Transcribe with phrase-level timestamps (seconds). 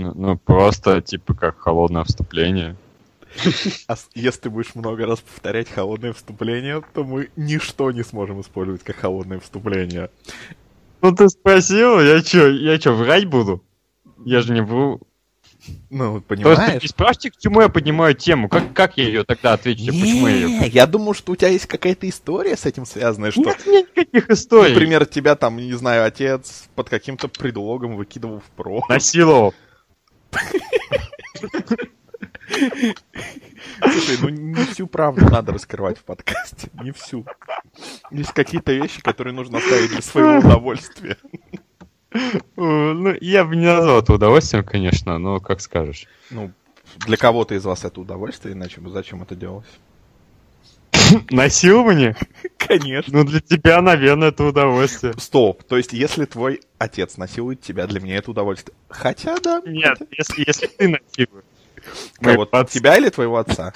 [0.00, 2.76] Ну, ну, просто, типа, как холодное вступление.
[3.86, 8.82] А если ты будешь много раз повторять холодное вступление, то мы ничто не сможем использовать
[8.82, 10.10] как холодное вступление.
[11.02, 13.62] Ну, ты спросил, я чё, я чё, врать буду?
[14.24, 15.00] Я же не буду...
[15.90, 16.82] Ну, Просто понимаешь?
[16.82, 18.48] не спрашивайте, к чему я поднимаю тему.
[18.48, 19.86] Как, как я ее тогда отвечу?
[19.86, 20.48] Почему я ее...
[20.48, 23.96] Не, я думаю, что у тебя есть какая-то история с этим связанная, что, Нет, нет
[23.96, 24.72] никаких историй.
[24.72, 28.82] например, тебя там, не знаю, отец под каким-то предлогом выкидывал в про.
[28.88, 29.54] Насиловал.
[33.82, 37.26] Слушай, ну не всю правду надо раскрывать в подкасте, не всю.
[38.10, 41.16] Есть какие-то вещи, которые нужно оставить для своего удовольствия.
[42.56, 46.06] Ну, я бы не назвал это удовольствием, конечно, но как скажешь.
[46.30, 46.52] Ну,
[47.06, 49.68] для кого-то из вас это удовольствие, иначе бы зачем это делалось?
[51.30, 52.16] Насилование?
[52.56, 53.18] Конечно.
[53.18, 55.14] Ну, для тебя, наверное, это удовольствие.
[55.18, 58.76] Стоп, то есть если твой отец насилует тебя, для меня это удовольствие.
[58.88, 59.62] Хотя, да.
[59.64, 61.44] Нет, если, если ты насилуешь.
[62.20, 62.64] Кого, моего отца.
[62.64, 63.72] тебя или твоего отца?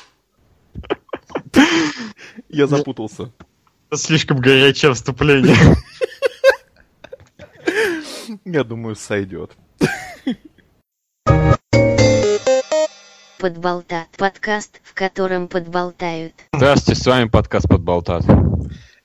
[2.48, 3.32] Я запутался.
[3.90, 5.56] Это слишком горячее вступление.
[8.44, 9.52] Я думаю, сойдет.
[13.38, 14.08] Подболтат.
[14.16, 16.34] Подкаст, в котором подболтают.
[16.52, 18.22] Здравствуйте, с вами подкаст «Подболтат».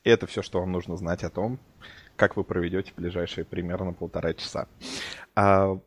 [0.03, 1.59] И это все, что вам нужно знать о том,
[2.15, 4.67] как вы проведете ближайшие примерно полтора часа.
[5.35, 5.79] А,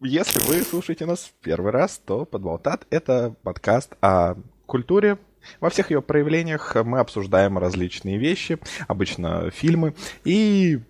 [0.00, 5.18] если вы слушаете нас в первый раз, то «Подболтат»— это подкаст о культуре.
[5.60, 10.80] Во всех ее проявлениях мы обсуждаем различные вещи, обычно фильмы, и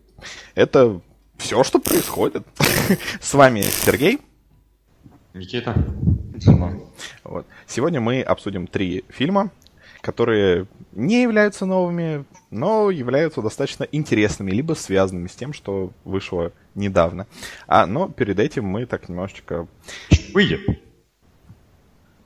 [0.55, 1.00] это
[1.38, 2.47] все, что происходит.
[3.20, 4.20] С вами Сергей.
[5.34, 5.74] Никита?
[7.24, 7.46] Вот.
[7.66, 9.50] Сегодня мы обсудим три фильма,
[10.00, 17.26] которые не являются новыми, но являются достаточно интересными, либо связанными с тем, что вышло недавно.
[17.66, 19.68] А, но перед этим мы так немножечко...
[20.32, 20.60] Выйдет.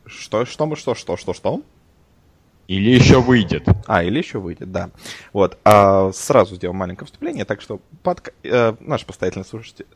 [0.07, 1.63] Что, что мы, что, что, что, что?
[2.67, 3.69] Или еще выйдет.
[3.87, 4.91] А, или еще выйдет, да.
[5.33, 5.59] Вот.
[5.65, 8.33] А, сразу сделал маленькое вступление, так что подка...
[8.43, 9.87] э, наш постоянный слушатель...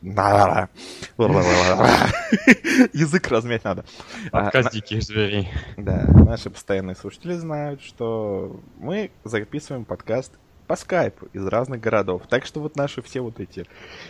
[2.93, 3.85] Язык размять надо.
[4.31, 5.49] А, Подкаст диких зверей.
[5.77, 10.33] Да, наши постоянные слушатели знают, что мы записываем подкаст
[10.69, 12.21] по скайпу из разных городов.
[12.29, 13.65] Так что вот наши все вот эти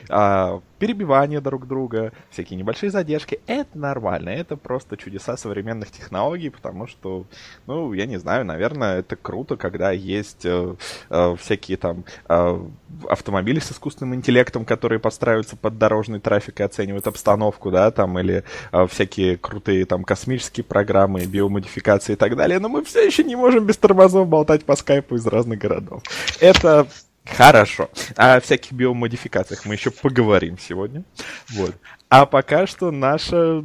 [0.10, 4.28] а, перебивания друг друга, всякие небольшие задержки, это нормально.
[4.28, 7.26] Это просто чудеса современных технологий, потому что,
[7.66, 10.76] ну, я не знаю, наверное, это круто, когда есть э,
[11.10, 12.62] э, всякие там э,
[13.08, 18.44] автомобили с искусственным интеллектом, которые подстраиваются под дорожный трафик и оценивают обстановку, да, там, или
[18.74, 23.38] э, всякие крутые там космические программы, биомодификации и так далее, но мы все еще не
[23.38, 26.04] можем без тормозов болтать по скайпу из разных городов.
[26.50, 26.88] Это
[27.26, 27.92] хорошо.
[28.16, 31.04] О всяких биомодификациях мы еще поговорим сегодня.
[31.50, 31.76] Вот.
[32.10, 33.64] А пока что наша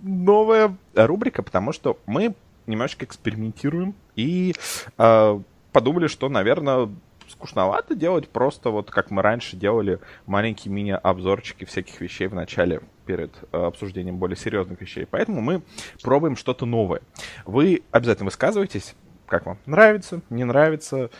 [0.00, 2.34] новая рубрика, потому что мы
[2.68, 4.54] немножечко экспериментируем и
[4.98, 5.40] э,
[5.72, 6.90] подумали, что, наверное,
[7.28, 13.32] скучновато делать просто вот как мы раньше делали маленькие мини-обзорчики всяких вещей в начале перед
[13.50, 15.06] э, обсуждением более серьезных вещей.
[15.10, 15.62] Поэтому мы
[16.04, 17.02] пробуем что-то новое.
[17.46, 18.94] Вы обязательно высказывайтесь,
[19.26, 21.10] как вам нравится, не нравится,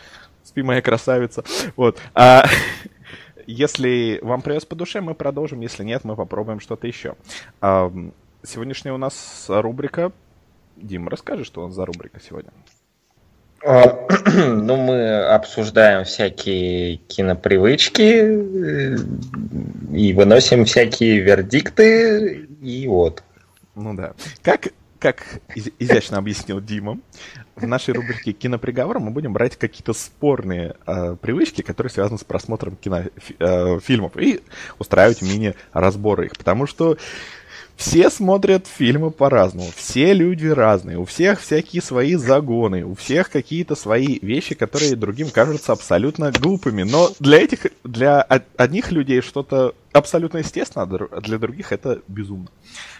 [0.43, 1.43] спи моя красавица.
[1.75, 1.99] Вот.
[2.13, 2.45] А,
[3.47, 5.61] если вам придется по душе, мы продолжим.
[5.61, 7.15] Если нет, мы попробуем что-то еще.
[7.61, 7.91] А,
[8.43, 10.11] сегодняшняя у нас рубрика.
[10.75, 12.51] Дим, расскажи, что у нас за рубрика сегодня.
[13.65, 18.97] А, Ну, мы обсуждаем всякие кинопривычки э,
[19.95, 23.23] и выносим всякие вердикты, и вот.
[23.75, 24.13] Ну да.
[24.41, 25.23] Как, как
[25.55, 26.99] из- изящно объяснил Дима,
[27.55, 32.75] в нашей рубрике «Киноприговор» мы будем брать какие-то спорные э, привычки, которые связаны с просмотром
[32.75, 33.79] кино, фи- э,
[34.19, 34.41] и
[34.79, 36.37] устраивать мини-разборы их.
[36.37, 36.97] Потому что
[37.75, 43.75] все смотрят фильмы по-разному, все люди разные, у всех всякие свои загоны, у всех какие-то
[43.75, 46.83] свои вещи, которые другим кажутся абсолютно глупыми.
[46.83, 52.47] Но для этих, для од- одних людей что-то абсолютно естественно, а для других это безумно.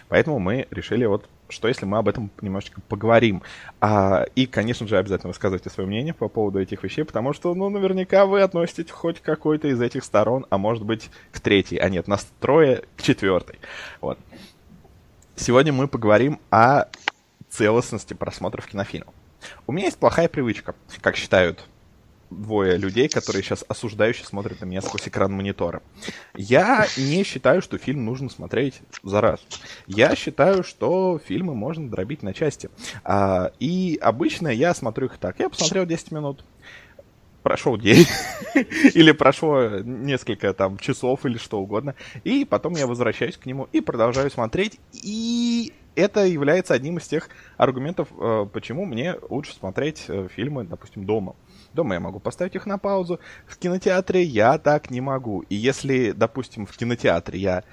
[0.08, 3.42] Поэтому мы решили вот, что если мы об этом немножечко поговорим.
[3.80, 7.68] А, и, конечно же, обязательно высказывайте свое мнение по поводу этих вещей, потому что, ну,
[7.68, 11.88] наверняка вы относитесь хоть к какой-то из этих сторон, а может быть к третьей, а
[11.88, 13.58] нет, нас трое к четвертой.
[14.00, 14.18] Вот.
[15.36, 16.86] Сегодня мы поговорим о
[17.48, 19.14] целостности просмотров кинофильмов.
[19.66, 21.64] У меня есть плохая привычка, как считают
[22.30, 25.82] двое людей, которые сейчас осуждающе смотрят на меня сквозь экран монитора.
[26.34, 29.40] Я не считаю, что фильм нужно смотреть за раз.
[29.86, 32.70] Я считаю, что фильмы можно дробить на части.
[33.04, 35.38] А, и обычно я смотрю их так.
[35.38, 36.44] Я посмотрел 10 минут.
[37.42, 38.06] прошел день,
[38.94, 41.94] или прошло несколько там часов или что угодно,
[42.24, 47.28] и потом я возвращаюсь к нему и продолжаю смотреть, и это является одним из тех
[47.56, 51.36] аргументов, э, почему мне лучше смотреть э, фильмы, допустим, дома.
[51.74, 55.40] Дома я могу поставить их на паузу, в кинотеатре я так не могу.
[55.48, 57.64] И если, допустим, в кинотеатре я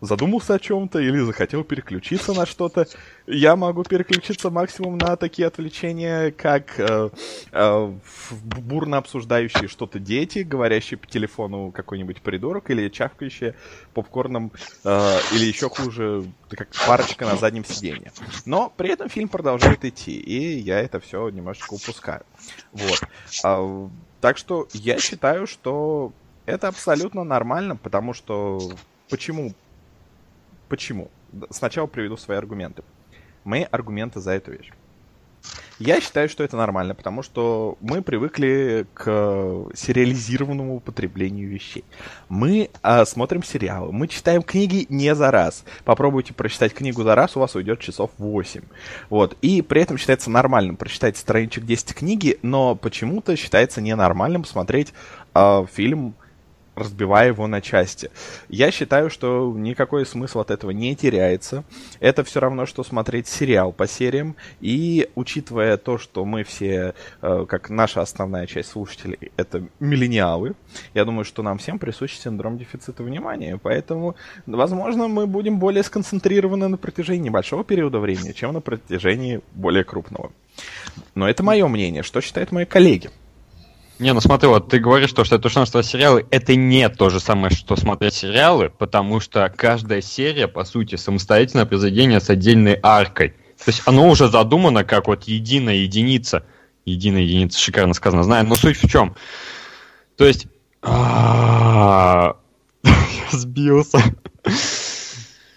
[0.00, 2.86] задумался о чем-то или захотел переключиться на что-то,
[3.26, 7.10] я могу переключиться максимум на такие отвлечения, как э,
[7.52, 7.92] э,
[8.30, 13.54] бурно обсуждающие что-то дети, говорящие по телефону какой-нибудь придурок, или чавкающие
[13.94, 14.52] попкорном,
[14.84, 18.12] э, или еще хуже, как парочка на заднем сиденье.
[18.44, 22.22] Но при этом фильм продолжает идти, и я это все немножечко упускаю.
[22.72, 23.02] Вот.
[23.44, 23.90] А,
[24.20, 26.12] так что я считаю, что
[26.46, 28.60] это абсолютно нормально, потому что
[29.10, 29.54] почему
[30.68, 31.10] Почему?
[31.50, 32.82] Сначала приведу свои аргументы.
[33.44, 34.70] Мои аргументы за эту вещь.
[35.78, 39.04] Я считаю, что это нормально, потому что мы привыкли к
[39.74, 41.84] сериализированному употреблению вещей.
[42.28, 45.64] Мы а, смотрим сериалы, мы читаем книги не за раз.
[45.84, 48.62] Попробуйте прочитать книгу за раз, у вас уйдет часов 8.
[49.08, 49.36] Вот.
[49.40, 54.92] И при этом считается нормальным прочитать страничек 10 книги, но почему-то считается ненормальным смотреть
[55.32, 56.16] а, фильм
[56.78, 58.10] разбивая его на части.
[58.48, 61.64] Я считаю, что никакой смысл от этого не теряется.
[62.00, 64.36] Это все равно, что смотреть сериал по сериям.
[64.60, 70.54] И учитывая то, что мы все, э, как наша основная часть слушателей, это миллениалы,
[70.94, 73.58] я думаю, что нам всем присущ синдром дефицита внимания.
[73.62, 74.16] Поэтому,
[74.46, 80.32] возможно, мы будем более сконцентрированы на протяжении небольшого периода времени, чем на протяжении более крупного.
[81.14, 82.02] Но это мое мнение.
[82.02, 83.10] Что считают мои коллеги?
[83.98, 87.10] Не, ну смотри, вот ты говоришь, что, что это то, что сериалы, это не то
[87.10, 92.78] же самое, что смотреть сериалы, потому что каждая серия, по сути, самостоятельное произведение с отдельной
[92.80, 93.30] аркой.
[93.64, 96.44] То есть оно уже задумано как вот единая единица.
[96.84, 99.16] Единая единица, шикарно сказано, знаю, но суть в чем?
[100.16, 100.46] То есть...
[103.32, 103.98] Сбился.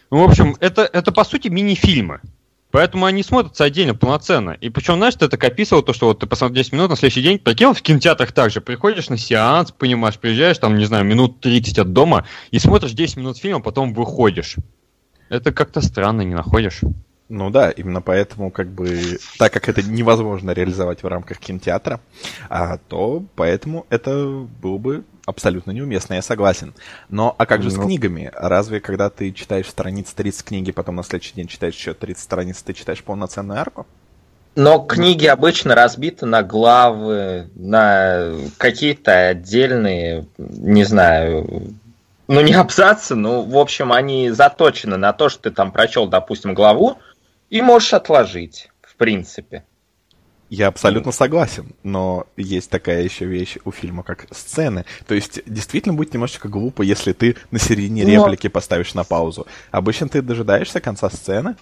[0.09, 2.21] В общем, это, это по сути мини-фильмы.
[2.71, 4.51] Поэтому они смотрятся отдельно, полноценно.
[4.51, 7.21] И причем, знаешь, ты так описывал то, что вот ты посмотрел 10 минут, на следующий
[7.21, 11.79] день, прикинул, в кинотеатрах также приходишь на сеанс, понимаешь, приезжаешь, там, не знаю, минут 30
[11.79, 14.55] от дома, и смотришь 10 минут фильма, потом выходишь.
[15.29, 16.81] Это как-то странно, не находишь?
[17.29, 22.01] Ну да, именно поэтому, как бы, так как это невозможно реализовать в рамках кинотеатра,
[22.49, 26.73] а, то поэтому это было бы абсолютно неуместно, я согласен.
[27.09, 27.75] Но а как же ну...
[27.75, 28.31] с книгами?
[28.33, 32.61] Разве когда ты читаешь страниц 30 книги, потом на следующий день читаешь еще 30 страниц,
[32.61, 33.85] ты читаешь полноценную арку?
[34.55, 41.75] Но книги обычно разбиты на главы, на какие-то отдельные, не знаю,
[42.27, 46.53] ну не абзацы, ну, в общем, они заточены на то, что ты там прочел, допустим,
[46.53, 46.97] главу,
[47.49, 49.63] и можешь отложить, в принципе.
[50.51, 54.83] Я абсолютно согласен, но есть такая еще вещь у фильма, как сцены.
[55.07, 58.25] То есть, действительно будет немножечко глупо, если ты на середине но...
[58.25, 59.47] реплики поставишь на паузу.
[59.71, 61.55] Обычно ты дожидаешься конца сцены.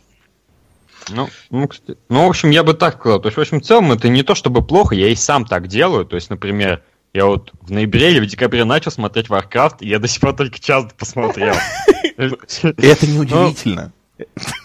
[1.09, 3.21] Ну, ну, кстати, ну, в общем, я бы так сказал.
[3.21, 5.68] То есть, в общем, в целом, это не то чтобы плохо, я и сам так
[5.68, 6.03] делаю.
[6.03, 6.81] То есть, например,
[7.13, 10.35] я вот в ноябре или в декабре начал смотреть Warcraft, и я до сих пор
[10.35, 11.53] только час посмотрел.
[12.18, 13.94] Это неудивительно.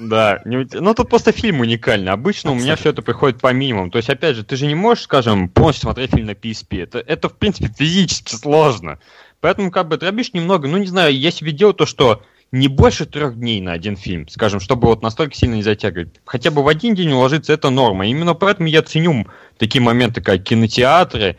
[0.00, 2.12] Да, ну тут просто фильм уникальный.
[2.12, 3.90] Обычно у меня все это приходит по минимуму.
[3.90, 6.82] То есть, опять же, ты же не можешь, скажем, полностью смотреть фильм на PSP.
[6.82, 8.98] Это, это в принципе, физически сложно.
[9.40, 13.04] Поэтому, как бы, дробишь немного, ну, не знаю, я себе делаю то, что не больше
[13.04, 16.20] трех дней на один фильм, скажем, чтобы вот настолько сильно не затягивать.
[16.24, 18.06] Хотя бы в один день уложиться это норма.
[18.06, 19.26] Именно поэтому я ценю
[19.58, 21.36] такие моменты, как кинотеатры,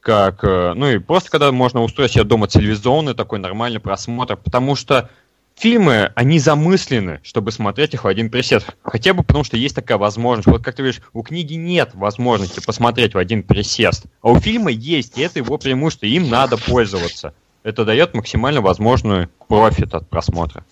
[0.00, 4.74] как, э, ну и просто когда можно устроить себе дома телевизионный такой нормальный просмотр, потому
[4.74, 5.08] что
[5.56, 8.66] фильмы, они замыслены, чтобы смотреть их в один присест.
[8.82, 10.46] Хотя бы потому, что есть такая возможность.
[10.46, 14.04] Вот как ты видишь, у книги нет возможности посмотреть в один присест.
[14.22, 17.34] А у фильма есть, и это его преимущество, им надо пользоваться.
[17.62, 20.64] Это дает максимально возможную профит от просмотра.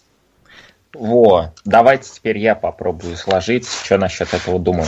[0.93, 4.87] Во, давайте теперь я попробую сложить, что насчет этого думаю.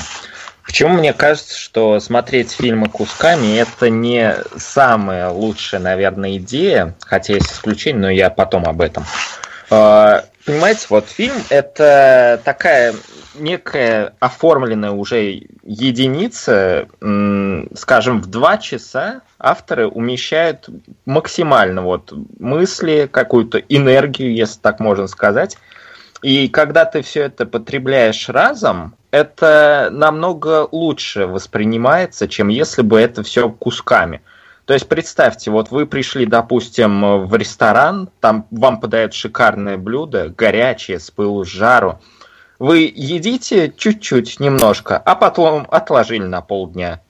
[0.64, 7.52] Почему мне кажется, что смотреть фильмы кусками это не самая лучшая, наверное, идея, хотя есть
[7.52, 9.04] исключения, но я потом об этом.
[9.70, 12.94] А, понимаете, вот фильм это такая
[13.34, 16.88] некая оформленная уже единица,
[17.74, 20.68] скажем, в два часа авторы умещают
[21.04, 25.58] максимально вот мысли, какую-то энергию, если так можно сказать.
[26.22, 33.22] И когда ты все это потребляешь разом, это намного лучше воспринимается, чем если бы это
[33.22, 34.22] все кусками.
[34.66, 40.98] То есть представьте, вот вы пришли, допустим, в ресторан, там вам подают шикарное блюдо, горячее,
[40.98, 42.00] с пылу, с жару.
[42.58, 47.00] Вы едите чуть-чуть, немножко, а потом отложили на полдня.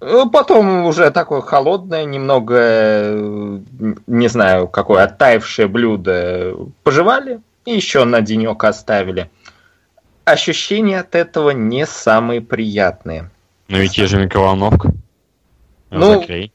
[0.00, 3.60] Э, Потом уже такое холодное, немного, э,
[4.06, 9.30] не знаю, какое оттаившее блюдо пожевали и еще на денек оставили.
[10.26, 13.30] Ощущения от этого не самые приятные.
[13.68, 14.92] Ну ведь есть же микроволновка.
[15.90, 16.52] Ну, Закрей.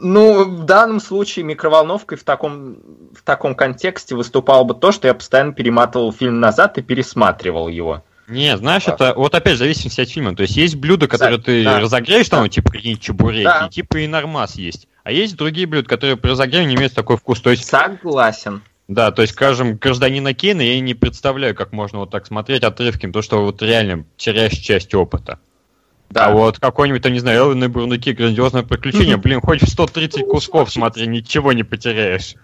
[0.00, 2.76] Ну, в данном случае микроволновкой в таком,
[3.12, 8.04] в таком контексте выступало бы то, что я постоянно перематывал фильм назад и пересматривал его.
[8.28, 8.94] Не, знаешь, Так.
[8.94, 10.36] это вот опять зависимости от фильма.
[10.36, 11.80] То есть есть блюда, которые Да, ты да.
[11.80, 12.48] разогреешь, там, Да.
[12.48, 13.68] типа какие-нибудь чебуреки, Да.
[13.70, 14.86] типа и нормас есть.
[15.02, 17.40] А есть другие блюда, которые при разогреве не имеют такой вкус.
[17.40, 18.62] То есть, Согласен.
[18.86, 23.06] да, то есть, скажем, гражданина Кейна я не представляю, как можно вот так смотреть отрывки,
[23.06, 25.38] потому что вот реально теряешь часть опыта.
[26.10, 26.26] Да.
[26.26, 30.26] А вот какой-нибудь, там, не знаю, Элвин и Бурнуки, грандиозное приключение, блин, хоть в 130
[30.26, 32.34] кусков смотри, ничего не потеряешь.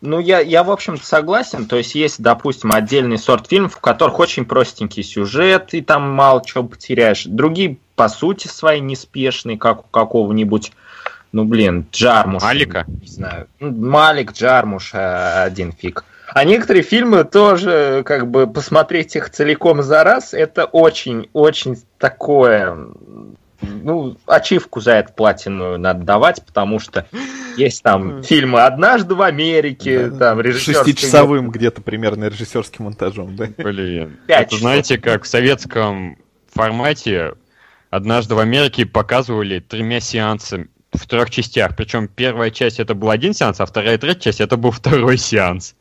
[0.00, 1.66] Ну, я, я, в общем-то, согласен.
[1.66, 6.42] То есть, есть, допустим, отдельный сорт фильмов, в которых очень простенький сюжет, и там мало
[6.44, 7.24] чего потеряешь.
[7.26, 10.72] Другие, по сути своей, неспешные, как у какого-нибудь,
[11.32, 12.46] ну, блин, Джармуша.
[12.46, 12.84] Малика?
[12.86, 13.48] Не знаю.
[13.60, 16.04] Ну, Малик, Джармуш, один фиг.
[16.32, 22.76] А некоторые фильмы тоже, как бы, посмотреть их целиком за раз, это очень-очень такое...
[23.62, 27.06] Ну, ачивку за это платиновую надо давать, потому что
[27.58, 33.48] есть там фильмы «Однажды в Америке», Да, там режиссерский Шестичасовым где-то примерно режиссерским монтажом, да?
[33.58, 34.18] Блин.
[34.28, 36.16] Это знаете, как в советском
[36.50, 37.34] формате
[37.90, 41.76] однажды в Америке показывали тремя сеансами в трех частях.
[41.76, 45.18] Причем первая часть это был один сеанс, а вторая и третья часть это был второй
[45.18, 45.74] сеанс.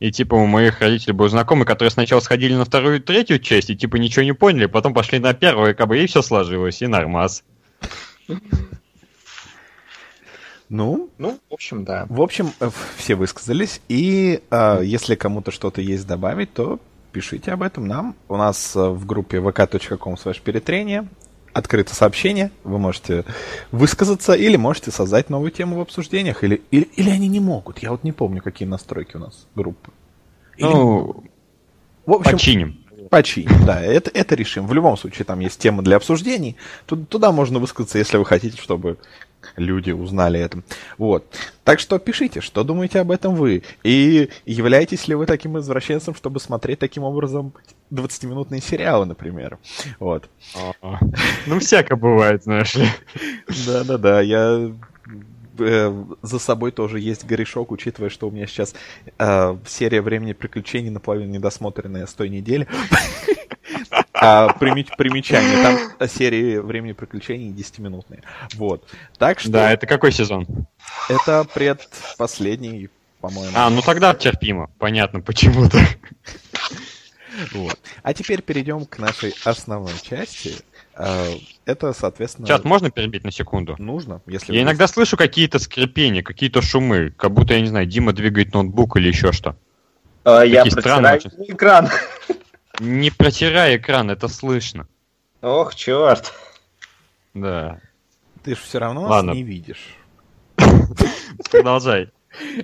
[0.00, 3.70] И типа у моих родителей был знакомый, которые сначала сходили на вторую и третью часть,
[3.70, 6.82] и типа ничего не поняли, потом пошли на первую, и как бы и все сложилось,
[6.82, 7.42] и нормас.
[10.68, 12.06] Ну, Ну, в общем, да.
[12.10, 16.78] в общем, э, все высказались, и э, если кому-то что-то есть добавить, то
[17.10, 18.14] пишите об этом нам.
[18.28, 21.08] У нас э, в группе vk.com slash перетрение
[21.58, 23.24] открыто сообщение, вы можете
[23.72, 27.78] высказаться или можете создать новую тему в обсуждениях, или, или, или они не могут.
[27.80, 29.90] Я вот не помню, какие настройки у нас группы.
[30.56, 31.24] Или- Ну,
[32.06, 32.78] в общем, починим.
[33.10, 34.66] Починим, да, это, это решим.
[34.66, 36.56] В любом случае, там есть тема для обсуждений.
[36.86, 38.98] Ту- Туда можно высказаться, если вы хотите, чтобы
[39.56, 40.62] люди узнали это.
[40.96, 41.24] Вот.
[41.64, 43.62] Так что пишите, что думаете об этом вы.
[43.82, 47.52] И являетесь ли вы таким извращенцем, чтобы смотреть таким образом
[47.90, 49.58] 20-минутные сериалы, например.
[49.98, 50.28] Вот.
[50.82, 50.98] А,
[51.46, 52.86] Ну, всяко бывает, знаешь ли.
[53.66, 54.70] Да-да-да, я
[55.58, 58.74] э, за собой тоже есть грешок, учитывая, что у меня сейчас
[59.18, 62.66] э, серия времени приключений наполовину недосмотренная с той недели.
[64.20, 65.62] А примеч- примечание,
[65.98, 68.22] там серии времени приключений 10-минутные.
[68.54, 68.88] Вот.
[69.18, 70.46] Так что Да, это какой сезон?
[71.08, 73.52] это предпоследний, по-моему.
[73.56, 74.70] А, ну тогда терпимо.
[74.78, 75.78] Понятно, почему-то.
[77.52, 77.78] Вот.
[78.02, 80.54] А теперь перейдем к нашей основной части.
[80.96, 81.34] Э,
[81.66, 83.76] Это, соответственно, Сейчас можно перебить на секунду?
[83.78, 87.86] нужно, если Я вы- иногда слышу какие-то скрипения, какие-то шумы, как будто, я не знаю,
[87.86, 89.54] Дима двигает ноутбук или еще что.
[90.24, 91.88] Э, Я протираю экран.
[92.80, 94.86] Не протирай экран, это слышно.
[95.42, 96.32] Ох, черт.
[97.34, 97.80] Да.
[98.42, 99.28] Ты же все равно Ладно.
[99.28, 99.96] нас не видишь.
[101.50, 102.10] Продолжай.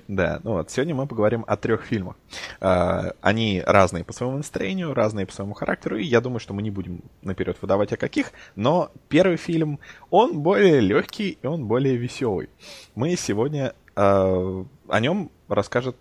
[0.07, 2.15] Да, ну вот, сегодня мы поговорим о трех фильмах.
[2.61, 6.61] А, Они разные по своему настроению, разные по своему характеру, и я думаю, что мы
[6.61, 9.79] не будем наперед выдавать о каких, но первый фильм,
[10.09, 12.49] он более легкий и он более веселый.
[12.93, 15.97] Мы сегодня а, о нем расскажет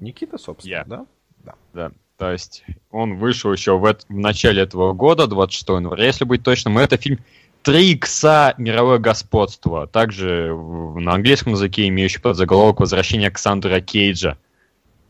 [0.00, 0.84] Никита, собственно, Я.
[0.84, 1.06] да?
[1.44, 1.54] Да.
[1.74, 1.92] Да.
[2.18, 6.42] То есть он вышел еще в, эт- в начале этого года, 26 января, если быть
[6.42, 6.76] точным.
[6.76, 7.20] Это фильм
[7.62, 8.54] «Три икса.
[8.58, 9.86] Мировое господство».
[9.86, 14.36] Также на английском языке имеющий под заголовок «Возвращение Александра Кейджа».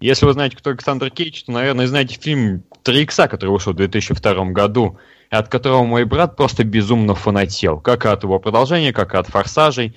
[0.00, 3.76] Если вы знаете, кто Александр Кейдж, то, наверное, знаете фильм «Три икса», который вышел в
[3.76, 4.98] 2002 году,
[5.30, 7.80] от которого мой брат просто безумно фанател.
[7.80, 9.96] Как от его продолжения, как от «Форсажей».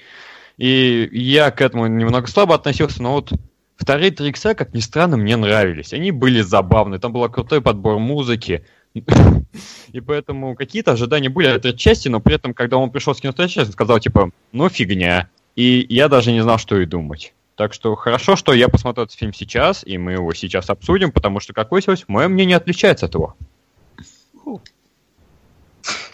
[0.57, 3.33] И я к этому немного слабо относился, но вот
[3.81, 5.93] вторые три икса, как ни странно, мне нравились.
[5.93, 8.63] Они были забавны, там был крутой подбор музыки.
[8.93, 13.19] И поэтому какие-то ожидания были от этой части, но при этом, когда он пришел с
[13.19, 15.29] кинотеатра, он сказал, типа, ну фигня.
[15.55, 17.33] И я даже не знал, что и думать.
[17.55, 21.39] Так что хорошо, что я посмотрел этот фильм сейчас, и мы его сейчас обсудим, потому
[21.39, 23.35] что, как выяснилось, мое мнение отличается от его.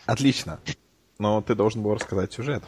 [0.06, 0.60] Отлично.
[1.20, 2.64] Но ты должен был рассказать сюжет.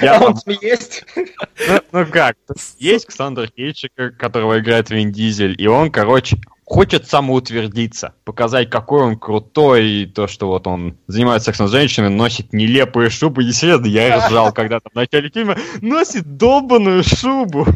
[0.00, 1.04] Я А он есть?
[1.16, 2.36] Ну, ну как?
[2.78, 3.86] Есть Александр Кейдж,
[4.18, 10.26] которого играет Вин Дизель, и он, короче, хочет самоутвердиться, показать, какой он крутой, и то,
[10.26, 13.44] что вот он занимается сексом с женщинами, носит нелепые шубы.
[13.44, 17.66] И серьезно, я ржал, когда там в начале фильма носит долбаную шубу.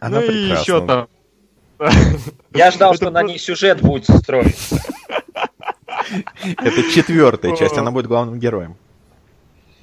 [0.00, 0.62] Она ну и прекрасна.
[0.62, 1.08] еще там.
[2.54, 4.70] Я ждал, что на ней сюжет будет строить.
[6.56, 8.76] Это четвертая часть, она будет главным героем.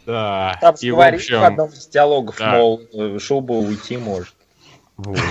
[0.05, 0.57] Да.
[0.61, 2.51] Там И, в говорит в общем, одном из диалогов, да.
[2.51, 2.81] мол,
[3.19, 4.35] шуба уйти может.
[4.97, 5.19] Вот.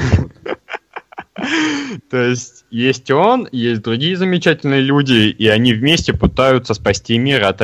[2.11, 7.61] То есть есть он, есть другие замечательные люди, и они вместе пытаются спасти мир от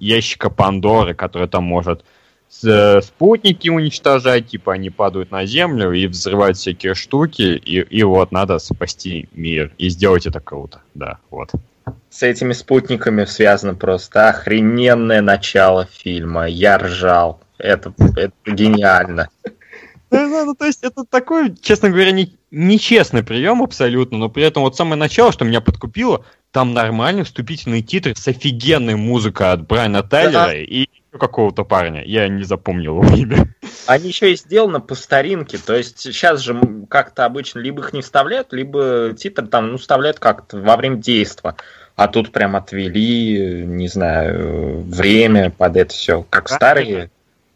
[0.00, 2.04] ящика Пандоры, который там может
[2.64, 8.32] э, спутники уничтожать, типа они падают на Землю и взрывают всякие штуки, и, и вот
[8.32, 9.72] надо спасти мир.
[9.78, 10.80] И сделать это круто.
[10.94, 11.50] Да, вот.
[12.10, 16.46] С этими спутниками связано просто охрененное начало фильма.
[16.46, 17.40] Я ржал.
[17.58, 19.28] Это, это гениально.
[20.10, 24.76] Ну, то есть это такой, честно говоря, не, нечестный прием абсолютно, но при этом вот
[24.76, 30.52] самое начало, что меня подкупило, там нормальный вступительный титр с офигенной музыкой от Брайана Тайлера
[30.52, 32.02] и еще какого-то парня.
[32.04, 33.54] Я не запомнил его имя.
[33.86, 35.58] Они еще и сделаны по старинке.
[35.58, 40.18] То есть сейчас же как-то обычно либо их не вставляют, либо титр там ну, вставляют
[40.18, 41.56] как-то во время действа.
[41.94, 46.26] А тут прям отвели, не знаю, время под это все.
[46.30, 47.10] Как старые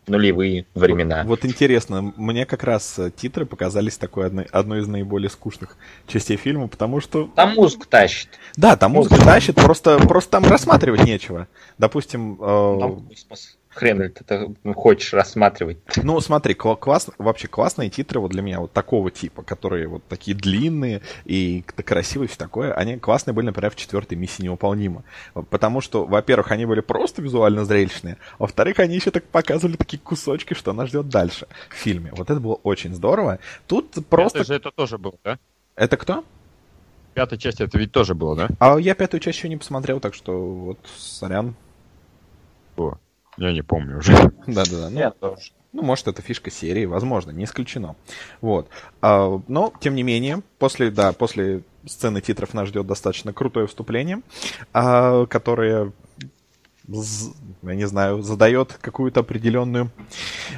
[0.07, 1.25] нулевые времена.
[1.25, 6.37] Вот интересно, мне как раз э, титры показались такой одной, одной из наиболее скучных частей
[6.37, 7.31] фильма, потому что...
[7.35, 8.29] Там музыку тащит.
[8.57, 11.49] Да, там музыка тащит, просто, просто там рассматривать нечего.
[11.79, 13.59] Допустим, э, Там космос.
[13.77, 15.77] Хрен ли ты это хочешь рассматривать.
[16.03, 20.03] ну смотри, кла- класс, вообще классные титры вот для меня вот такого типа, которые вот
[20.09, 25.05] такие длинные и красивые, все такое, они классные были, например, в четвертой миссии невыполнима.
[25.51, 29.99] Потому что, во-первых, они были просто визуально зрелищные, а во-вторых, они еще так показывали такие
[29.99, 32.13] кусочки, что нас ждет дальше в фильме.
[32.17, 33.41] Вот это было очень здорово.
[33.67, 34.39] Тут просто...
[34.39, 35.39] Это же это тоже было, да?
[35.75, 36.25] Это кто?
[37.13, 38.49] Пятая часть это ведь тоже было, да?
[38.59, 41.55] А я пятую часть еще не посмотрел, так что вот, сорян.
[42.79, 42.97] О,
[43.37, 44.13] я не помню уже.
[44.47, 44.91] Да-да-да.
[44.91, 45.51] Ну, Я тоже.
[45.73, 47.97] Ну, может, это фишка серии, возможно, не исключено.
[48.41, 48.69] Вот.
[49.03, 54.23] А, но, тем не менее, после, да, после сцены титров нас ждет достаточно крутое вступление,
[54.73, 55.93] а, которое,
[56.89, 59.91] я не знаю, задает какую-то определенную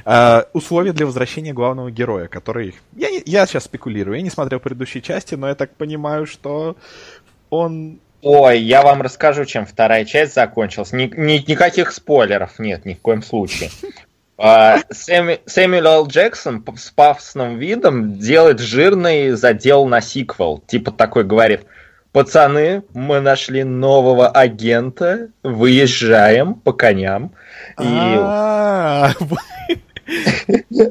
[0.05, 2.77] а, условие для возвращения главного героя, который...
[2.95, 6.77] Я, я сейчас спекулирую, я не смотрел предыдущие части, но я так понимаю, что
[7.51, 10.93] он Ой, я вам расскажу, чем вторая часть закончилась.
[10.93, 13.71] Ни- ни- никаких спойлеров нет, ни в коем случае.
[14.41, 16.07] А, Сэмю- Сэмюэл Л.
[16.07, 20.63] Джексон с пафосным видом делает жирный задел на сиквел.
[20.65, 21.63] Типа такой говорит,
[22.13, 27.33] пацаны, мы нашли нового агента, выезжаем по коням.
[27.81, 29.11] И, А,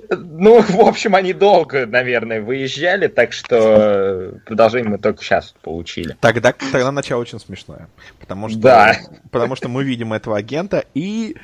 [0.09, 6.15] ну, в общем, они долго, наверное, выезжали, так что продолжение мы только сейчас получили.
[6.19, 7.89] Тогда, тогда начало очень смешное.
[8.19, 8.97] Потому что, Да.
[9.31, 11.35] потому что мы видим этого агента, и,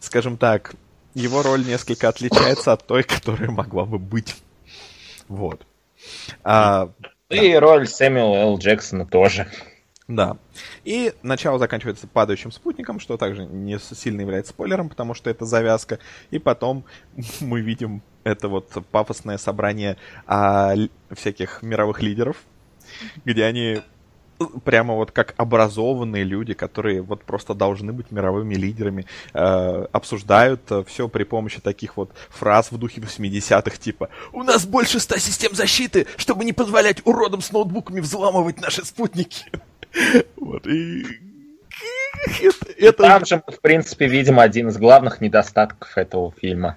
[0.00, 0.74] скажем так,
[1.14, 4.36] его роль несколько отличается от той, которая могла бы быть.
[5.28, 5.66] Вот.
[6.42, 6.90] А,
[7.28, 8.58] И роль Сэмюэла Л.
[8.58, 9.46] Джексона тоже.
[10.16, 10.36] Да.
[10.84, 15.98] И начало заканчивается падающим спутником, что также не сильно является спойлером, потому что это завязка.
[16.30, 16.84] И потом
[17.40, 19.96] мы видим это вот пафосное собрание
[20.26, 20.74] а,
[21.10, 22.36] всяких мировых лидеров,
[23.24, 23.82] где они
[24.64, 31.08] прямо вот как образованные люди, которые вот просто должны быть мировыми лидерами, э, обсуждают все
[31.08, 36.06] при помощи таких вот фраз в духе 80-х, типа «У нас больше ста систем защиты,
[36.16, 39.46] чтобы не позволять уродам с ноутбуками взламывать наши спутники».
[40.36, 41.04] Вот, и...
[42.40, 46.76] Это, это- Там же мы, в принципе, видим один из главных недостатков этого фильма.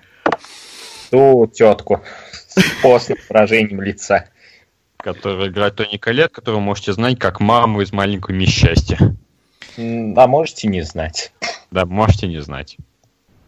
[1.11, 2.03] Ту тетку
[2.47, 4.29] с постным выражением лица.
[4.97, 8.97] Который играет Тони Коллет, которого вы можете знать как маму из маленького мисс счастья.
[9.77, 11.31] М, А можете не знать.
[11.69, 12.77] Да, можете не знать.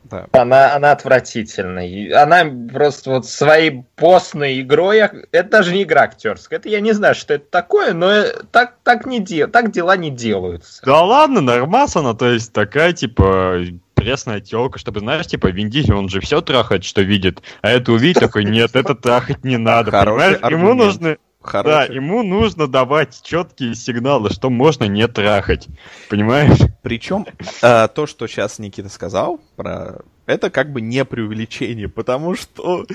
[0.10, 0.28] Да.
[0.32, 2.22] Она, она отвратительная.
[2.22, 5.00] Она просто вот своей постной игрой...
[5.32, 6.60] Это даже не игра актерская.
[6.60, 9.48] Это я не знаю, что это такое, но э, так, так, не де...
[9.48, 10.82] так дела не делаются.
[10.86, 13.60] Да ладно, нормас она, то есть такая, типа,
[13.94, 17.92] пресная телка, чтобы, знаешь, типа, Вин Дизель, он же все трахает, что видит, а это
[17.92, 20.52] увидит, такой, нет, это трахать не надо, Хороший понимаешь?
[20.52, 21.20] Ему аргумент.
[21.48, 21.96] Нужно, да, Хороший.
[21.96, 25.68] ему нужно давать четкие сигналы, что можно не трахать,
[26.10, 26.60] понимаешь?
[26.82, 27.26] Причем
[27.62, 32.86] э, то, что сейчас Никита сказал, про это как бы не преувеличение, потому что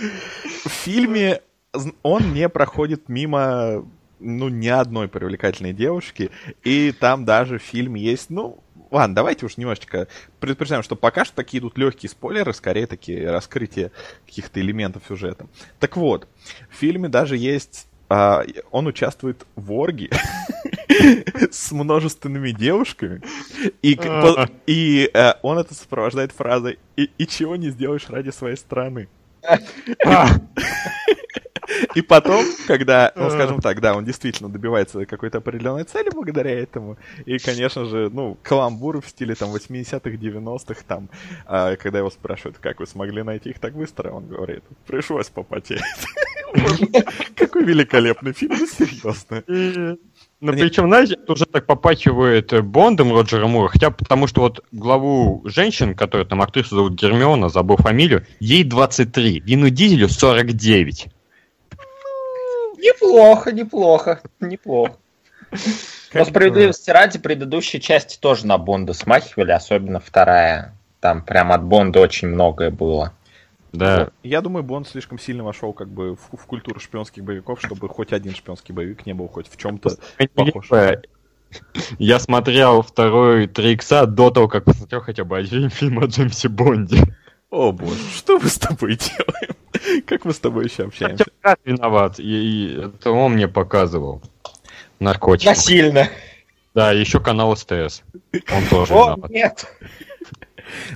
[0.65, 1.41] в фильме
[2.03, 3.85] он не проходит мимо
[4.21, 6.31] ну, ни одной привлекательной девушки,
[6.63, 10.07] и там даже в фильме есть, ну, ладно, давайте уж немножечко
[10.39, 13.91] предупреждаем, что пока что такие идут легкие спойлеры, скорее такие раскрытие
[14.27, 15.47] каких-то элементов сюжета.
[15.81, 16.29] Так вот,
[16.71, 20.11] в фильме даже есть а, он участвует в оргии
[21.51, 23.23] с множественными девушками,
[23.81, 28.57] и, по- и э, он это сопровождает фразой и, «И чего не сделаешь ради своей
[28.57, 29.09] страны?»
[30.05, 30.27] А,
[31.95, 36.99] И потом, когда, ну, скажем так, да, он действительно добивается какой-то определенной цели благодаря этому.
[37.25, 41.09] И, конечно же, ну, каламбуры в стиле там 80-х, 90-х, там,
[41.47, 45.81] а, когда его спрашивают, как вы смогли найти их так быстро, он говорит, пришлось попотеть.
[47.37, 49.43] Какой великолепный фильм, серьезно.
[50.41, 55.43] Ну, причем, знаете, это уже так попахивает Бондом Роджера Мура, хотя потому что вот главу
[55.45, 61.07] женщин, которую там актрису зовут Гермиона, забыл фамилию, ей 23, Вину Дизелю 49.
[62.79, 64.97] Неплохо, неплохо, неплохо.
[66.13, 70.75] Но справедливости ради, предыдущие части тоже на Бонда смахивали, особенно вторая.
[71.01, 73.13] Там прям от Бонда очень многое было.
[73.73, 74.11] Да.
[74.23, 78.13] Я думаю, Бонд слишком сильно вошел как бы в, в культуру шпионских боевиков, чтобы хоть
[78.13, 79.97] один шпионский боевик не был хоть в чем-то
[80.35, 80.69] похож.
[81.99, 86.49] Я смотрел второй 3 икса до того, как посмотрел хотя бы один фильм о Джеймсе
[86.49, 87.03] Бонде.
[87.51, 90.03] О боже, что мы с тобой делаем?
[90.07, 91.27] Как мы с тобой еще общаемся?
[91.45, 94.23] Я виноват, и, и это он мне показывал.
[94.99, 95.49] Наркотики.
[95.49, 96.09] Насильно.
[96.75, 98.03] Да, еще канал СТС.
[98.51, 99.31] Он тоже О, виноват.
[99.31, 99.67] нет.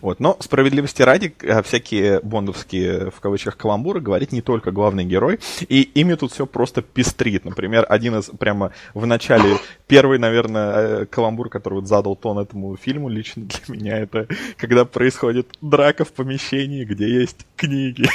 [0.00, 5.38] Вот, но справедливости ради, а, всякие бондовские, в кавычках, каламбуры говорит не только главный герой,
[5.68, 7.44] и ими тут все просто пестрит.
[7.44, 12.76] Например, один из, прямо в начале, первый, наверное, э, каламбур, который вот задал тон этому
[12.76, 14.26] фильму лично для меня, это
[14.56, 18.08] когда происходит драка в помещении, где есть книги.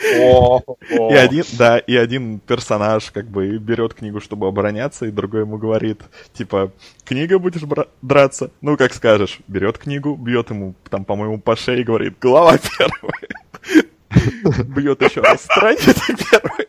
[0.00, 5.58] И один, да, и один персонаж как бы берет книгу, чтобы обороняться, и другой ему
[5.58, 6.02] говорит,
[6.32, 6.72] типа,
[7.04, 7.62] книга будешь
[8.02, 8.50] драться?
[8.60, 9.40] Ну, как скажешь.
[9.48, 14.64] Берет книгу, бьет ему, там, по-моему, по шее и говорит, глава первая.
[14.64, 15.94] Бьет еще раз страница
[16.30, 16.66] первая.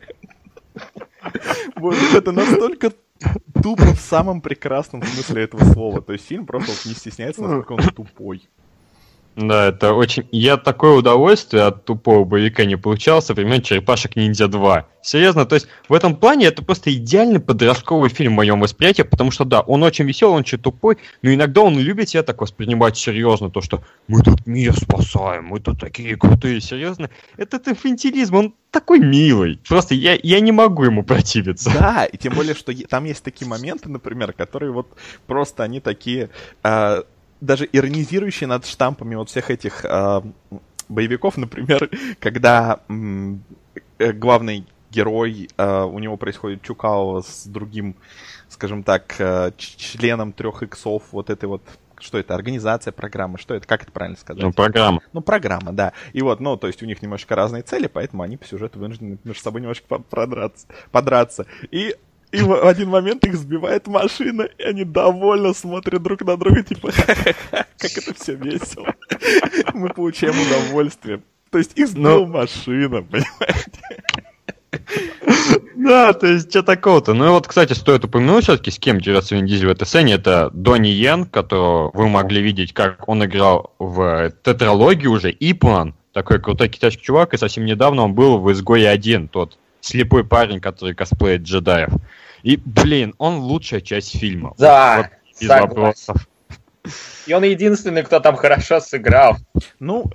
[1.76, 2.92] Вот это настолько
[3.62, 6.02] тупо в самом прекрасном смысле этого слова.
[6.02, 8.48] То есть фильм просто не стесняется, насколько он тупой.
[9.36, 10.28] Да, это очень...
[10.32, 14.88] Я такое удовольствие от тупого боевика не получал со времен Черепашек Ниндзя 2.
[15.02, 19.30] Серьезно, то есть в этом плане это просто идеальный подростковый фильм в моем восприятии, потому
[19.30, 22.98] что да, он очень веселый, он чуть тупой, но иногда он любит себя так воспринимать
[22.98, 27.10] серьезно, то что мы тут мир спасаем, мы тут такие крутые, серьезно.
[27.38, 29.60] Это инфантилизм, он такой милый.
[29.67, 31.71] Просто я, я не могу ему противиться.
[31.71, 34.88] Да, и тем более, что там есть такие моменты, например, которые вот
[35.28, 36.30] просто они такие,
[36.63, 37.04] а,
[37.41, 40.24] даже иронизирующие над штампами вот всех этих а,
[40.89, 42.80] боевиков, например, когда
[43.98, 47.95] э, главный герой, а, у него происходит чукао с другим,
[48.50, 49.15] скажем так,
[49.58, 51.62] ч- членом трех иксов, вот этой вот
[52.00, 54.43] что это, организация программы, что это, как это правильно сказать?
[54.43, 55.02] Ну, программа.
[55.13, 55.93] Ну, программа, да.
[56.13, 59.17] И вот, ну, то есть у них немножко разные цели, поэтому они по сюжету вынуждены
[59.24, 61.45] между собой немножко по- продраться, подраться.
[61.71, 61.95] И,
[62.36, 66.91] и в один момент их сбивает машина, и они довольно смотрят друг на друга, типа,
[66.91, 68.93] «Ха-ха-ха, как это все весело.
[69.74, 71.21] Мы получаем удовольствие.
[71.52, 72.26] То есть их сбила Ну.
[72.26, 74.04] машина, понимаете?
[75.76, 77.13] Да, то есть, что такого-то?
[77.13, 80.13] Ну и вот, кстати, стоит упомянуть все-таки, с кем дерется Вин Дизель в этой сцене.
[80.15, 86.41] Это Донни Йен, которого вы могли видеть, как он играл в тетралогии уже, Иплан, такой
[86.41, 90.95] крутой китайский чувак, и совсем недавно он был в «Изгое один», тот слепой парень, который
[90.95, 91.89] косплеит джедаев.
[92.45, 94.53] И, блин, он лучшая часть фильма.
[94.60, 95.08] Да, Вот
[95.41, 95.67] без согласен.
[95.67, 96.27] вопросов.
[97.25, 99.38] И он единственный, кто там хорошо сыграл.
[99.79, 100.12] Ну,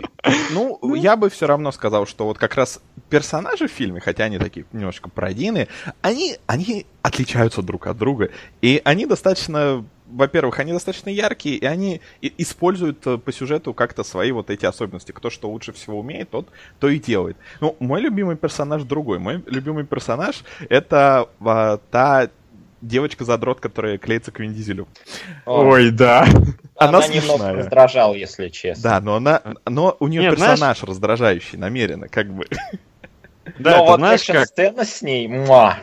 [0.53, 4.39] ну, я бы все равно сказал, что вот как раз персонажи в фильме, хотя они
[4.39, 5.67] такие немножко пародийные,
[6.03, 8.31] они, они отличаются друг от друга.
[8.63, 14.33] И они достаточно, во-первых, они достаточно яркие, и они используют э, по сюжету как-то свои
[14.33, 15.13] вот эти особенности.
[15.13, 17.37] Кто что лучше всего умеет, тот то и делает.
[17.61, 19.19] Ну, мой любимый персонаж другой.
[19.19, 22.29] Мой любимый персонаж это а, та
[22.83, 24.89] девочка-задрот, которая клеится к Вин Дизелю.
[25.47, 26.23] Ой, да.
[26.77, 27.55] Она Она немного смешная.
[27.57, 28.83] раздражала, если честно.
[28.83, 32.47] Да, но она, но у нее Нет, знаешь- персонаж раздражающий намеренно, как бы.
[33.59, 34.47] Да, Но это вот знаешь как?
[34.47, 35.79] сцена с ней, муа.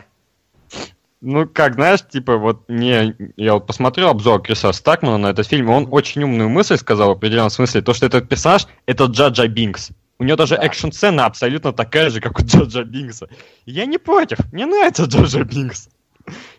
[1.20, 5.66] Ну, как, знаешь, типа, вот не, я вот посмотрел обзор Криса Стакмана на этот фильм,
[5.68, 9.48] и он очень умную мысль сказал в определенном смысле, то, что этот персонаж— это Джаджа
[9.48, 9.90] Бинкс.
[10.20, 10.62] У него даже Да.
[10.64, 13.28] экшн-сцена абсолютно такая же, как у Джаджа Бинкса.
[13.66, 15.88] Я не против, мне нравится Джаджа Бинкс.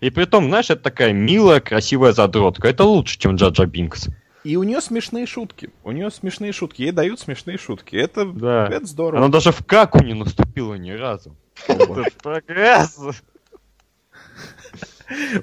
[0.02, 2.67] И при том, знаешь, это такая милая, красивая задротка.
[2.67, 4.08] Это лучше, чем Джаджа Бинкс.
[4.43, 5.69] И у нее смешные шутки.
[5.84, 6.82] У нее смешные шутки.
[6.82, 7.95] Ей дают смешные шутки.
[7.95, 8.67] Это, Да.
[8.67, 9.19] это здорово.
[9.19, 11.36] Она даже в каку не наступила ни разу.
[11.67, 12.98] Это прогресс.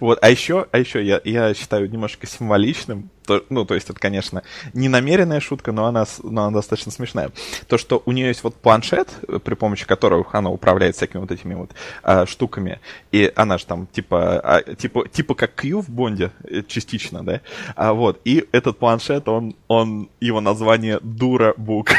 [0.01, 3.99] Вот, а еще, а еще я, я считаю немножко символичным, то- ну, то есть это,
[3.99, 7.31] конечно, не намеренная шутка, но она, но она достаточно смешная.
[7.67, 9.09] То, что у нее есть вот планшет,
[9.45, 12.81] при помощи которого она управляет всякими вот этими вот а, штуками,
[13.13, 17.41] и она же там типа, а, типа, типа как Q в Бонде, э, частично, да,
[17.75, 21.91] а, вот, и этот планшет, он, он, его название Дура Бук.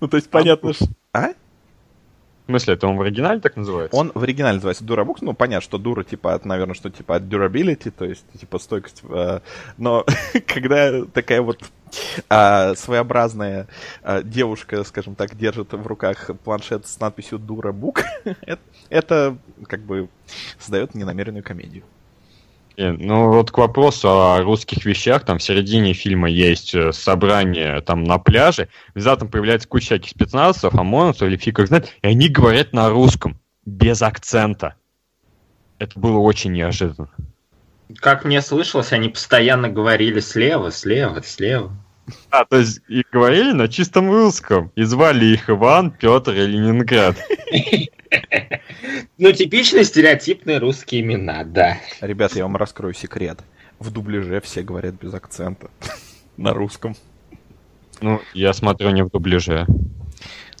[0.00, 0.86] Ну, то есть понятно, что...
[1.12, 1.34] А?
[2.46, 3.96] Смысле, это он в оригинале так называется?
[3.96, 5.18] Он в оригинале называется Durabooks.
[5.20, 9.02] Ну, понятно, что дура, типа, от, наверное, что типа от durability, то есть, типа, стойкость.
[9.08, 9.40] э,
[9.76, 10.04] но
[10.46, 11.58] когда такая вот
[12.28, 13.68] а, своеобразная
[14.02, 19.36] а, девушка, скажем так, держит в руках планшет с надписью Durabook, это, это
[19.68, 20.08] как бы
[20.58, 21.84] создает ненамеренную комедию.
[22.76, 27.80] Э, Ну вот к вопросу о русских вещах, там в середине фильма есть э, собрание
[27.80, 32.28] там на пляже, внезапно появляется куча всяких спецназовцев, ОМОНовцев или фиг их знает, и они
[32.28, 34.74] говорят на русском, без акцента.
[35.78, 37.08] Это было очень неожиданно.
[37.96, 41.72] Как мне слышалось, они постоянно говорили слева, слева, слева.
[42.30, 47.16] А, то есть и говорили на чистом русском, и звали их Иван, Петр и Ленинград.
[49.22, 51.78] Ну, типичные стереотипные русские имена, да.
[52.00, 53.38] Ребят, я вам раскрою секрет.
[53.78, 55.70] В дубляже все говорят без акцента.
[56.36, 56.96] На русском.
[58.00, 59.64] Ну, я смотрю не в дубляже.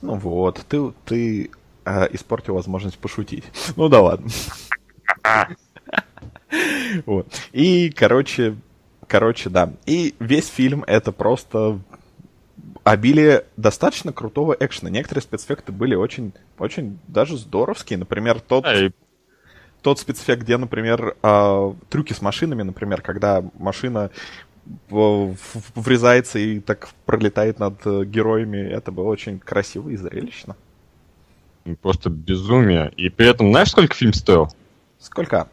[0.00, 1.50] Ну вот, ты, ты
[1.84, 3.42] э, испортил возможность пошутить.
[3.74, 4.30] Ну да ладно.
[7.04, 7.26] Вот.
[7.50, 8.54] И, короче,
[9.08, 9.72] короче, да.
[9.86, 11.80] И весь фильм это просто
[12.84, 14.90] обилие достаточно крутого экшена.
[14.90, 17.98] Некоторые спецэффекты были очень, очень даже здоровские.
[17.98, 18.92] Например, тот, и
[19.82, 24.10] тот спецэффект, где, например, а, трюки с машинами, например, когда машина
[24.88, 30.56] в- в- врезается и так пролетает над э, героями, это было очень красиво и зрелищно.
[31.80, 32.92] просто безумие.
[32.96, 34.48] И при этом, знаешь, сколько фильм стоил?
[34.98, 35.48] Сколько?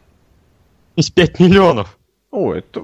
[0.95, 1.97] Из 5 миллионов.
[2.31, 2.83] О, это...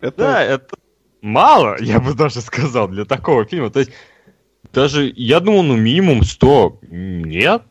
[0.00, 0.16] Это...
[0.16, 0.76] Да, это
[1.24, 3.70] мало, я бы даже сказал, для такого фильма.
[3.70, 3.90] То есть,
[4.72, 6.80] даже, я думал, ну, минимум 100.
[6.90, 7.62] Нет.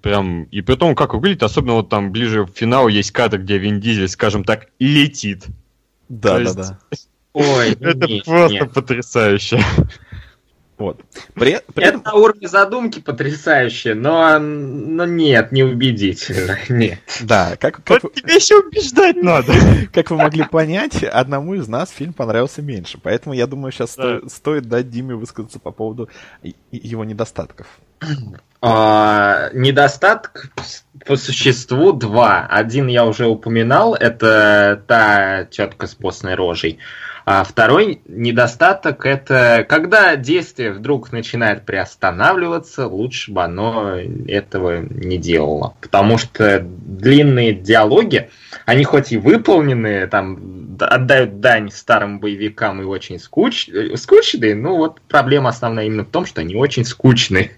[0.00, 3.56] Прям, и при том, как выглядит, особенно вот там ближе к финалу есть кадр, где
[3.58, 5.46] Вин Дизель, скажем так, летит.
[6.08, 6.78] Да, То да, есть- да.
[7.32, 9.60] Ой, Это просто потрясающе.
[10.76, 11.00] Вот.
[11.34, 16.58] При, при Это на уровне задумки потрясающе, но, но нет, не убедительно.
[16.68, 16.98] Нет.
[17.22, 19.52] Да, как, как, Вот тебе еще убеждать надо.
[19.92, 22.98] как вы могли понять, одному из нас фильм понравился меньше.
[23.00, 24.18] Поэтому я думаю, сейчас Да.
[24.28, 26.08] стоит дать Диме высказаться по поводу
[26.72, 27.68] его недостатков.
[28.60, 30.50] А, недостаток
[31.06, 32.46] по существу два.
[32.50, 36.78] Один я уже упоминал, это та тетка с постной рожей.
[37.26, 43.96] А второй недостаток это когда действие вдруг начинает приостанавливаться, лучше бы оно
[44.28, 45.74] этого не делало.
[45.80, 48.28] Потому что длинные диалоги,
[48.66, 53.70] они хоть и выполненные, там отдают дань старым боевикам и очень скуч...
[53.96, 57.52] скучные, ну вот проблема основная именно в том, что они очень скучные.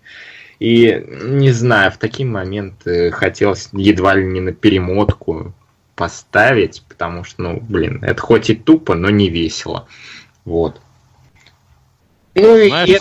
[0.61, 5.53] И не знаю, в такие моменты хотелось едва ли не на перемотку
[5.97, 9.89] поставить, потому что, ну, блин, это хоть и тупо, но не весело.
[10.45, 10.81] Вот.
[12.35, 13.01] Ну и Знаешь-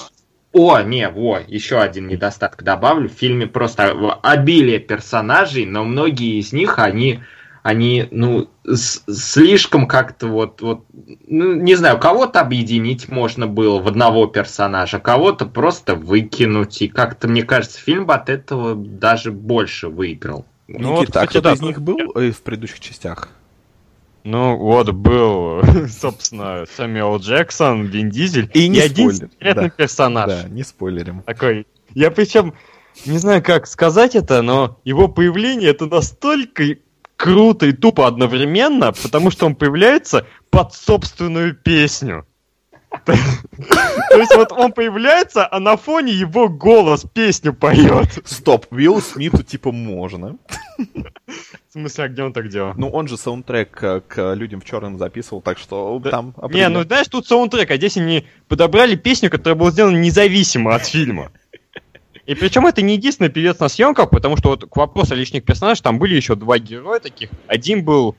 [0.53, 3.10] О, не, во, еще один недостаток добавлю.
[3.10, 3.89] В фильме просто
[4.23, 7.19] обилие персонажей, но многие из них, они,
[7.62, 10.86] они ну, с- слишком как-то вот, вот,
[11.27, 16.81] ну, не знаю, кого-то объединить можно было в одного персонажа, кого-то просто выкинуть.
[16.81, 20.45] И как-то, мне кажется, фильм бы от этого даже больше выиграл.
[20.67, 23.30] Ну вот, Никита, а кстати, кто-то да, из них был э, в предыдущих частях?
[24.23, 29.69] Ну, вот был, собственно, Сэмюэл Джексон, Вин Дизель И не один спойлер, секретный да.
[29.69, 30.28] персонаж.
[30.28, 31.21] Да, не спойлерим.
[31.21, 31.67] Такой.
[31.93, 32.56] Я причем
[33.06, 36.63] не знаю, как сказать это, но его появление это настолько
[37.15, 42.25] круто и тупо одновременно, потому что он появляется под собственную песню.
[43.05, 48.08] То есть вот он появляется, а на фоне его голос песню поет.
[48.25, 50.38] Стоп, Уилл Смиту типа можно.
[50.77, 52.73] В смысле, а где он так делал?
[52.77, 56.84] Ну, он же саундтрек к «Людям в черном» записывал, так что Да- там Не, ну
[56.84, 61.31] знаешь, тут саундтрек, а здесь они подобрали песню, которая была сделана независимо от фильма.
[62.25, 65.43] И причем это не единственный певец на съемках, потому что вот к вопросу о личных
[65.43, 67.29] персонажей, там были еще два героя таких.
[67.47, 68.15] Один был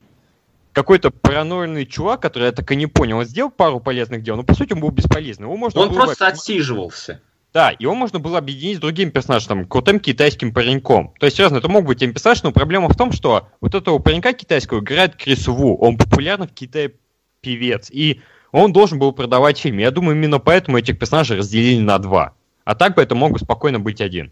[0.76, 3.16] какой-то паранойный чувак, который я так и не понял.
[3.16, 5.44] Он сделал пару полезных дел, но по сути он был бесполезный.
[5.46, 7.22] Его можно Он было бы- просто отсиживался.
[7.54, 11.14] Да, его можно было объединить с другим персонажем, там, крутым китайским пареньком.
[11.18, 14.34] То есть, серьезно, это мог быть персонаж, но проблема в том, что вот этого паренька
[14.34, 15.78] китайского играет Крис Ву.
[15.78, 16.92] Он популярный в Китае
[17.40, 17.88] певец.
[17.90, 18.20] И
[18.52, 19.78] он должен был продавать фильм.
[19.78, 22.34] Я думаю, именно поэтому этих персонажей разделили на два.
[22.66, 24.30] А так бы это мог бы спокойно быть один.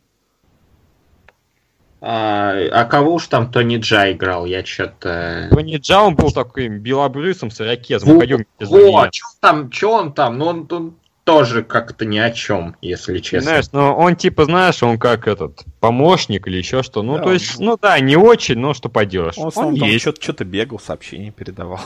[2.07, 4.45] А, а кого уж там Тони Джа играл?
[4.45, 5.49] Я что-то...
[5.51, 8.19] Тони Джа, он был таким белобрысом с ирокезом.
[8.19, 10.37] Во, Во, чё там, чё он там?
[10.37, 13.49] Ну, он, он тоже как-то ни о чем, если честно.
[13.49, 17.03] Знаешь, ну он типа, знаешь, он как этот помощник или еще что.
[17.03, 19.39] Ну, Да, то он- есть, ну да, не очень, но что поделаешь.
[19.39, 20.03] Он, Он есть.
[20.03, 21.81] что-то, что-то бегал, сообщения передавал.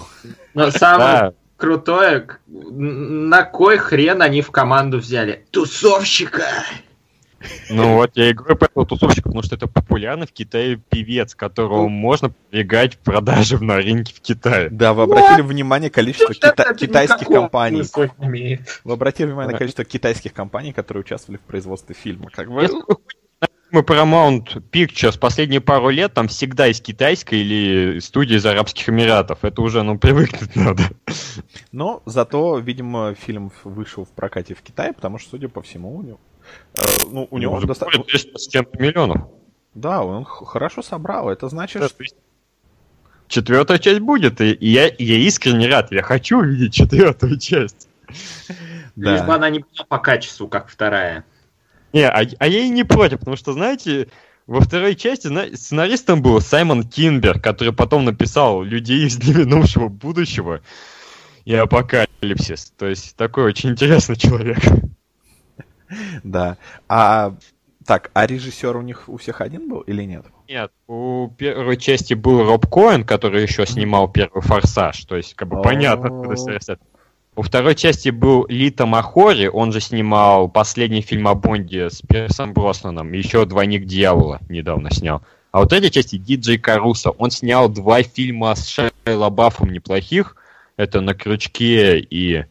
[0.52, 5.44] Но самое крутое, на кой хрен они в команду взяли?
[5.52, 6.42] Тусовщика!
[7.70, 11.34] Ну вот я и говорю про этого тусовщика, потому что это популярный в Китае певец,
[11.34, 11.88] которого Ну.
[11.88, 14.70] можно продвигать в продаже на рынке в Китае.
[14.70, 17.82] Да, вы обратили внимание количество кита- китайских компаний.
[18.84, 22.30] Вы обратили внимание на количество китайских компаний, которые участвовали в производстве фильма.
[22.30, 22.68] Как бы...
[23.70, 28.88] Вы фильмы Paramount Pictures последние пару лет, там всегда из китайской или студии из Арабских
[28.88, 29.44] Эмиратов.
[29.44, 30.84] Это уже, ну, привыкнуть надо.
[31.70, 36.02] Но зато, видимо, фильм вышел в прокате в Китае, потому что, судя по всему, у
[36.02, 36.20] него...
[36.74, 38.02] э, ну, у него достаточно...
[38.02, 39.28] более 200 с чем-то миллионов.
[39.74, 41.30] Да, он хорошо собрал.
[41.30, 42.04] Это значит, что...
[43.28, 45.92] Четвертая часть будет, и я, я искренне рад.
[45.92, 47.88] Я хочу увидеть четвертую часть.
[48.96, 49.34] Лишь бы Да.
[49.34, 51.24] она не была по качеству, как вторая.
[51.92, 54.08] Не, а, а я и не против, потому что, знаете,
[54.46, 60.62] во второй части сценаристом был Саймон Кинберг, который потом написал «Людей из неминувшего будущего»
[61.44, 62.72] и «Апокалипсис».
[62.78, 64.58] То есть такой очень интересный человек.
[66.22, 66.56] Да.
[66.88, 67.34] А
[67.88, 70.26] так, а режиссер у них у всех один был или нет?
[70.46, 75.48] Нет, у первой части был Роб Коэн, который еще снимал первый «Форсаж», то есть как
[75.48, 76.80] бы понятно, откуда растет.
[77.34, 82.52] У второй части был Лита Махори, он же снимал последний фильм о Бонде с Пирсом
[82.52, 85.22] Броснаном, еще «Двойник дьявола» недавно снял.
[85.50, 90.36] А у третьей части Диджей Каруса, он снял два фильма с Шайла Баффом неплохих,
[90.76, 92.44] это «На крючке» и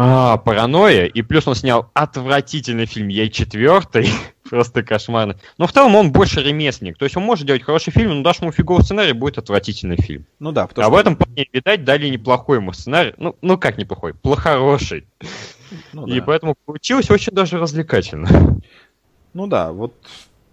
[0.00, 4.08] а, «Паранойя», и плюс он снял отвратительный фильм «Ей четвертый»,
[4.48, 5.34] просто кошмарный.
[5.58, 8.38] Но в целом он больше ремесленник, то есть он может делать хороший фильм, но дашь
[8.38, 10.24] ему фиговый сценарий, будет отвратительный фильм.
[10.38, 10.96] Ну да, потому а что...
[10.96, 13.12] в этом плане, видать, дали неплохой ему сценарий.
[13.18, 14.14] Ну, ну как неплохой?
[14.14, 15.04] Плохороший.
[15.92, 16.24] Ну И да.
[16.24, 18.60] поэтому получилось очень даже развлекательно.
[19.34, 19.94] Ну да, вот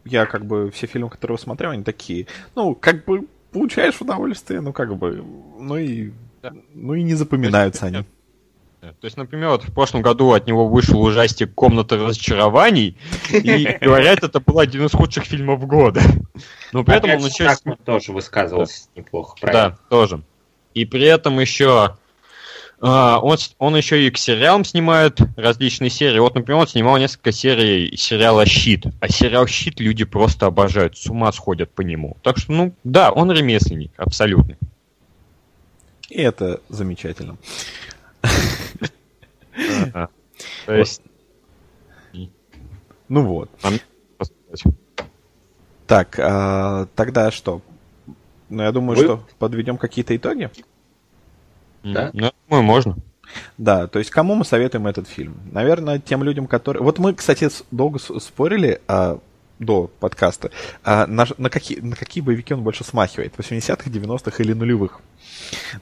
[0.05, 4.73] я как бы все фильмы, которые смотрел, они такие, ну, как бы получаешь удовольствие, ну,
[4.73, 5.23] как бы,
[5.59, 6.51] ну и, Да.
[6.73, 8.05] ну и не запоминаются они.
[8.93, 12.97] То есть, например, вот в прошлом году от него вышел ужастик «Комната разочарований»,
[13.31, 16.01] и, говорят, это был один из худших фильмов года.
[16.71, 17.49] Но при этом он еще...
[17.85, 20.21] Тоже высказывался неплохо, про Да, тоже.
[20.73, 21.95] И при этом еще
[22.81, 26.19] а, он, он еще и к сериалам снимает различные серии.
[26.19, 28.85] Вот, например, он снимал несколько серий сериала «Щит».
[28.99, 32.17] А сериал «Щит» люди просто обожают, с ума сходят по нему.
[32.21, 34.57] Так что, ну, да, он ремесленник, абсолютно.
[36.09, 37.37] И это замечательно.
[40.65, 41.01] То есть,
[43.07, 43.49] Ну вот.
[44.17, 44.73] посмотрите.
[45.87, 47.61] Так, а, тогда что?
[48.49, 50.49] Ну, я думаю, что подведем какие-то итоги.
[51.83, 52.09] Да?
[52.13, 52.95] Ну, думаю, можно.
[53.57, 55.37] Да, то есть кому мы советуем этот фильм?
[55.51, 56.83] Наверное, тем людям, которые...
[56.83, 59.19] Вот мы, кстати, долго спорили а,
[59.59, 60.51] до подкаста,
[60.83, 64.99] а, на, на какие, на какие боевики он больше смахивает, 80-х, 90-х или нулевых.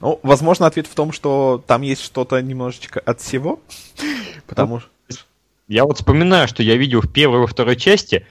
[0.00, 3.60] Ну, возможно, ответ в том, что там есть что-то немножечко от всего,
[4.46, 4.90] потому что...
[5.66, 8.26] Я вот вспоминаю, что я видел в первой и во второй части.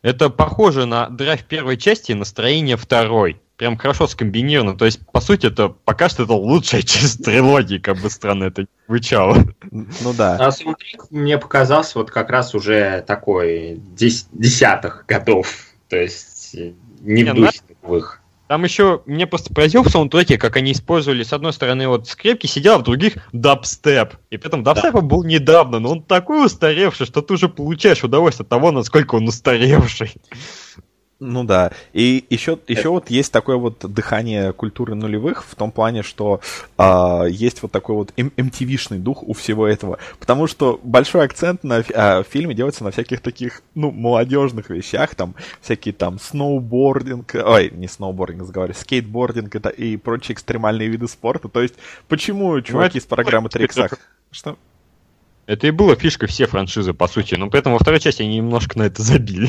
[0.00, 3.38] Это похоже на драйв первой части и настроение второй.
[3.60, 4.74] Прям хорошо скомбинировано.
[4.74, 8.64] То есть, по сути, это пока что это лучшая часть трилогии, как бы странно это
[8.88, 9.36] звучало.
[9.70, 10.36] Ну да.
[10.36, 15.66] А саундтрек мне показался вот как раз уже такой дес- десятых годов.
[15.90, 18.22] То есть э, не Не, в духе нулевых.
[18.48, 22.46] Там еще мне просто поразил в саундтреке, как они использовали, с одной стороны, вот скрипки
[22.46, 24.14] сидел, а в других дабстеп.
[24.30, 28.44] И при этом дабстеп был недавно, но он такой устаревший, что ты уже получаешь удовольствие
[28.44, 30.14] от того, насколько он устаревший.
[31.20, 31.70] Ну да.
[31.92, 36.40] И еще, еще вот есть такое вот дыхание культуры нулевых в том плане, что
[36.78, 39.98] а, есть вот такой вот эм- MTV-шный дух у всего этого.
[40.18, 45.14] Потому что большой акцент на а, в фильме делается на всяких таких, ну, молодежных вещах,
[45.14, 51.48] там, всякие там сноубординг, ой, не сноубординг, разговариваю, скейтбординг это и прочие экстремальные виды спорта.
[51.48, 51.74] То есть,
[52.08, 53.98] почему чуваки это с программы такое, 3 это-
[54.30, 54.56] Что?
[55.50, 57.34] Это и было фишкой все франшизы, по сути.
[57.34, 59.48] Но при этом во второй части они немножко на это забили.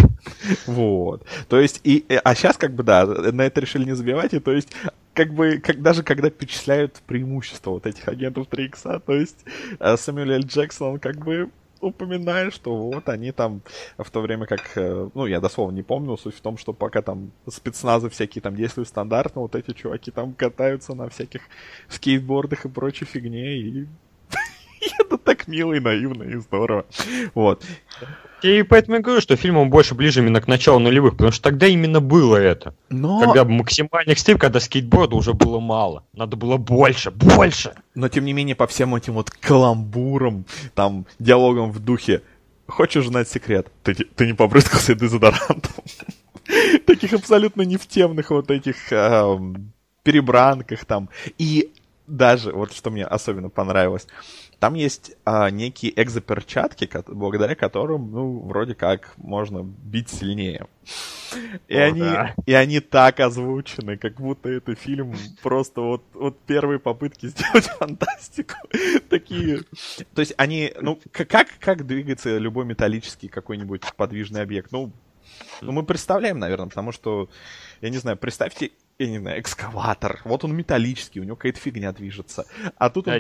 [0.66, 1.24] Вот.
[1.48, 4.40] То есть, и, э, а сейчас, как бы, да, на это решили не забивать, и
[4.40, 4.70] то есть,
[5.14, 9.46] как бы, как, даже когда перечисляют преимущества вот этих агентов 3 икса, то есть,
[9.80, 10.42] э, Сэмюэл Л.
[10.42, 13.62] Джексон, он как бы упоминает, что вот они там
[14.00, 17.04] в то время как, э, ну, я дословно не помню, суть в том, что пока
[17.04, 21.42] там спецназы всякие там действуют стандартно, вот эти чуваки там катаются на всяких
[21.90, 23.88] скейтбордах и прочей фигне, и
[25.00, 26.86] это так мило и наивно и здорово.
[27.34, 27.63] Вот.
[28.41, 31.43] И поэтому я говорю, что фильм он больше ближе именно к началу нулевых, потому что
[31.43, 32.74] тогда именно было это.
[32.89, 33.22] Но...
[33.22, 36.03] Когда максимальный экстрим, когда скейтборда уже было мало.
[36.14, 37.76] Надо было больше, больше.
[37.93, 42.24] Но тем не менее, по всем этим вот каламбурам, там, диалогам в духе
[42.68, 43.68] «Хочешь знать секрет?
[43.84, 45.72] Ты, не- ты не побрызгался дезодорантом?»
[46.88, 49.72] Таких абсолютно не в темных вот этих эм,
[50.03, 51.10] перебранках там.
[51.38, 51.72] И
[52.08, 54.08] даже, вот что мне особенно понравилось,
[54.62, 60.68] там есть а, некие экзоперчатки, благодаря которым, ну, вроде как можно бить сильнее.
[61.68, 62.36] И, О, они, да.
[62.45, 68.53] и они так озвучены, как будто это фильм просто вот, вот первые попытки сделать фантастику.
[69.09, 69.64] Такие.
[70.14, 74.72] То есть они, ну, как, как двигается любой металлический какой-нибудь подвижный объект?
[74.72, 74.91] Ну,
[75.62, 77.30] ну, мы представляем, наверное, потому что,
[77.82, 80.22] я не знаю, представьте, я не знаю, экскаватор.
[80.24, 82.45] Вот он металлический, у него какая-то фигня движется.
[82.78, 83.14] А тут он...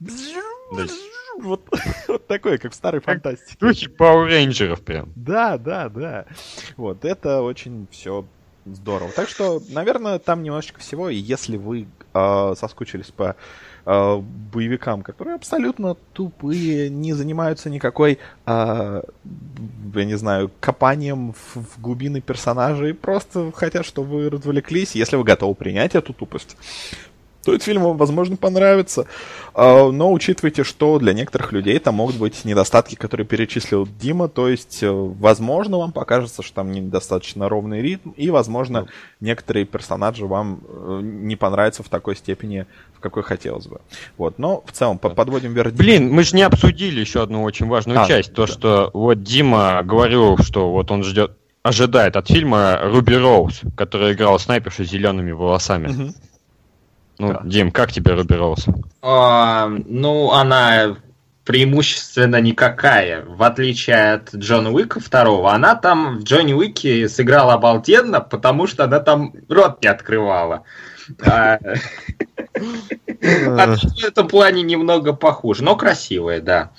[0.00, 0.92] Надеюсь,
[1.38, 1.62] вот,
[2.08, 3.56] вот такое, как в старой фантастике.
[3.58, 5.12] Духи Power Rangers прям.
[5.16, 6.26] Да, да, да.
[6.76, 8.24] Вот, это очень все
[8.64, 9.10] здорово.
[9.12, 11.08] Так что, наверное, там немножечко всего.
[11.08, 13.36] И если вы э, соскучились по
[13.86, 14.16] э,
[14.52, 19.02] боевикам, которые абсолютно тупые, не занимаются никакой, э,
[19.94, 25.24] я не знаю, копанием в, в глубины персонажей, просто хотят, чтобы вы развлеклись, если вы
[25.24, 26.56] готовы принять эту тупость,
[27.48, 29.06] то этот фильм вам, возможно, понравится.
[29.54, 34.28] А, но учитывайте, что для некоторых людей там могут быть недостатки, которые перечислил Дима.
[34.28, 38.86] То есть, э, возможно, вам покажется, что там недостаточно ровный ритм, и, возможно,
[39.20, 43.80] некоторые персонажи вам э, не понравятся в такой степени, в какой хотелось бы.
[44.18, 44.38] Вот.
[44.38, 45.78] Но в целом подводим вердикт.
[45.78, 48.34] Блин, мы же не обсудили еще одну очень важную а, часть.
[48.34, 48.52] То, да.
[48.52, 51.32] что вот Дима говорил, что вот он ждет
[51.62, 55.88] ожидает от фильма Руби Роуз, который играл снайпершу с зелеными волосами.
[55.88, 56.14] Угу.
[57.18, 57.40] Ну, да.
[57.44, 58.66] Дим, как тебе Руби Роуз?
[59.02, 60.96] А, ну, она
[61.44, 63.24] преимущественно никакая.
[63.24, 68.84] В отличие от Джона Уика второго, она там в Джонни Уике сыграла обалденно, потому что
[68.84, 70.64] она там рот не открывала.
[71.26, 71.58] А,
[72.54, 76.70] в этом плане немного похуже, но красивая, да.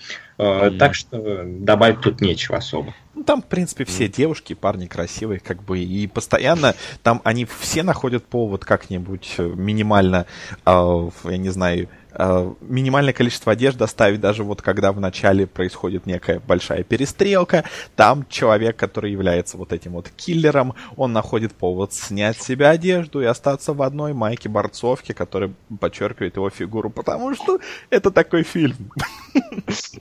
[0.41, 2.93] А, так что добавить тут нечего особо.
[3.13, 7.83] Ну, там, в принципе, все девушки, парни красивые, как бы, и постоянно там они все
[7.83, 10.25] находят повод как-нибудь э, минимально,
[10.65, 16.05] э, я не знаю, Э, минимальное количество одежды оставить, даже вот когда в начале происходит
[16.05, 22.41] некая большая перестрелка, там человек, который является вот этим вот киллером, он находит повод снять
[22.41, 27.59] с себя одежду и остаться в одной майке борцовки, которая подчеркивает его фигуру, потому что
[27.89, 28.91] это такой фильм.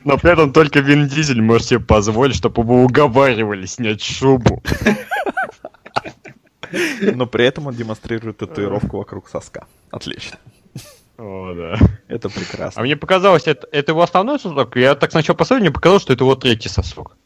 [0.04, 4.62] Но при этом только Вин Дизель может себе позволить, чтобы вы уговаривали снять шубу.
[7.00, 9.66] Но при этом он демонстрирует татуировку вокруг соска.
[9.90, 10.38] Отлично.
[11.18, 11.76] О, да.
[12.06, 12.80] Это прекрасно.
[12.80, 14.76] А мне показалось, это, это его основной сосок.
[14.76, 17.16] Я так сначала посмотрел, мне показалось, что это его третий сосок.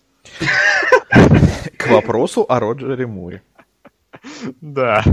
[1.77, 3.43] К вопросу о Роджере Муре.
[4.61, 5.05] Да.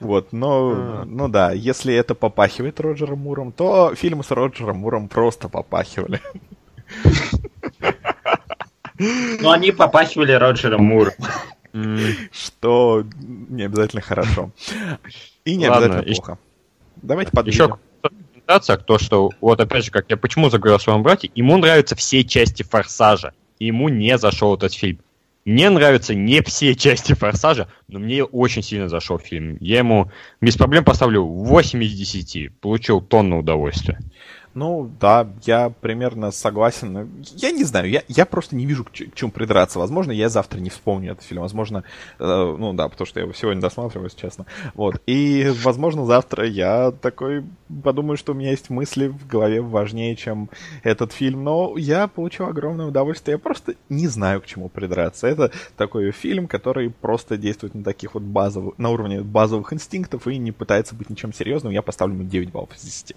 [0.00, 1.04] Вот, но, а.
[1.06, 6.20] ну да, если это попахивает Роджером Муром, то фильмы с Роджером Муром просто попахивали.
[8.96, 11.14] Ну, они попахивали Роджером Муром.
[12.30, 14.52] Что не обязательно хорошо.
[15.44, 16.38] И не обязательно плохо.
[17.04, 17.64] Давайте подведем.
[17.64, 17.78] Еще
[18.32, 21.94] презентация, то, что, вот опять же, как я почему заговорил о своем брате, ему нравятся
[21.96, 25.00] все части «Форсажа», и ему не зашел этот фильм.
[25.44, 29.58] Мне нравятся не все части «Форсажа», но мне очень сильно зашел фильм.
[29.60, 32.54] Я ему без проблем поставлю 8 из 10.
[32.60, 33.98] Получил тонну удовольствия.
[34.54, 37.10] Ну, да, я примерно согласен.
[37.34, 39.80] Я не знаю, я, я просто не вижу, к, к чему придраться.
[39.80, 41.42] Возможно, я завтра не вспомню этот фильм.
[41.42, 41.82] Возможно,
[42.20, 44.46] э, ну да, потому что я его сегодня досматриваю, если честно.
[44.74, 45.02] Вот.
[45.06, 47.44] И, возможно, завтра я такой
[47.82, 50.50] подумаю, что у меня есть мысли в голове важнее, чем
[50.84, 51.42] этот фильм.
[51.42, 53.34] Но я получил огромное удовольствие.
[53.34, 55.26] Я просто не знаю, к чему придраться.
[55.26, 60.36] Это такой фильм, который просто действует на таких вот базовых, на уровне базовых инстинктов и
[60.38, 61.72] не пытается быть ничем серьезным.
[61.72, 63.16] Я поставлю ему 9 баллов из 10.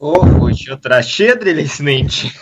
[0.00, 2.32] Ох, вы что-то расщедрились нынче.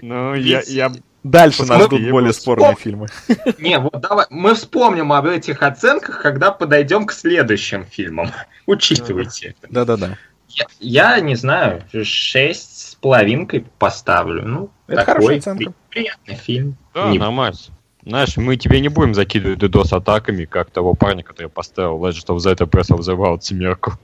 [0.00, 0.90] Ну, я, я...
[1.22, 3.08] Дальше нас ждут более спорные фильмы.
[3.58, 8.30] Не, вот давай, мы вспомним об этих оценках, когда подойдем к следующим фильмам.
[8.66, 9.54] Учитывайте.
[9.68, 10.16] Да-да-да.
[10.48, 14.46] Я, я не знаю, шесть с половинкой поставлю.
[14.46, 15.74] Ну, это такой оценка.
[15.90, 16.78] приятный фильм.
[16.94, 17.18] Да, не...
[17.18, 17.58] нормально.
[18.02, 22.36] Знаешь, мы тебе не будем закидывать DDoS атаками, как того парня, который поставил Legend of
[22.36, 23.98] Zelda Breath of the Wild семерку.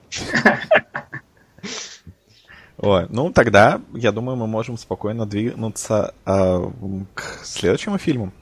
[2.84, 6.70] Ой, ну тогда, я думаю, мы можем спокойно двинуться э,
[7.14, 8.32] к следующему фильму.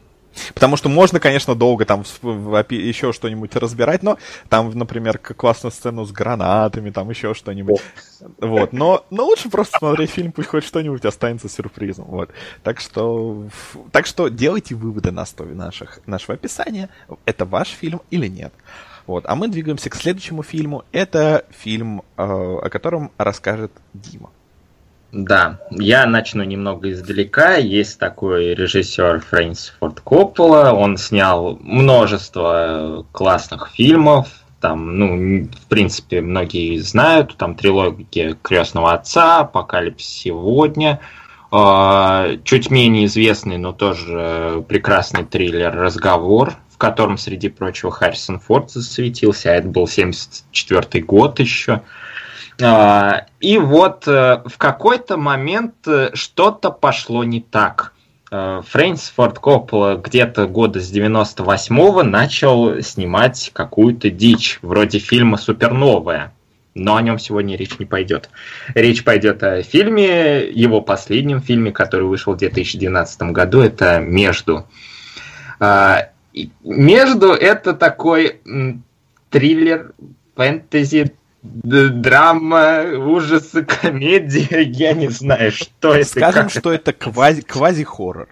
[0.54, 2.00] Потому что можно, конечно, долго там
[2.70, 4.18] еще что-нибудь разбирать, но
[4.48, 7.80] там, например, классную сцену с гранатами, там еще что-нибудь.
[8.38, 8.72] Вот.
[8.72, 12.06] Но, но лучше просто смотреть фильм, пусть хоть что-нибудь останется сюрпризом.
[12.06, 12.30] Вот.
[12.62, 13.44] Так что,
[13.90, 16.88] так что делайте выводы на основе наших, нашего описания.
[17.24, 18.52] Это ваш фильм или нет.
[19.06, 19.24] Вот.
[19.26, 20.84] А мы двигаемся к следующему фильму.
[20.92, 24.30] Это фильм, э, о котором расскажет Дима.
[25.12, 27.56] Да, я начну немного издалека.
[27.56, 30.72] Есть такой режиссер Фрэнсис Форд Коппола.
[30.72, 34.28] Он снял множество классных фильмов,
[34.62, 41.00] там, ну, в принципе, многие знают, там трилогия Крестного Отца, Апокалипсис сегодня,
[41.50, 49.52] а, чуть менее известный, но тоже прекрасный триллер «Разговор», котором, среди прочего, Харрисон Форд засветился,
[49.52, 51.82] а это был 74 год еще.
[52.60, 57.92] А, и вот э, в какой-то момент э, что-то пошло не так.
[58.32, 66.32] Э, Фрэнсис Форд Коппола где-то года с 98-го начал снимать какую-то дичь, вроде фильма «Суперновая».
[66.74, 68.28] Но о нем сегодня речь не пойдет.
[68.74, 74.66] Речь пойдет о фильме, его последнем фильме, который вышел в 2012 году, это «Между».
[76.34, 78.40] А, «Между»— это такой
[79.30, 79.92] триллер,
[80.36, 81.12] фэнтези,
[81.42, 86.08] драма, ужасы, комедия, я не знаю, что это.
[86.08, 88.28] Скажем, что это, квази, квази-хоррор.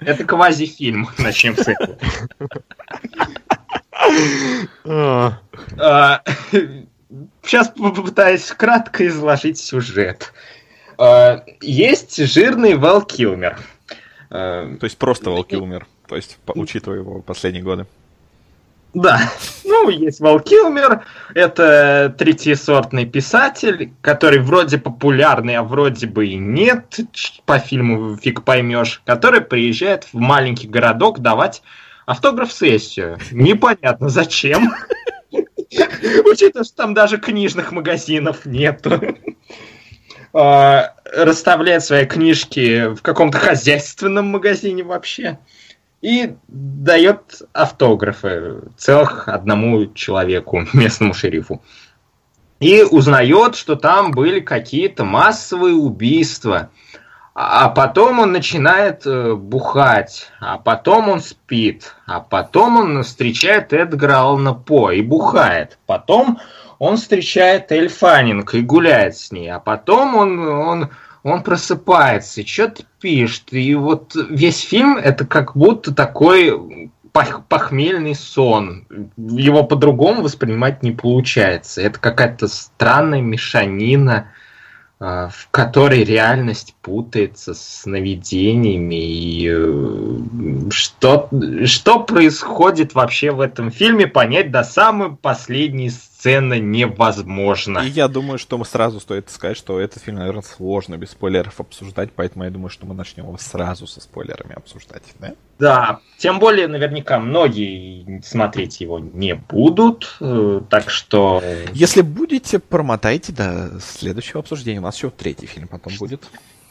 [0.00, 1.98] Это квази-фильм, начнем с этого.
[7.42, 10.32] Сейчас попытаюсь кратко изложить сюжет.
[10.98, 13.58] А, есть жирный Val Килмер.
[14.28, 17.86] То есть просто Val Килмер, то есть учитывая его последние годы.
[18.94, 19.30] Да,
[19.64, 21.04] ну, есть Вал Килмер,
[21.34, 27.00] это третьесортный писатель, который вроде популярный, а вроде бы и нет,
[27.44, 31.62] по фильму фиг поймешь, который приезжает в маленький городок давать
[32.06, 33.18] автограф-сессию.
[33.32, 34.72] Непонятно зачем.
[35.30, 38.98] Учитывая, что там даже книжных магазинов нету.
[40.32, 45.38] А, расставляет свои книжки в каком-то хозяйственном магазине вообще
[46.02, 51.62] и дает автографы целых одному человеку, местному шерифу.
[52.60, 56.70] И узнает, что там были какие-то массовые убийства.
[57.34, 64.20] А потом он начинает э, бухать, а потом он спит, а потом он встречает Эдгара
[64.20, 65.78] Аллана По и бухает.
[65.84, 66.38] Потом
[66.78, 70.90] он встречает Эль Фаннинг и гуляет с ней, а потом он, он
[71.26, 73.52] он просыпается что-то пишет.
[73.52, 76.92] И вот весь фильм это как будто такой
[77.48, 78.86] похмельный сон.
[79.16, 81.82] Его по-другому воспринимать не получается.
[81.82, 84.28] Это какая-то странная мешанина,
[85.00, 88.94] а, в которой реальность путается с сновидениями.
[88.94, 91.28] И э, что,
[91.64, 97.80] что происходит вообще в этом фильме, понять до самой последней сцена невозможно.
[97.80, 101.60] И я думаю, что мы сразу стоит сказать, что этот фильм, наверное, сложно без спойлеров
[101.60, 105.34] обсуждать, поэтому я думаю, что мы начнем его сразу со спойлерами обсуждать, да?
[105.58, 111.42] Да, тем более, наверняка, многие смотреть его не будут, э, так что...
[111.72, 114.80] Если будете, промотайте до следующего обсуждения.
[114.80, 116.24] У нас еще третий фильм потом будет.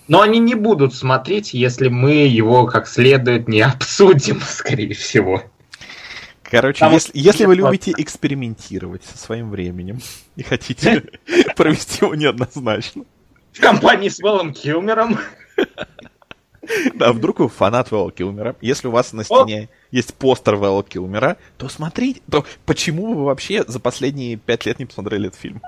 [0.08, 5.43] Но они не будут смотреть, если мы его как следует не обсудим, скорее всего.
[6.56, 9.99] Короче, Потому если, если вы любите экспериментировать со своим временем
[10.38, 11.03] и хотите
[11.58, 13.03] провести его неоднозначно.
[13.51, 15.20] В компании с Вэллом Килмером.
[16.93, 18.56] Да, вдруг вы фанат Вэлла Килмера.
[18.62, 23.66] Если у вас на стене есть постер Вэлла Килмера, то смотрите, то почему вы вообще
[23.68, 25.62] за последние пять лет не посмотрели этот фильм?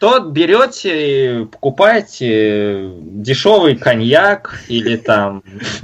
[0.00, 5.42] То берете, покупаете дешевый коньяк или там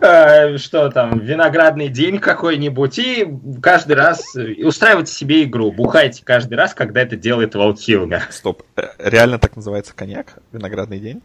[0.00, 3.28] э, что там, виноградный день какой-нибудь и
[3.62, 8.22] каждый раз устраивайте себе игру, бухайте каждый раз, когда это делает Валкилга.
[8.30, 10.38] Стоп, э, реально так называется коньяк?
[10.52, 11.22] Виноградный день?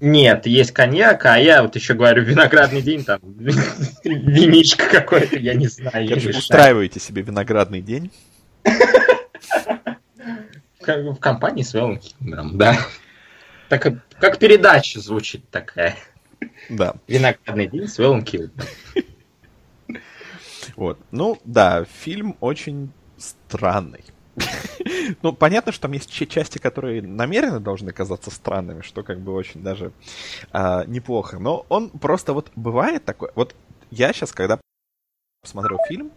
[0.00, 3.20] Нет, есть коньяк, а я вот еще говорю, виноградный день, там,
[4.04, 6.08] виничка какой-то, я не знаю.
[6.08, 8.10] Короче, устраиваете себе виноградный день
[10.86, 12.78] в компании с Вэллом Килмером, да.
[13.68, 13.88] Так
[14.20, 15.96] как передача звучит такая.
[16.68, 16.94] Да.
[17.08, 18.52] Виноградный день с Вэллом Килмером.
[20.76, 20.98] Вот.
[21.10, 24.04] Ну, да, фильм очень странный.
[25.22, 29.62] Ну, понятно, что там есть части, которые намеренно должны казаться странными, что как бы очень
[29.62, 29.92] даже
[30.52, 31.38] а, неплохо.
[31.38, 33.30] Но он просто вот бывает такой.
[33.34, 33.54] Вот
[33.90, 34.60] я сейчас, когда
[35.40, 36.10] посмотрел фильм.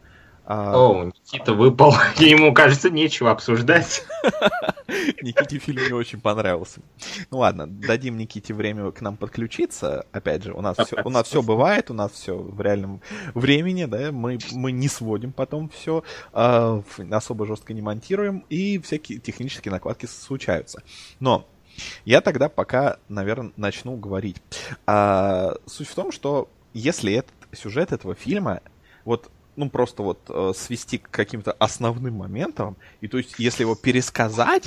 [0.50, 4.04] О, Никита выпал, ему, кажется, нечего обсуждать.
[5.22, 6.82] Никите фильм не очень понравился.
[7.30, 10.08] Ну ладно, дадим Никите время к нам подключиться.
[10.12, 13.02] Опять же, у нас все, у нас все бывает, у нас все в реальном
[13.36, 16.82] времени, да, мы, мы не сводим потом все, э,
[17.12, 20.82] особо жестко не монтируем, и всякие технические накладки случаются.
[21.20, 21.46] Но
[22.06, 24.42] я тогда пока, наверное, начну говорить.
[24.88, 28.62] А, суть в том, что если этот сюжет этого фильма,
[29.06, 29.30] вот
[29.60, 34.64] ну, просто вот э, свести к каким-то основным моментам, и то есть, если его пересказать,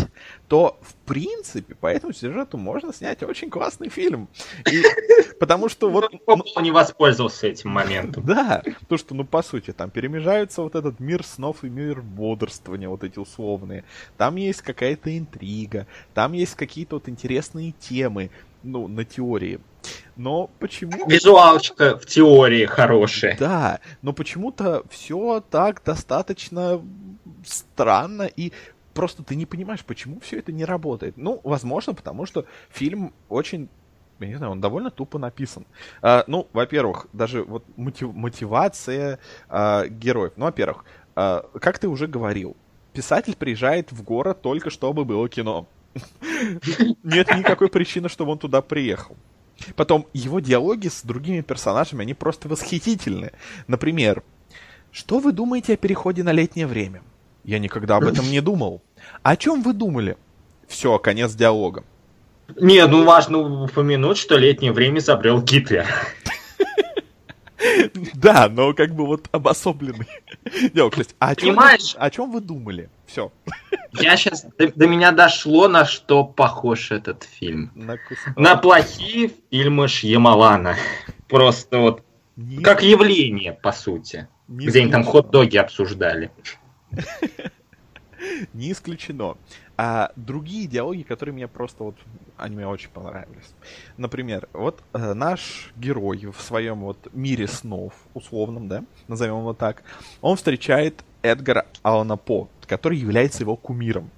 [0.48, 4.28] то, в принципе, по этому сюжету можно снять очень классный фильм.
[4.70, 4.82] И,
[5.40, 6.12] потому что вот...
[6.12, 8.22] Ну, он не воспользовался этим моментом.
[8.26, 12.90] Да, то, что, ну, по сути, там перемежаются вот этот мир снов и мир бодрствования,
[12.90, 13.84] вот эти условные.
[14.18, 18.30] Там есть какая-то интрига, там есть какие-то вот интересные темы,
[18.62, 19.60] ну, на теории.
[20.16, 21.08] Но почему...
[21.08, 23.36] Визуалочка в теории хорошая.
[23.38, 26.80] Да, но почему-то все так достаточно
[27.44, 28.52] странно и
[28.94, 31.16] просто ты не понимаешь, почему все это не работает.
[31.16, 33.68] Ну, возможно, потому что фильм очень
[34.20, 35.66] я не знаю, он довольно тупо написан.
[36.00, 40.34] А, ну, во-первых, даже вот мотив, мотивация а, героев.
[40.36, 40.84] Ну, во-первых,
[41.16, 42.56] а, как ты уже говорил,
[42.92, 45.66] писатель приезжает в город только чтобы было кино.
[47.02, 49.16] Нет никакой причины, чтобы он туда приехал.
[49.76, 53.32] Потом, его диалоги с другими персонажами, они просто восхитительны.
[53.68, 54.22] Например,
[54.90, 57.02] что вы думаете о переходе на летнее время?
[57.44, 58.82] Я никогда об этом не думал.
[59.22, 60.16] О чем вы думали?
[60.68, 61.84] Все, конец диалога.
[62.56, 65.86] Не, ну важно упомянуть, что летнее время изобрел Гитлер.
[68.14, 70.06] Да, но как бы вот обособленный.
[71.18, 71.94] А о чем, Понимаешь?
[71.96, 72.90] о чем вы думали?
[73.06, 73.32] Все.
[73.92, 77.70] Я сейчас до, до меня дошло, на что похож этот фильм.
[77.74, 77.98] На,
[78.36, 80.76] на плохие фильмы Шьямалана.
[81.28, 82.02] Просто вот
[82.62, 84.28] как явление, по сути.
[84.48, 86.30] Не где они там хот-доги обсуждали.
[88.52, 89.36] Не исключено.
[89.76, 91.96] А другие диалоги, которые мне просто вот,
[92.36, 93.54] они мне очень понравились.
[93.96, 99.82] Например, вот э, наш герой в своем вот мире снов, условном, да, назовем его так,
[100.20, 104.10] он встречает Эдгара Алана По, который является его кумиром.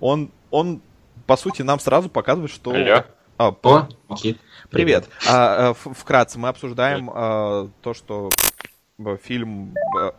[0.00, 0.80] Он, он,
[1.26, 2.70] по сути, нам сразу показывает, что...
[2.72, 3.04] Алло.
[3.38, 3.88] А, По?
[4.08, 4.38] Привет.
[4.70, 5.08] Привет.
[5.28, 8.30] А, а, вкратце мы обсуждаем а, то, что
[9.22, 10.14] фильм а,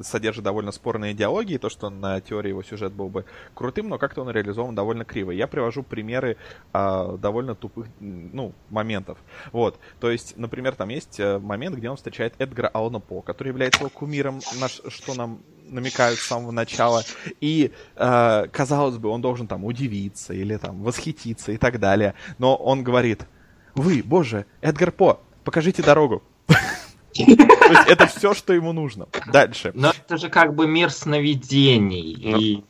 [0.00, 3.24] содержит довольно спорные идеологии, то, что на теории его сюжет был бы
[3.54, 5.30] крутым, но как-то он реализован довольно криво.
[5.30, 6.36] Я привожу примеры
[6.72, 9.18] а, довольно тупых, ну, моментов.
[9.52, 13.48] Вот, то есть, например, там есть э, момент, где он встречает Эдгара Алана По, который
[13.48, 17.02] является его кумиром, наш, что нам намекают с самого начала.
[17.40, 22.14] И, э, казалось бы, он должен там удивиться или там восхититься и так далее.
[22.38, 23.26] Но он говорит,
[23.74, 26.22] вы, боже, Эдгар По, покажите дорогу.
[27.26, 29.08] То есть это все, что ему нужно.
[29.32, 29.72] Дальше.
[29.74, 32.18] Но это же как бы мир сновидений.
[32.22, 32.62] Ну, и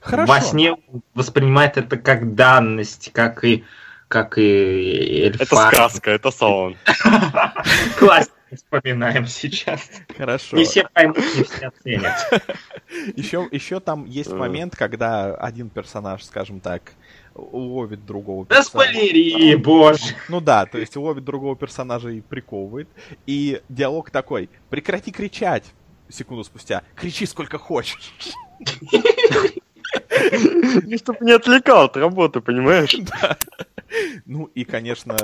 [0.00, 0.32] Хорошо.
[0.32, 0.76] во сне
[1.14, 3.64] воспринимает это как данность, как и
[4.08, 5.42] как и эльфа.
[5.44, 6.76] Это сказка, это сон.
[7.98, 9.80] Классно вспоминаем сейчас.
[10.16, 10.56] Хорошо.
[10.56, 12.14] Не все поймут, не все оценят.
[13.16, 16.92] Еще, еще там есть момент, когда один персонаж, скажем так,
[17.38, 18.92] ловит другого да персонажа.
[18.92, 20.16] Да спойлери, боже!
[20.28, 22.88] Ну да, то есть ловит другого персонажа и приковывает.
[23.26, 25.64] И диалог такой, прекрати кричать,
[26.08, 28.12] секунду спустя, кричи сколько хочешь.
[30.96, 32.96] Чтобы не отвлекал от работы, понимаешь?
[32.98, 33.38] Да.
[34.26, 35.16] Ну и, конечно,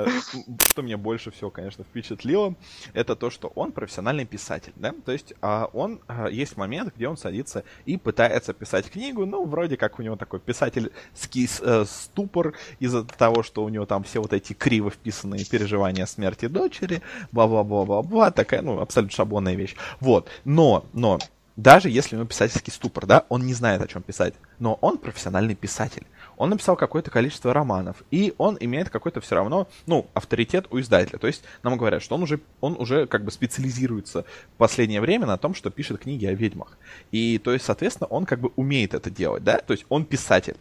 [0.67, 2.55] что меня больше всего, конечно, впечатлило,
[2.93, 7.07] это то, что он профессиональный писатель, да, то есть а, он, а, есть момент, где
[7.07, 12.53] он садится и пытается писать книгу, ну, вроде как у него такой писательский э, ступор
[12.79, 17.01] из-за того, что у него там все вот эти криво вписанные переживания смерти дочери,
[17.31, 19.75] бла-бла-бла-бла-бла, такая, ну, абсолютно шаблонная вещь.
[19.99, 21.19] Вот, но, но,
[21.55, 24.97] даже если у него писательский ступор, да, он не знает, о чем писать, но он
[24.97, 26.05] профессиональный писатель
[26.37, 31.17] он написал какое-то количество романов, и он имеет какой-то все равно, ну, авторитет у издателя.
[31.17, 35.25] То есть нам говорят, что он уже, он уже как бы специализируется в последнее время
[35.25, 36.77] на том, что пишет книги о ведьмах.
[37.11, 39.59] И, то есть, соответственно, он как бы умеет это делать, да?
[39.59, 40.57] То есть он писатель.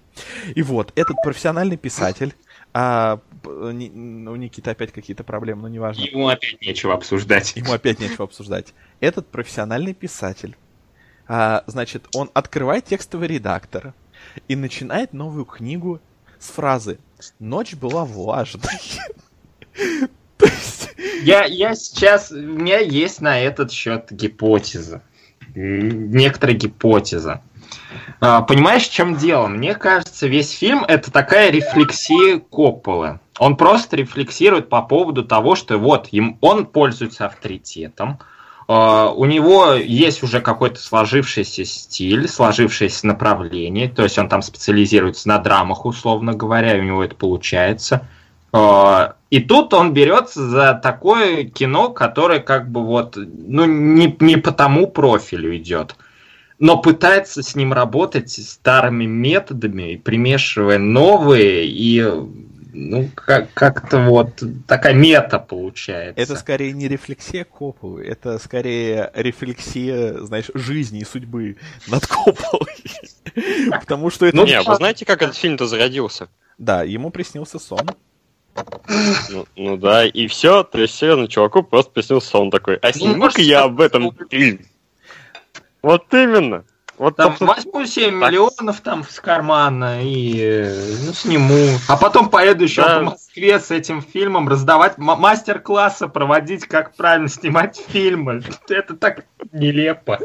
[0.54, 2.34] И вот, этот профессиональный писатель,
[2.72, 6.02] а у Никиты опять какие-то проблемы, но неважно.
[6.02, 7.54] Ему опять нечего обсуждать.
[7.56, 8.74] Ему опять нечего обсуждать.
[9.00, 10.56] Этот профессиональный писатель,
[11.28, 13.94] а, значит, он открывает текстовый редактор,
[14.48, 16.00] и начинает новую книгу
[16.38, 16.98] с фразы
[17.38, 18.62] «Ночь была влажной».
[21.22, 22.30] Я, я сейчас...
[22.30, 25.02] У меня есть на этот счет гипотеза.
[25.54, 27.42] Некоторая гипотеза.
[28.20, 29.46] Понимаешь, в чем дело?
[29.46, 33.20] Мне кажется, весь фильм это такая рефлексия Копполы.
[33.38, 38.20] Он просто рефлексирует по поводу того, что вот им, он пользуется авторитетом,
[38.66, 45.38] у него есть уже какой-то сложившийся стиль, сложившееся направление, то есть он там специализируется на
[45.38, 48.08] драмах, условно говоря, и у него это получается.
[48.52, 54.36] А, и тут он берется за такое кино, которое как бы вот, ну, не, не
[54.36, 55.96] по тому профилю идет,
[56.60, 62.00] но пытается с ним работать старыми методами, примешивая новые и
[62.74, 66.20] ну, как- как-то вот такая мета получается.
[66.20, 71.56] Это скорее не рефлексия Копполы, это скорее рефлексия, знаешь, жизни и судьбы
[71.86, 72.84] над Копполой.
[73.80, 74.36] Потому что это...
[74.36, 76.28] Ну, Не, вы знаете, как этот фильм-то зародился?
[76.58, 77.88] Да, ему приснился сон.
[79.30, 82.76] Ну, ну да, и все, то есть серьезно, чуваку просто приснился сон такой.
[82.76, 84.60] А сниму-ка может, я об этом фильм.
[85.82, 86.64] Вот именно.
[86.96, 88.30] Вот Там собственно, возьму 7 так.
[88.30, 91.78] миллионов там с кармана и э, ну, сниму.
[91.88, 92.98] А потом поеду еще Да.
[92.98, 98.42] по Москве с этим фильмом раздавать м- мастер-классы, проводить, как правильно снимать фильмы.
[98.68, 100.20] Это так нелепо.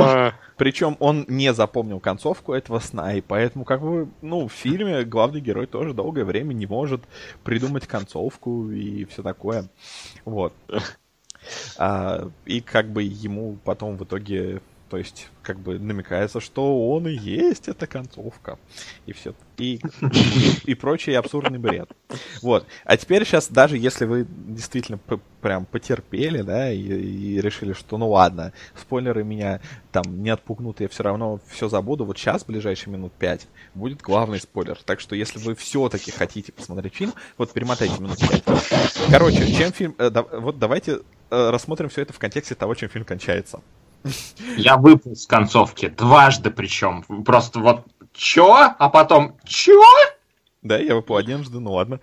[0.00, 5.04] А, Причем он не запомнил концовку этого сна, и поэтому, как бы, ну, в фильме
[5.04, 7.02] главный герой тоже долгое время не может
[7.44, 9.68] придумать концовку и все такое.
[10.24, 10.52] Вот.
[11.78, 14.60] А, и как бы ему потом в итоге,
[14.90, 18.58] то есть, как бы намекается, что он и есть эта концовка.
[19.06, 19.34] И все.
[19.56, 19.80] И,
[20.64, 21.88] и прочий абсурдный бред.
[22.42, 22.66] Вот.
[22.84, 24.98] А теперь сейчас, даже если вы действительно
[25.40, 29.60] прям потерпели, да, и, и решили, что ну ладно, спойлеры меня
[29.92, 34.02] там не отпугнут, я все равно все забуду, вот сейчас, в ближайшие минут пять, будет
[34.02, 34.76] главный спойлер.
[34.84, 38.42] Так что, если вы все-таки хотите посмотреть фильм, вот перемотайте минут пять.
[39.08, 39.94] Короче, чем фильм...
[39.98, 43.60] э, да- вот давайте э, рассмотрим все это в контексте того, чем фильм кончается.
[44.56, 45.88] Я выпал с концовки.
[45.88, 47.02] Дважды причем.
[47.24, 48.54] Просто вот чё?
[48.78, 49.82] А потом чё?
[50.62, 52.00] Да, я выпал однажды, ну ладно.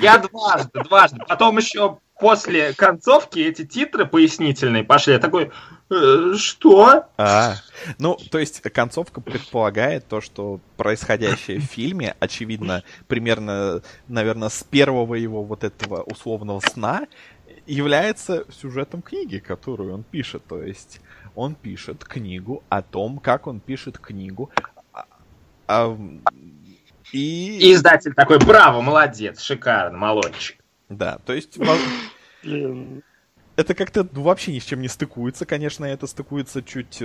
[0.00, 1.18] Я дважды, дважды.
[1.28, 5.12] Потом еще после концовки эти титры пояснительные пошли.
[5.14, 5.50] Я такой,
[5.90, 7.04] «Э, что?
[7.16, 7.54] А,
[7.98, 15.14] ну, то есть концовка предполагает то, что происходящее в фильме, очевидно, примерно, наверное, с первого
[15.14, 17.06] его вот этого условного сна,
[17.72, 20.44] является сюжетом книги, которую он пишет.
[20.46, 21.00] То есть
[21.34, 24.50] он пишет книгу о том, как он пишет книгу.
[24.92, 25.06] а-
[25.66, 25.96] а,
[27.12, 27.58] и...
[27.58, 30.58] И издатель такой, браво, молодец, шикарно, молодчик.
[30.88, 31.58] Да, то есть...
[33.56, 37.02] Это как-то ну, вообще ни с чем не стыкуется, конечно, это стыкуется чуть...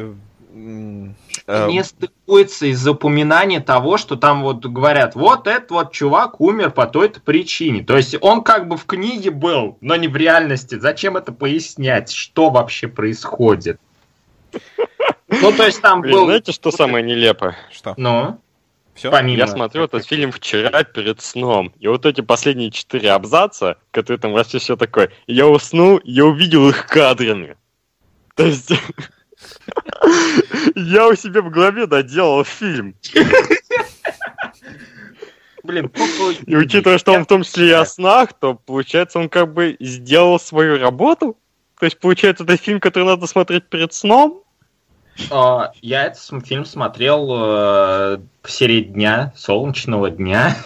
[0.54, 6.72] э, Не стыкуется из-за упоминания того, что там вот говорят, вот этот вот чувак умер
[6.72, 7.84] по той-то причине.
[7.84, 10.80] То есть он как бы в книге был, но не в реальности.
[10.80, 12.12] Зачем это пояснять?
[12.12, 13.80] Что вообще происходит?
[15.42, 16.26] Ну, то есть там был...
[16.26, 17.56] знаете, что самое нелепое?
[17.72, 17.96] Что?
[17.98, 18.40] Ну,
[18.94, 19.10] Все?
[19.10, 19.38] помимо...
[19.38, 24.34] Я смотрел этот фильм вчера перед сном, и вот эти последние четыре абзаца, которые там
[24.34, 27.58] вообще все такое, я уснул, я увидел их кадрами.
[28.36, 28.72] То есть...
[30.76, 32.96] Я у себя в голове доделал фильм.
[35.64, 35.90] Блин,
[36.46, 39.78] И учитывая, что он в том числе и о снах, то получается он как бы
[39.80, 41.38] сделал свою работу.
[41.80, 44.44] То есть получается это фильм, который надо смотреть перед сном.
[45.32, 50.58] А, Я этот фильм смотрел э, в серии дня, солнечного дня.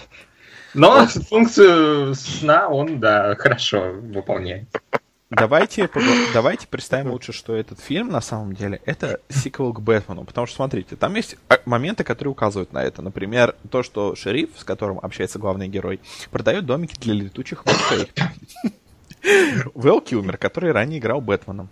[0.74, 4.68] Но функцию сна он, да, хорошо выполняет.
[5.30, 5.90] Давайте,
[6.34, 10.24] давайте представим лучше, что этот фильм на самом деле это сиквел к Бэтмену.
[10.24, 13.02] Потому что, смотрите, там есть а, моменты, которые указывают на это.
[13.02, 16.00] Например, то, что шериф, с которым общается главный герой,
[16.32, 18.10] продает домики для летучих мышей.
[19.74, 21.68] Вэл Килмер, который ранее играл Бэтменом.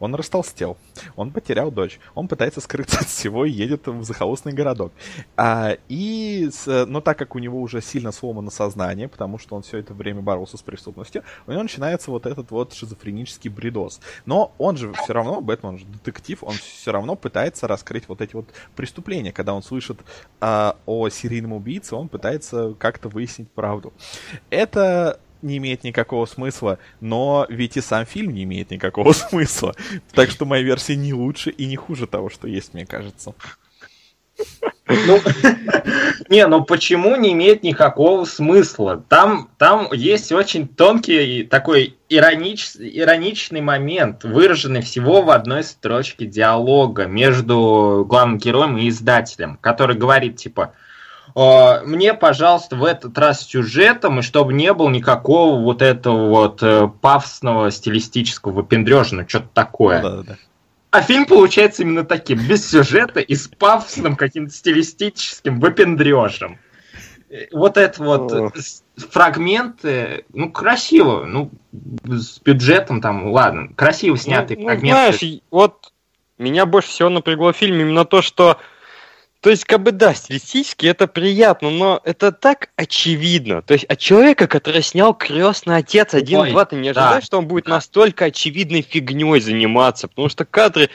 [0.00, 0.76] Он растолстел,
[1.14, 4.92] он потерял дочь, он пытается скрыться от всего и едет в захолустный городок.
[5.36, 9.78] А, и, но так как у него уже сильно сломано сознание, потому что он все
[9.78, 14.00] это время боролся с преступностью, у него начинается вот этот вот шизофренический бредоз.
[14.26, 18.34] Но он же все равно, Бэтмен же детектив, он все равно пытается раскрыть вот эти
[18.34, 19.32] вот преступления.
[19.32, 20.00] Когда он слышит
[20.40, 23.92] а, о серийном убийце, он пытается как-то выяснить правду.
[24.48, 29.74] Это не имеет никакого смысла, но ведь и сам фильм не имеет никакого смысла.
[30.12, 33.34] Так что моя версия не лучше и не хуже того, что есть, мне кажется.
[34.88, 35.20] Ну,
[36.28, 39.04] не, ну почему не имеет никакого смысла?
[39.08, 47.06] Там, там есть очень тонкий такой иронич, ироничный момент, выраженный всего в одной строчке диалога
[47.06, 50.89] между главным героем и издателем, который говорит типа «Э,
[51.34, 56.62] мне, пожалуйста, в этот раз с сюжетом, и чтобы не было никакого вот этого вот
[56.62, 60.02] э, пафосного стилистического выпендрежа, ну что-то такое.
[60.02, 60.36] Да-да-да.
[60.90, 66.58] А фильм получается именно таким, без сюжета и с пафосным каким-то стилистическим выпендрежем.
[67.30, 68.54] Э, Вот это вот
[68.96, 71.50] фрагменты, ну, красиво, ну,
[72.04, 74.96] с бюджетом там, ладно, красиво снятые Ну, ну, фрагменты.
[75.00, 75.92] знаешь, и вот
[76.38, 78.58] меня больше всего напрягло в фильме именно то, что
[79.40, 83.62] то есть, как бы, да, стилистически это приятно, но это так очевидно.
[83.62, 87.24] То есть, от человека, который снял «Крестный отец» 1, Ой, 2, ты не да, ожидаешь,
[87.24, 87.72] что он будет да.
[87.72, 90.90] настолько очевидной фигней заниматься, потому что кадры,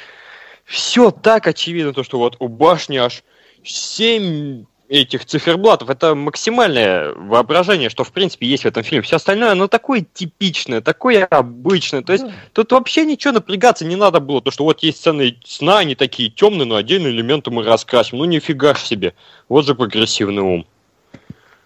[0.63, 3.23] все так очевидно, то, что вот у башни аж
[3.63, 5.89] 7 этих циферблатов.
[5.89, 9.01] Это максимальное воображение, что в принципе есть в этом фильме.
[9.01, 12.01] Все остальное, оно такое типичное, такое обычное.
[12.01, 14.41] То есть тут вообще ничего напрягаться не надо было.
[14.41, 18.19] То, что вот есть сцены сна, они такие темные, но отдельные элементы мы раскрасим.
[18.19, 19.13] Ну нифига ж себе.
[19.49, 20.67] Вот же прогрессивный ум.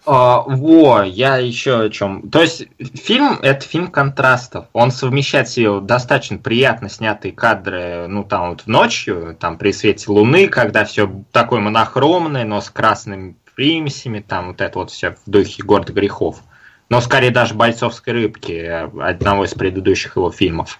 [0.06, 2.30] А, во, я еще о чем.
[2.30, 4.66] То есть фильм это фильм контрастов.
[4.72, 10.10] Он совмещает в себе достаточно приятно снятые кадры, ну там вот ночью, там при свете
[10.10, 15.30] луны, когда все такое монохромное, но с красными примесями, там вот это вот все в
[15.30, 16.42] духе город грехов
[16.90, 18.52] но скорее даже бойцовской рыбки
[19.00, 20.78] одного из предыдущих его фильмов.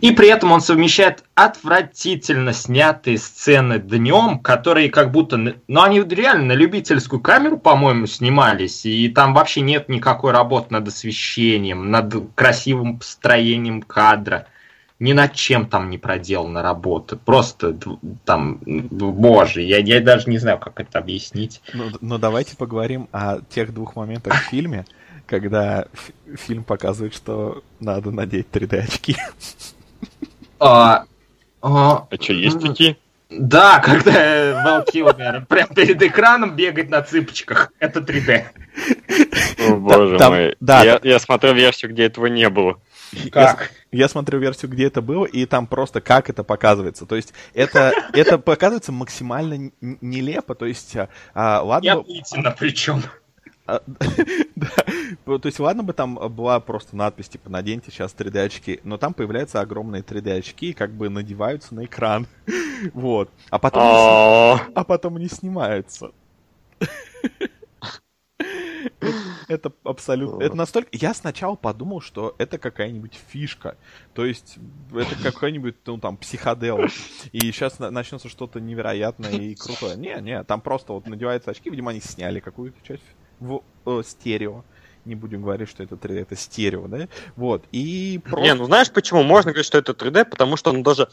[0.00, 5.36] И при этом он совмещает отвратительно снятые сцены днем, которые как будто...
[5.36, 10.88] Ну, они реально на любительскую камеру, по-моему, снимались, и там вообще нет никакой работы над
[10.88, 14.46] освещением, над красивым построением кадра.
[14.98, 17.16] Ни над чем там не проделана работа.
[17.16, 17.76] Просто
[18.24, 21.60] там, боже, я, я даже не знаю, как это объяснить.
[21.74, 24.86] Ну, но давайте поговорим о тех двух моментах в фильме,
[25.26, 25.86] когда
[26.34, 29.16] фильм показывает, что надо надеть 3D очки.
[30.58, 31.04] А,
[31.62, 32.96] а, а что, есть такие?
[33.28, 37.72] Да, когда Val Kilmer прям перед экраном бегает на цыпочках.
[37.78, 38.44] Это 3D.
[39.68, 40.56] О, боже там, мой.
[40.60, 42.80] Да, я, я смотрел версию, где этого не было.
[43.32, 43.70] Как?
[43.90, 47.06] Я, я смотрю версию, где это было, и там просто как это показывается.
[47.06, 50.54] То есть это, это показывается максимально нелепо.
[50.54, 50.96] То есть,
[51.34, 51.86] а, ладно...
[51.86, 53.02] Я Путина причем.
[53.66, 53.82] А,
[54.56, 54.68] да.
[55.24, 59.60] То есть, ладно бы там была просто надпись, типа, наденьте сейчас 3D-очки, но там появляются
[59.60, 62.26] огромные 3D-очки и как бы надеваются на экран.
[62.92, 63.30] Вот.
[63.48, 66.10] А потом, а потом не снимаются.
[69.48, 70.42] Это абсолютно...
[70.42, 70.88] Это настолько...
[70.92, 73.76] Я сначала подумал, что это какая-нибудь фишка.
[74.12, 74.58] То есть
[74.92, 76.80] это какой-нибудь, ну, там, психодел.
[77.32, 79.96] И сейчас начнется что-то невероятное и крутое.
[79.96, 83.02] Не, не, там просто вот надеваются очки, видимо, они сняли какую-то часть
[83.40, 84.64] в э, стерео.
[85.04, 87.08] Не будем говорить, что это 3D, это стерео, да?
[87.36, 88.42] Вот, и просто...
[88.42, 89.22] Не, ну знаешь почему?
[89.22, 91.08] Можно говорить, что это 3D, потому что он даже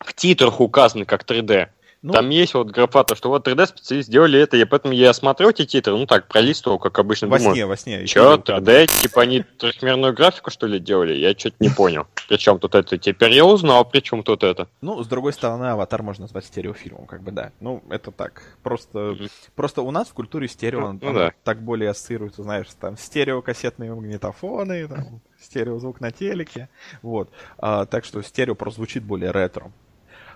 [0.00, 1.68] в титрах указан как 3D.
[2.02, 5.50] Ну, Там есть вот графа, то, что вот 3D-специалист сделали это, и поэтому я смотрю
[5.50, 7.54] эти титры, ну так, пролистывал, как обычно во думаю.
[7.54, 11.14] Сне, во сне, Че, 3D, типа они трехмерную графику, что ли, делали?
[11.14, 12.08] Я что-то не понял.
[12.28, 12.98] Причем тут это?
[12.98, 14.66] Теперь я узнал, причем тут это.
[14.80, 17.52] Ну, с другой стороны, Аватар можно назвать стереофильмом, как бы, да.
[17.60, 18.42] Ну, это так.
[18.64, 19.16] Просто,
[19.54, 21.32] просто у нас в культуре стерео ну, ну, да.
[21.44, 26.68] так более ассоциируется, знаешь, там стереокассетные магнитофоны, там, стереозвук на телеке,
[27.02, 27.30] вот.
[27.58, 29.70] А, так что стерео просто звучит более ретро.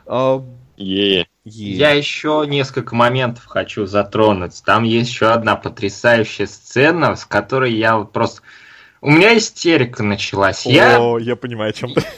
[0.06, 0.42] А,
[0.76, 1.26] yeah.
[1.48, 4.60] Я еще несколько моментов хочу затронуть.
[4.64, 8.42] Там есть еще одна потрясающая сцена, с которой я вот просто...
[9.00, 10.66] У меня истерика началась.
[10.66, 12.02] О, я, я понимаю, о чем ты.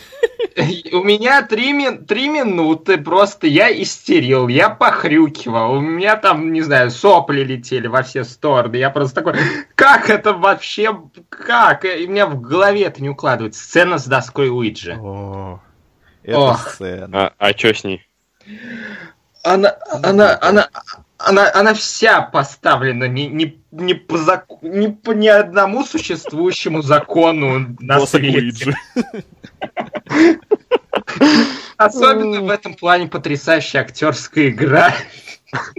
[0.93, 1.99] У меня три, ми...
[1.99, 8.03] три минуты просто я истерил, я похрюкивал, у меня там, не знаю, сопли летели во
[8.03, 8.76] все стороны.
[8.76, 9.34] Я просто такой,
[9.76, 11.84] как это вообще, как?
[11.84, 13.62] И у меня в голове это не укладывается.
[13.62, 14.97] Сцена с доской Уиджи.
[15.01, 15.61] О.
[16.22, 17.28] Это сцена.
[17.28, 18.06] А, а что с ней?
[19.42, 20.68] Она, она, она,
[21.18, 24.46] она, она вся поставлена не, не, не, по зак...
[24.62, 28.76] не по ни одному существующему закону на свете.
[31.76, 34.92] Особенно в этом плане потрясающая актерская игра.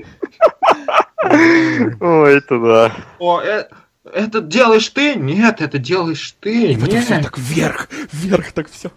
[1.23, 2.95] Ой, это да.
[3.19, 3.67] О, э,
[4.13, 5.15] это делаешь ты?
[5.15, 6.71] Нет, это делаешь ты.
[6.71, 7.03] И нет.
[7.03, 8.91] все так вверх, вверх так все.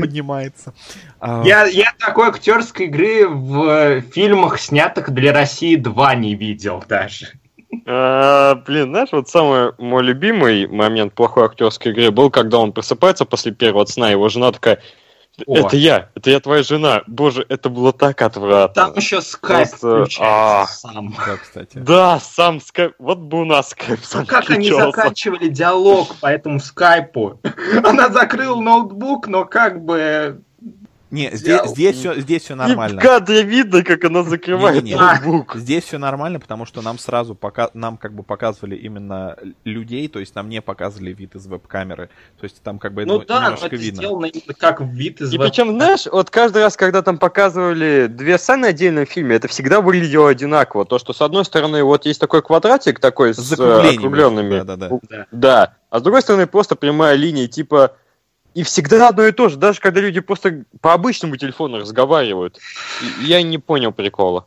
[0.00, 0.74] Поднимается.
[1.20, 7.32] А, я, я такой актерской игры в фильмах, снятых для России 2 не видел даже.
[7.86, 13.24] А, блин, знаешь, вот самый мой любимый момент плохой актерской игры был, когда он просыпается
[13.24, 14.80] после первого сна, его жена такая,
[15.46, 15.56] о.
[15.56, 17.02] Это я, это я твоя жена.
[17.06, 18.74] Боже, это было так отвратно.
[18.74, 20.06] Там еще скайп Просто...
[20.20, 20.66] а...
[20.66, 21.14] сам.
[21.26, 21.78] Да, кстати.
[21.78, 22.94] Да, сам скайп.
[22.98, 27.40] Вот бы у нас скайп сам Как они заканчивали диалог по этому скайпу?
[27.84, 30.42] Она закрыла ноутбук, но как бы
[31.12, 32.96] не, здесь, здесь, все, здесь все нормально.
[32.96, 35.56] И в кадре видно, как она закрывает не, не, ноутбук.
[35.56, 40.20] Здесь все нормально, потому что нам сразу пока, нам как бы показывали именно людей, то
[40.20, 42.08] есть нам не показывали вид из веб-камеры.
[42.40, 43.98] То есть там как бы ну, да, немножко это видно.
[43.98, 48.64] сделано как вид из И причем, знаешь, вот каждый раз, когда там показывали две сцены
[48.64, 50.86] отдельно в фильме, это всегда выглядело одинаково.
[50.86, 54.62] То, что с одной стороны вот есть такой квадратик такой с, с округленными.
[54.62, 55.26] Да, да, да.
[55.30, 55.74] Да.
[55.90, 57.96] А с другой стороны просто прямая линия, типа
[58.54, 62.58] и всегда одно и то же, даже когда люди просто по обычному телефону разговаривают.
[63.20, 64.46] Я не понял прикола.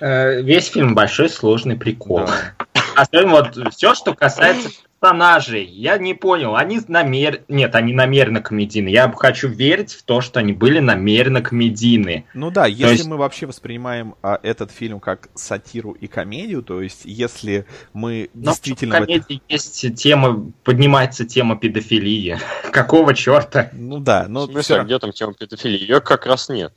[0.00, 2.26] Э, весь фильм большой сложный прикол.
[2.26, 2.54] Да.
[2.96, 4.70] Особенно вот все, что касается
[5.02, 5.64] персонажей.
[5.64, 7.42] Я не понял, они намер...
[7.48, 8.88] Нет, они намеренно комедийны.
[8.88, 12.24] Я хочу верить в то, что они были намеренно комедийны.
[12.34, 16.80] Ну да, если есть- мы вообще воспринимаем а, этот фильм как сатиру и комедию, то
[16.80, 18.96] есть если мы Но действительно...
[18.96, 22.38] в в это- комедии есть тема, поднимается тема педофилии.
[22.72, 23.70] Какого черта?
[23.72, 25.80] Ну да, В но смысле, всё а где там тема педофилии?
[25.80, 26.72] Ее как раз нет,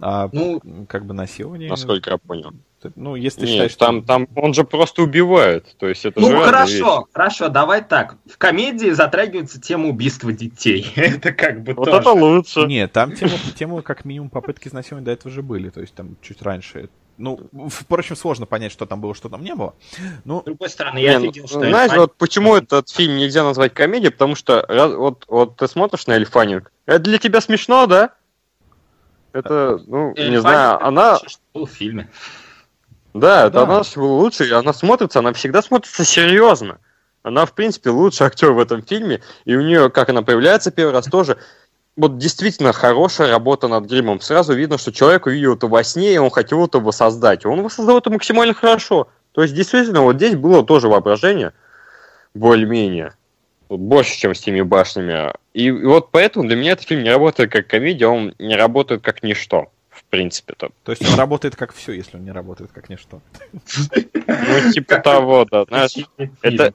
[0.00, 1.70] а, Ну, как бы насилование...
[1.70, 2.52] насколько я понял.
[2.94, 4.06] Ну, если ты Нет, считаешь, там, что...
[4.06, 5.74] там он же просто убивает.
[5.78, 7.12] То есть это ну хорошо, вещи.
[7.12, 8.16] хорошо, давай так.
[8.30, 10.86] В комедии затрагивается тема убийства детей.
[10.96, 12.00] Это как бы Вот тоже.
[12.00, 12.60] это лучше.
[12.66, 16.16] Нет, там тема, тема как минимум попытки изнасилования до этого же были, то есть там
[16.22, 16.88] чуть раньше.
[17.18, 19.74] Ну, впрочем, сложно понять, что там было, что там не было.
[20.24, 23.42] Ну, С другой стороны, я Не, ну, видел, что знаешь, вот почему этот фильм нельзя
[23.42, 24.66] назвать комедией, потому что
[24.98, 28.10] вот, вот ты смотришь на Эльфанинг, это для тебя смешно, да?
[29.32, 31.18] Это, ну, не Эльфанинг знаю, это она,
[31.54, 32.10] было в фильме.
[33.20, 33.62] Да, это Да.
[33.62, 36.78] она лучше, она смотрится, она всегда смотрится серьезно.
[37.22, 40.92] Она, в принципе, лучший актер в этом фильме, и у нее, как она появляется первый
[40.92, 41.36] раз, тоже
[41.96, 44.20] вот действительно хорошая работа над гримом.
[44.20, 47.46] Сразу видно, что человек увидел это во сне, и он хотел это воссоздать.
[47.46, 49.08] Он воссоздал это максимально хорошо.
[49.32, 51.52] То есть, действительно, вот здесь было тоже воображение,
[52.34, 53.14] более-менее.
[53.68, 55.32] Больше, чем с теми башнями.
[55.52, 59.02] И, и вот поэтому для меня этот фильм не работает как комедия, он не работает
[59.02, 59.72] как ничто,
[60.16, 60.70] принципе-то.
[60.84, 63.20] то есть он работает как все, если он не работает как ничто.
[64.26, 65.64] Ну, типа того, да.
[65.68, 65.94] Знаешь,
[66.42, 66.72] это-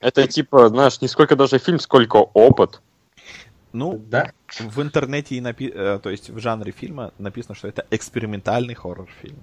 [0.00, 2.80] это типа, знаешь, не сколько даже фильм, сколько опыт.
[3.72, 4.32] Ну, Да?
[4.60, 5.70] в интернете и напи...
[5.74, 9.36] э, то есть в жанре фильма написано, что это экспериментальный хоррор-фильм.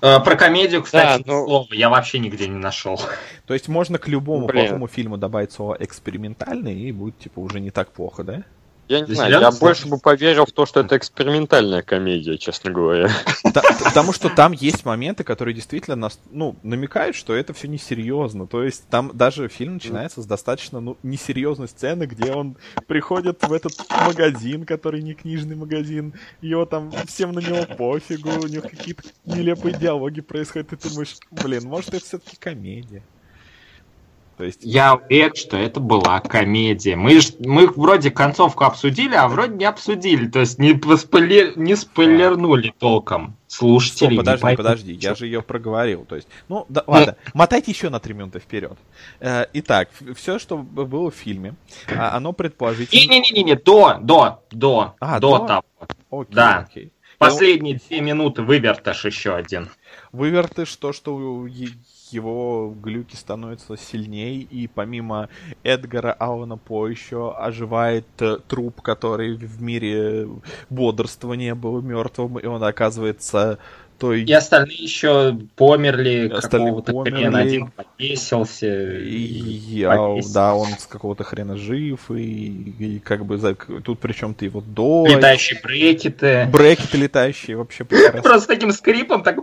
[0.00, 2.98] Э, Про комедию, кстати, Да, ну- ни слова я вообще нигде не нашел.
[3.46, 4.64] То есть можно к любому Блин.
[4.66, 8.42] плохому фильму добавить слово экспериментальный, и будет типа уже не так плохо, да?
[8.88, 13.10] Я не знаю, я больше бы поверил в то, что это экспериментальная комедия, честно говоря.
[13.84, 18.46] Потому что там есть моменты, которые действительно нас, ну, намекают, что это все несерьезно.
[18.46, 22.56] То есть там даже фильм начинается с достаточно ну, несерьезной сцены, где он
[22.86, 28.46] приходит в этот магазин, который не книжный магазин, его там всем на него пофигу, у
[28.46, 33.02] него какие-то нелепые диалоги происходят, и ты думаешь, блин, может это все-таки комедия.
[34.36, 36.94] То есть, Я уверен, что это была комедия.
[36.94, 40.28] Мы, ж- мы вроде концовку обсудили, а вроде не обсудили.
[40.28, 43.36] То есть не, поспойлер- не спойлернули толком.
[43.46, 46.04] Стоп, Слушатели не подожди, подожди, я же ее проговорил.
[46.04, 48.76] То есть, ну, да, ладно, мотайте еще на три минуты вперед.
[49.20, 51.54] Э, Итак, все, что было в фильме,
[51.96, 53.00] а, оно предположительно...
[53.14, 55.46] Не-не-не, до, до, до, А, до до?
[55.46, 55.62] того.
[56.10, 56.66] Окей, Да.
[56.68, 56.92] окей.
[57.18, 59.70] Последние две минуты вывертыш еще один.
[60.12, 61.46] Вывертыш то, что
[62.10, 65.28] его глюки становятся сильнее, и помимо
[65.62, 70.28] Эдгара Алана По еще оживает э, труп, который в мире
[70.70, 73.58] бодрствования был мертвым, и он оказывается
[73.98, 74.22] той...
[74.24, 77.16] И остальные еще померли, какого-то померли.
[77.16, 78.98] хрена, один повесился.
[78.98, 80.34] И, повесился.
[80.34, 84.60] да, он с какого-то хрена жив, и, и как бы за- тут причем ты его
[84.60, 85.06] до...
[85.08, 86.48] Летающие брекеты.
[86.52, 88.22] Брекеты летающие вообще прекрасно.
[88.22, 89.38] Просто таким скрипом так!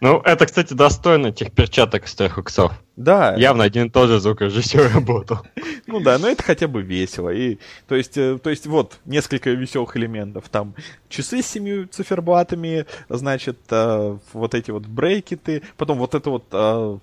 [0.00, 2.72] Ну, это, кстати, достойно тех перчаток из трех иксов.
[2.96, 5.38] Да, Явно один и тот же звукорежиссер работал.
[5.86, 7.30] ну да, но это хотя бы весело.
[7.30, 10.48] И, то, есть, э, то есть вот несколько веселых элементов.
[10.48, 10.74] Там
[11.08, 16.98] часы с семью циферблатами, значит, э, вот эти вот брекеты, потом вот эта вот э,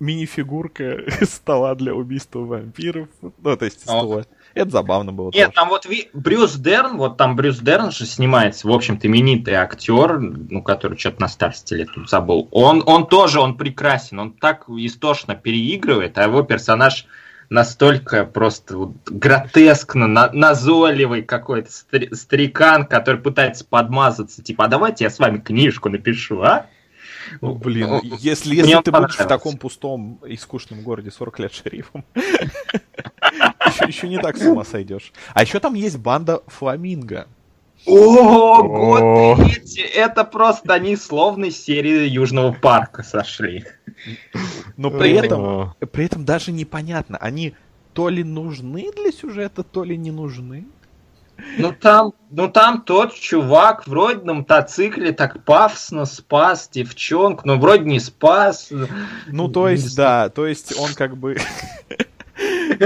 [0.00, 3.08] мини-фигурка стола для убийства вампиров.
[3.20, 4.24] Ну, то есть Ох.
[4.56, 5.30] Это забавно было.
[5.34, 5.54] Нет, тоже.
[5.54, 10.18] там вот Ви- Брюс Дерн, вот там Брюс Дерн же снимается, в общем-то, именитый актер,
[10.18, 12.48] ну, который что-то на старости лет тут забыл.
[12.52, 17.06] Он, он тоже, он прекрасен, он так истошно переигрывает, а его персонаж
[17.50, 25.04] настолько просто вот гротескно, на- назойливый какой-то стри- старикан, который пытается подмазаться, типа, а давайте
[25.04, 26.66] я с вами книжку напишу, а?
[27.40, 31.52] Ну, блин, Ну, если, если ты будешь в таком пустом и скучном городе 40 лет
[31.52, 32.04] шерифом,
[33.66, 35.12] еще, еще не так с ума сойдешь.
[35.34, 37.26] А еще там есть банда Фламинго.
[37.86, 43.64] О, год третий, это просто они словно из серии Южного парка сошли.
[44.76, 47.54] Но при Это- этом, при этом даже непонятно, они
[47.92, 50.66] то ли нужны для сюжета, то ли не нужны.
[51.58, 57.84] Ну там, ну там тот чувак вроде на мотоцикле так пафосно спас девчонку, но вроде
[57.84, 58.70] не спас.
[59.26, 61.36] Ну, то есть, да, то есть он как бы...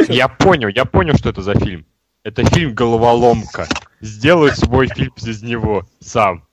[0.09, 1.87] Я понял, я понял, что это за фильм.
[2.23, 3.67] Это фильм «Головоломка».
[4.01, 6.45] Сделай свой фильм из него сам.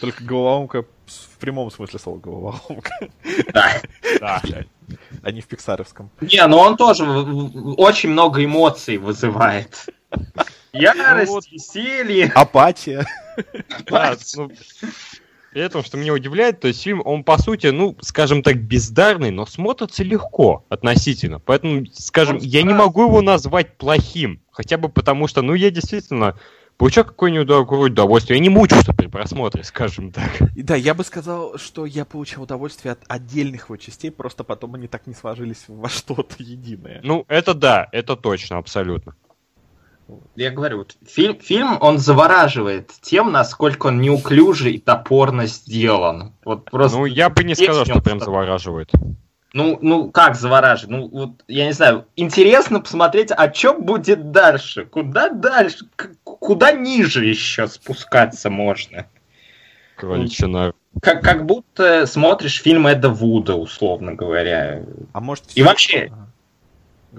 [0.00, 2.90] Только головоломка в прямом смысле слова головоломка,
[3.52, 3.80] Да.
[4.20, 4.42] Да.
[5.22, 6.10] а не в пиксаровском.
[6.20, 9.86] Не, ну он тоже очень много эмоций вызывает.
[10.72, 11.46] Ярость, Ну вот.
[11.50, 12.32] веселье.
[12.34, 13.06] Апатия.
[13.86, 14.50] Да, ну,
[15.52, 19.30] при этом, что меня удивляет, то есть фильм, он по сути, ну, скажем так, бездарный,
[19.30, 21.40] но смотрится легко относительно.
[21.40, 24.40] Поэтому, скажем, Он я не могу его назвать плохим.
[24.50, 26.38] Хотя бы потому, что, ну, я действительно
[26.78, 28.38] получаю какое-нибудь удовольствие.
[28.38, 30.40] Я не мучился при просмотре, скажем так.
[30.56, 34.74] И Да, я бы сказал, что я получил удовольствие от отдельных его частей, просто потом
[34.74, 37.00] они так не сложились во что-то единое.
[37.04, 39.14] Ну, это да, это точно, абсолютно.
[40.36, 46.32] Я говорю, вот фильм, фильм, он завораживает тем, насколько он неуклюже и топорно сделан.
[46.44, 46.98] Вот просто...
[46.98, 48.90] Ну, я бы не сказал, что прям завораживает.
[49.52, 50.90] Ну, ну как завораживает?
[50.90, 54.86] Ну, вот, я не знаю, интересно посмотреть, а что будет дальше?
[54.86, 55.86] Куда дальше?
[55.94, 59.06] К- куда ниже еще спускаться можно?
[59.96, 60.72] Кроличья нора.
[61.00, 64.82] Как, как будто смотришь фильм Эда Вуда, условно говоря.
[65.12, 65.44] А может...
[65.54, 66.12] И вообще.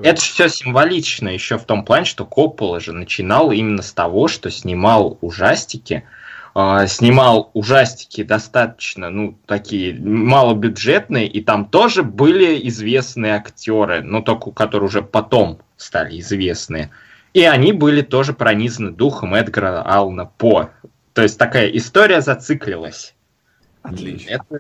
[0.01, 4.49] Это все символично еще в том плане, что Коппола же начинал именно с того, что
[4.49, 6.03] снимал ужастики.
[6.55, 14.51] э, снимал ужастики достаточно, ну, такие малобюджетные, и там тоже были известные актеры, но только
[14.51, 16.91] которые уже потом стали известные.
[17.33, 20.69] И они были тоже пронизаны духом Эдгара Ална По.
[21.13, 23.15] То есть такая история зациклилась.
[23.81, 24.29] Отлично.
[24.29, 24.59] Это-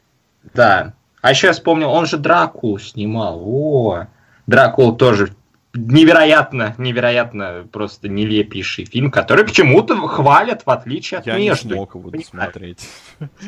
[0.53, 0.93] да.
[1.21, 3.39] А еще я вспомнил, он же Дракулу снимал.
[3.45, 4.07] О,
[4.47, 5.35] Дракула тоже
[5.73, 11.69] невероятно, невероятно просто нелепейший фильм, который почему-то хвалят, в отличие от Я не «Между».
[11.69, 12.87] смог его досмотреть.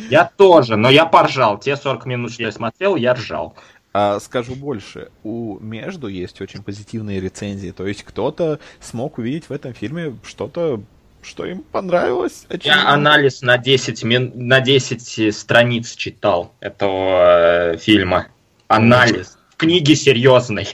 [0.10, 1.60] Я тоже, но я поржал.
[1.60, 3.56] Те 40 минут, что я смотрел, я ржал.
[3.94, 9.52] А скажу больше, у Между есть очень позитивные рецензии, то есть кто-то смог увидеть в
[9.54, 10.82] этом фильме что-то,
[11.22, 12.46] что им понравилось.
[12.50, 12.94] Я очевидно.
[12.94, 14.32] анализ на 10, мин...
[14.36, 18.28] на 10 страниц читал этого э, фильма.
[18.68, 19.38] Анализ.
[19.52, 20.68] В книге серьезной.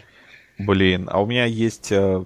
[0.58, 2.24] Блин, а у меня есть э,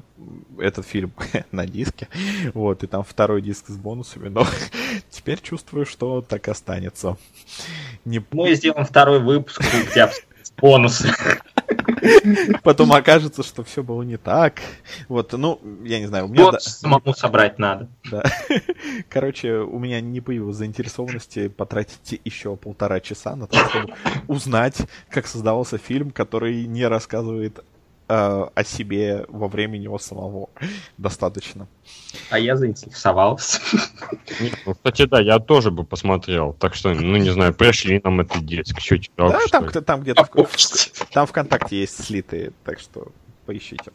[0.57, 1.13] этот фильм
[1.51, 2.07] на диске,
[2.53, 4.45] вот, и там второй диск с бонусами, но
[5.09, 7.17] теперь чувствую, что так останется.
[8.03, 8.23] Не...
[8.31, 9.61] Мы сделаем второй выпуск,
[9.91, 10.09] где
[10.57, 11.09] бонусы.
[12.63, 14.61] Потом окажется, что все было не так.
[15.07, 16.45] Вот, ну, я не знаю, у меня...
[16.45, 17.87] Вот да- самому собрать надо.
[18.09, 18.23] Да.
[19.09, 23.93] Короче, у меня не появилось заинтересованности потратить еще полтора часа на то, чтобы
[24.27, 24.77] узнать,
[25.09, 27.63] как создавался фильм, который не рассказывает
[28.07, 30.49] о себе во время него самого.
[30.97, 31.67] Достаточно.
[32.29, 33.59] А я заинтересовался.
[34.65, 36.53] Ну, кстати, да, я тоже бы посмотрел.
[36.53, 38.79] Так что, ну, не знаю, пришли нам это детск.
[38.79, 43.11] Что тебе Да, там, там где-то в, там ВКонтакте есть слитые, так что
[43.45, 43.91] поищите.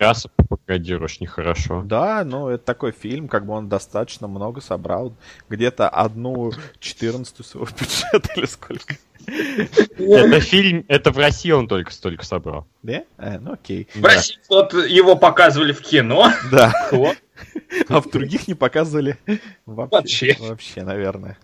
[0.00, 1.82] Мясо пропагандируешь нехорошо.
[1.84, 5.14] Да, ну это такой фильм, как бы он достаточно много собрал.
[5.48, 8.96] Где-то одну четырнадцатую своего бюджета или сколько.
[9.26, 12.66] Это фильм, это в России он только столько собрал.
[12.82, 13.04] Да?
[13.18, 13.88] Э, ну окей.
[13.94, 16.30] В России вот его показывали в кино.
[16.50, 16.72] Да.
[17.88, 19.16] А в других не показывали
[19.66, 19.96] вообще.
[19.96, 20.36] Вообще.
[20.38, 21.36] Вообще, наверное.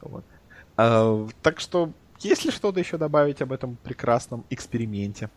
[0.00, 0.24] Вот.
[0.76, 1.90] А, так что,
[2.20, 5.30] есть ли что-то еще добавить об этом прекрасном эксперименте?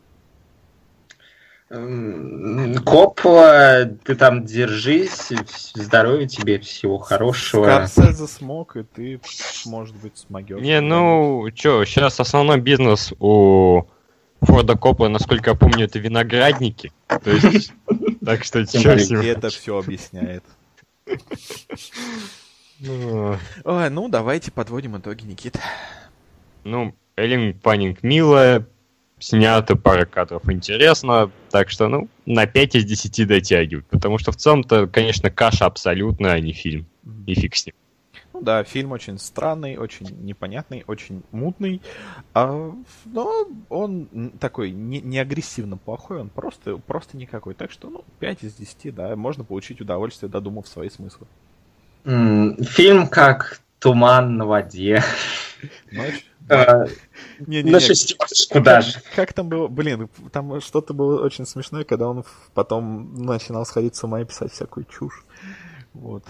[1.70, 5.34] Коппола, ты там держись,
[5.74, 7.66] здоровья тебе, всего хорошего.
[7.66, 9.20] Скорсезе смог, и ты,
[9.66, 10.62] может быть, смогешь.
[10.62, 13.84] Не, ну, чё, сейчас основной бизнес у
[14.42, 16.94] Форда Коппола, насколько я помню, это виноградники.
[17.08, 17.74] То есть,
[18.26, 20.46] так что чё это все объясняет.
[22.80, 25.58] Ну, Ой, ну, давайте подводим итоги, Никит.
[26.64, 28.68] Ну, Эллен Паннинг милая,
[29.20, 34.36] снято пара кадров интересно, так что, ну, на 5 из 10 дотягивают, потому что в
[34.36, 36.86] целом-то, конечно, каша абсолютная, а не фильм,
[37.26, 37.76] и фиг с ним.
[38.38, 41.82] Ну да, фильм очень странный, очень непонятный, очень мутный.
[42.36, 42.72] А,
[43.06, 47.56] но он такой не, не агрессивно плохой, он просто, просто никакой.
[47.56, 51.26] Так что, ну, 5 из 10, да, можно получить удовольствие, додумав свои смыслы.
[52.04, 55.04] Фильм как «Туман на воде».
[55.92, 56.27] Ночь?
[56.50, 56.86] Э,
[57.40, 59.02] Не-не-не, На шестерочку даже.
[59.16, 59.68] Как там было?
[59.68, 62.24] Блин, там что-то было очень смешное, когда он
[62.54, 65.26] потом начинал сходить с ума и писать всякую чушь.
[65.94, 66.24] Вот.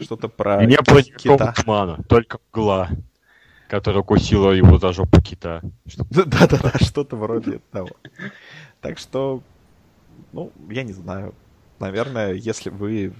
[0.00, 1.52] Что-то про Не было никакого кита.
[1.52, 2.88] тумана, только мгла,
[3.68, 5.60] которая укусила его за жопу кита.
[6.10, 7.90] Да-да-да, что-то вроде того.
[8.80, 9.42] Так что,
[10.32, 11.34] ну, я не знаю.
[11.78, 13.12] Наверное, если вы...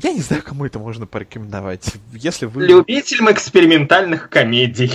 [0.00, 1.94] Я не знаю, кому это можно порекомендовать.
[2.12, 2.66] Если вы...
[2.66, 4.92] Любителям экспериментальных комедий.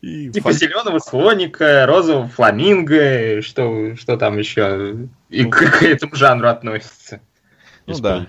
[0.00, 6.16] и Типа фан- зеленого слоника, розового фламинго, что, что там еще и к, к этому
[6.16, 7.20] жанру относится.
[7.86, 8.26] Ну из да.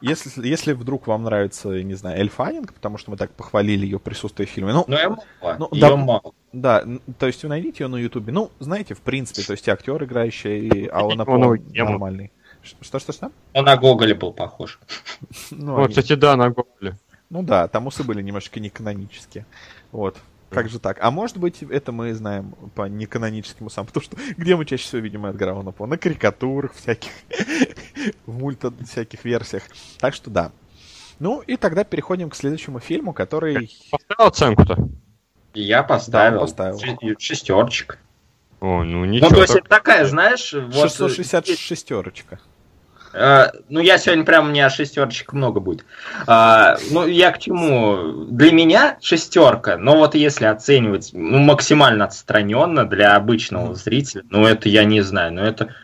[0.00, 3.98] Если, если вдруг вам нравится, не знаю, Эль Фаннинг, потому что мы так похвалили ее
[3.98, 5.56] присутствие в фильме, ну, Но ее мало.
[5.58, 5.96] Ну, ее да.
[5.96, 6.34] мало.
[6.52, 6.84] Да,
[7.18, 8.32] то есть вы найдите ее на Ютубе.
[8.32, 11.90] Ну, знаете, в принципе, то есть и актер играющий, Ну, Пол ну, тему.
[11.90, 12.32] нормальный.
[12.64, 13.30] Ш- Что, что, что?
[13.52, 14.78] Он на Гоголя был похож.
[15.50, 16.96] Ну, Вот, они- кстати, да, на Гоголе.
[17.30, 19.46] Ну да, там усы были немножечко неканонические.
[19.92, 20.16] Вот.
[20.50, 20.98] Как же так?
[21.00, 25.00] А может быть, это мы знаем по неканоническим усам, потому что где мы чаще всего
[25.00, 25.86] видим Эдгара Аллана По?
[25.86, 27.10] На карикатурах всяких,
[28.26, 29.64] в мульта всяких версиях.
[29.98, 30.52] Так что да.
[31.18, 33.70] Ну и тогда переходим к следующему фильму, который...
[33.90, 34.88] Поставил оценку-то?
[35.54, 36.34] Я поставил.
[36.34, 36.78] Да, поставил.
[36.78, 37.98] Ше- Шестерочек.
[38.60, 39.30] О, ну Ну, ничего.
[39.30, 40.72] то есть это такая, знаешь, вот...
[40.74, 42.38] 666 шестерочка.
[43.14, 45.84] Э, ну, я сегодня прям, у меня шестерочек много будет.
[46.26, 48.24] А, ну, я к чему?
[48.26, 54.68] Для меня шестерка, но вот если оценивать ну, максимально отстраненно для обычного зрителя, ну, это
[54.68, 55.74] я не знаю, но это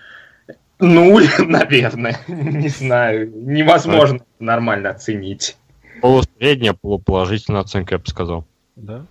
[0.80, 2.18] нуль, наверное.
[2.26, 5.56] Не знаю, невозможно нормально оценить.
[6.02, 8.44] Полусредняя, полуположительная оценка, я бы сказал.
[8.74, 9.04] Да.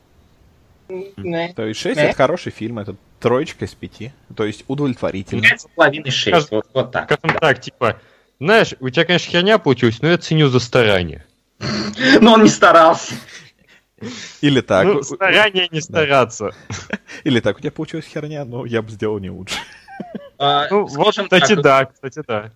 [0.87, 2.01] То есть 6 Э?
[2.01, 4.11] это хороший фильм, это троечка из пяти.
[4.35, 5.43] То есть удовлетворительно.
[5.45, 7.11] с половиной шесть, вот, вот так.
[7.11, 7.97] Скажем так, типа,
[8.39, 11.25] знаешь, у тебя, конечно, херня получилась, но я ценю за старание.
[12.21, 13.13] Но он не старался.
[14.39, 14.85] Или так.
[14.85, 16.51] ну, старание не стараться.
[17.25, 19.55] Или так, у тебя получилась херня, но я бы сделал не лучше.
[20.37, 22.51] А, Ну, вот, кстати, так, да, кстати, да.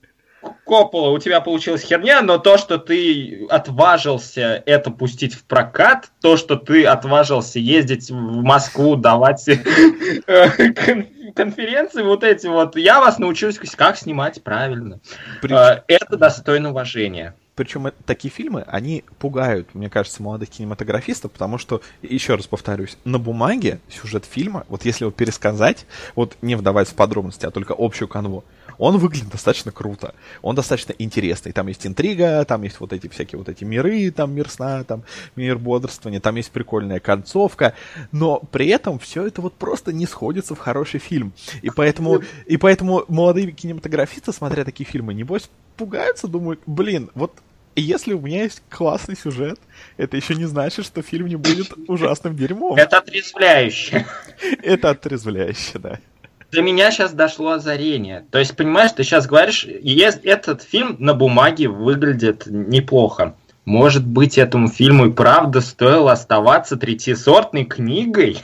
[0.65, 6.37] Коппола, у тебя получилась херня, но то, что ты отважился это пустить в прокат, то,
[6.37, 9.47] что ты отважился ездить в Москву, давать
[10.27, 14.99] э, конференции вот эти вот, я вас научусь, как снимать правильно.
[15.41, 17.35] При- Э, Это достойно уважения.
[17.55, 23.19] Причем такие фильмы, они пугают, мне кажется, молодых кинематографистов, потому что, еще раз повторюсь, на
[23.19, 25.85] бумаге сюжет фильма, вот если его пересказать,
[26.15, 28.43] вот не вдаваясь в подробности, а только общую канву,
[28.77, 31.51] он выглядит достаточно круто, он достаточно интересный.
[31.51, 35.03] Там есть интрига, там есть вот эти всякие вот эти миры, там мир сна, там
[35.35, 37.73] мир бодрствования, там есть прикольная концовка,
[38.11, 41.33] но при этом все это вот просто не сходится в хороший фильм.
[41.61, 47.33] И поэтому, и поэтому молодые кинематографисты, смотря такие фильмы, небось, пугаются, думают, блин, вот
[47.75, 49.59] если у меня есть классный сюжет,
[49.97, 52.77] это еще не значит, что фильм не будет ужасным дерьмом.
[52.77, 54.05] Это отрезвляюще.
[54.61, 55.99] Это отрезвляюще, да.
[56.53, 58.27] До меня сейчас дошло озарение.
[58.29, 63.33] То есть, понимаешь, ты сейчас говоришь, этот фильм на бумаге выглядит неплохо.
[63.65, 68.37] Может быть, этому фильму и правда стоило оставаться третьесортной книгой?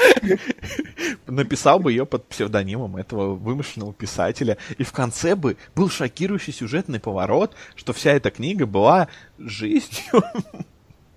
[1.26, 7.00] Написал бы ее под псевдонимом этого вымышленного писателя, и в конце бы был шокирующий сюжетный
[7.00, 10.22] поворот, что вся эта книга была жизнью,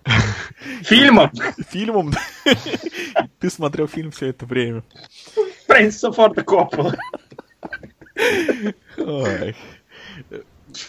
[0.84, 1.32] Фильмом
[1.70, 2.12] фильмом.
[3.40, 4.84] Ты смотрел фильм все это время.
[5.68, 6.96] Фрэнсиса Форда Коппола.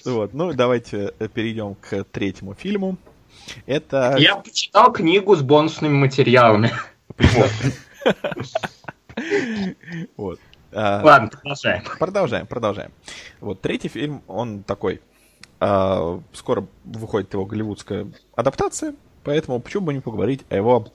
[0.05, 2.97] Вот, ну давайте перейдем к третьему фильму.
[3.67, 4.17] Это...
[4.19, 6.73] Я почитал книгу с бонусными материалами.
[10.17, 10.41] Вот.
[10.77, 11.85] А, Ладно, продолжаем.
[12.01, 12.91] Продолжаем, продолжаем.
[13.41, 15.01] Вот третий фильм, он такой.
[15.67, 20.89] А, скоро выходит его голливудская адаптация, поэтому почему бы не поговорить о его.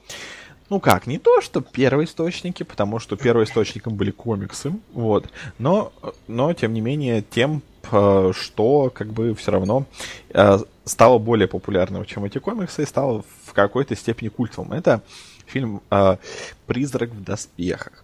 [0.69, 5.27] Ну как, не то, что первоисточники, потому что первоисточником были комиксы, вот,
[5.57, 5.91] но,
[6.27, 9.87] но тем не менее тем, а, что как бы все равно
[10.35, 14.73] а, стало более популярным, чем эти комиксы, и стало в какой-то степени культовым.
[14.73, 15.01] Это
[15.47, 16.19] фильм а,
[16.67, 18.03] «Призрак в доспехах»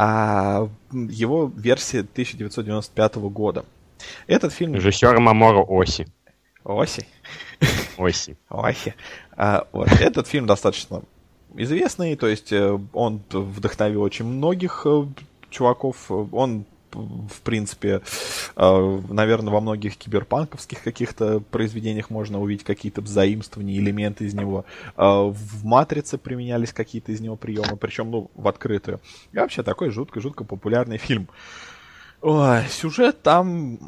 [0.00, 3.64] а его версия 1995 года.
[4.26, 4.74] Этот фильм...
[4.74, 6.06] Режиссер Маморо Оси.
[6.64, 7.06] Оси.
[7.96, 8.36] Оси.
[8.48, 8.94] Оси.
[9.36, 9.88] А, вот.
[10.00, 11.02] Этот фильм достаточно
[11.54, 15.06] известный, то есть э, он вдохновил очень многих э,
[15.50, 16.10] чуваков.
[16.10, 18.00] Он, в принципе,
[18.56, 24.64] э, наверное, во многих киберпанковских каких-то произведениях можно увидеть какие-то заимствования, элементы из него.
[24.96, 29.00] В «Матрице» применялись какие-то из него приемы, причем, ну, в открытую.
[29.32, 31.28] И вообще такой жутко-жутко популярный фильм.
[32.20, 33.78] Ой, сюжет там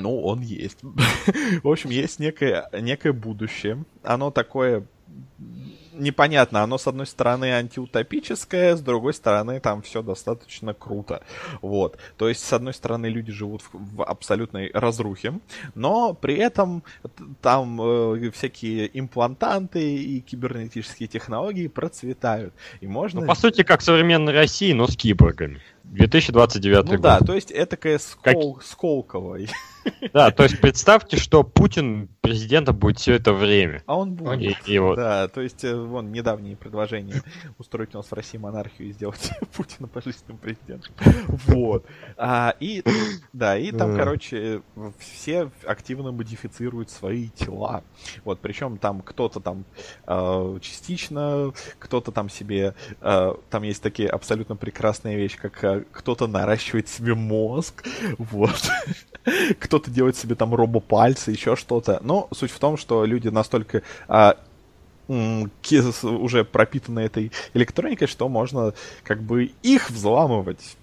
[0.00, 0.78] ну, он есть.
[1.62, 3.84] В общем, есть некое, некое будущее.
[4.02, 4.86] Оно такое
[5.92, 6.62] непонятно.
[6.62, 11.22] Оно, с одной стороны, антиутопическое, с другой стороны, там все достаточно круто.
[11.62, 11.98] Вот.
[12.16, 15.34] То есть, с одной стороны, люди живут в, в абсолютной разрухе,
[15.74, 16.82] но при этом
[17.42, 22.54] там э, всякие имплантанты и кибернетические технологии процветают.
[22.80, 23.20] И можно...
[23.20, 25.60] Ну, по сути, как в современной России, но с киборгами.
[25.90, 27.00] 2029 Ну год.
[27.00, 28.60] да, то есть этакая скол...
[28.62, 29.38] Сколково.
[30.12, 33.82] Да, то есть представьте, что Путин президентом будет все это время.
[33.86, 34.68] А он будет.
[34.68, 34.96] И, и вот.
[34.96, 37.22] Да, то есть, э, вон, недавние предложения
[37.58, 40.92] устроить у нас в России монархию и сделать Путина пожизненным президентом.
[41.46, 41.86] Вот.
[42.16, 42.84] А, и,
[43.32, 44.62] да, и там, короче,
[44.98, 47.82] все активно модифицируют свои тела.
[48.24, 49.64] Вот, причем там кто-то там
[50.06, 56.26] э, частично, кто-то там себе, э, там есть такие абсолютно прекрасные вещи, как э, кто-то
[56.26, 57.84] наращивает себе мозг,
[58.18, 58.70] вот.
[59.58, 62.00] кто-то делает себе там робопальцы, еще что-то.
[62.02, 64.36] Но суть в том, что люди настолько а,
[65.08, 70.76] уже пропитаны этой электроникой, что можно как бы их взламывать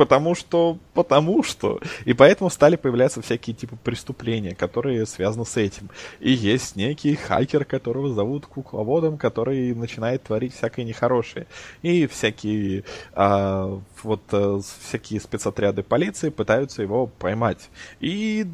[0.00, 1.78] потому что, потому что.
[2.06, 5.90] И поэтому стали появляться всякие типа преступления, которые связаны с этим.
[6.20, 11.46] И есть некий хакер, которого зовут кукловодом, который начинает творить всякое нехорошее.
[11.82, 17.68] И всякие а, вот а, всякие спецотряды полиции пытаются его поймать.
[18.00, 18.46] И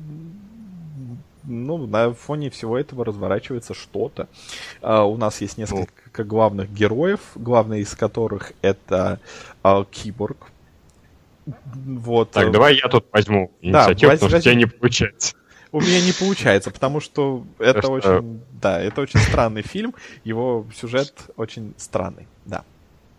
[1.44, 4.26] ну, на фоне всего этого разворачивается что-то.
[4.82, 9.20] А, у нас есть несколько главных героев, главный из которых это
[9.62, 10.50] а, Киборг,
[11.46, 12.32] вот.
[12.32, 15.34] Так, э, давай я тут возьму инициативу, да, потому что у тебя не получается.
[15.72, 19.94] У меня не получается, потому что это потому очень, да, это очень странный фильм,
[20.24, 22.64] его сюжет очень странный, да.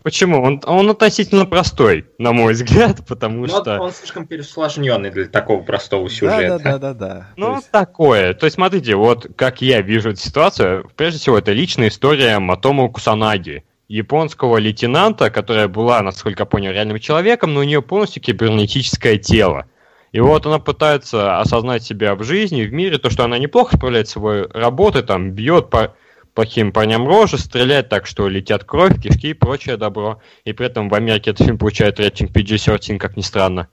[0.08, 0.41] Почему?
[0.41, 3.78] Он, он относительно простой, на мой взгляд, потому Но что...
[3.78, 6.58] Он слишком пересложненный для такого простого сюжета.
[6.58, 6.94] Да, да, да, да.
[6.94, 7.28] да.
[7.36, 7.70] Ну, есть...
[7.72, 8.34] такое.
[8.34, 12.90] То есть, смотрите, вот как я вижу эту ситуацию, прежде всего, это личная история Матому
[12.90, 19.18] Кусанаги японского лейтенанта, которая была, насколько я понял, реальным человеком, но у нее полностью кибернетическое
[19.18, 19.65] тело.
[20.11, 24.07] И вот она пытается осознать себя в жизни, в мире, то, что она неплохо справляет
[24.07, 25.95] с своей работой, там, бьет по
[26.34, 30.22] плохим парням рожи, стреляет так, что летят кровь, кишки и прочее добро.
[30.45, 33.69] И при этом в Америке этот фильм получает рейтинг PG-13, как ни странно.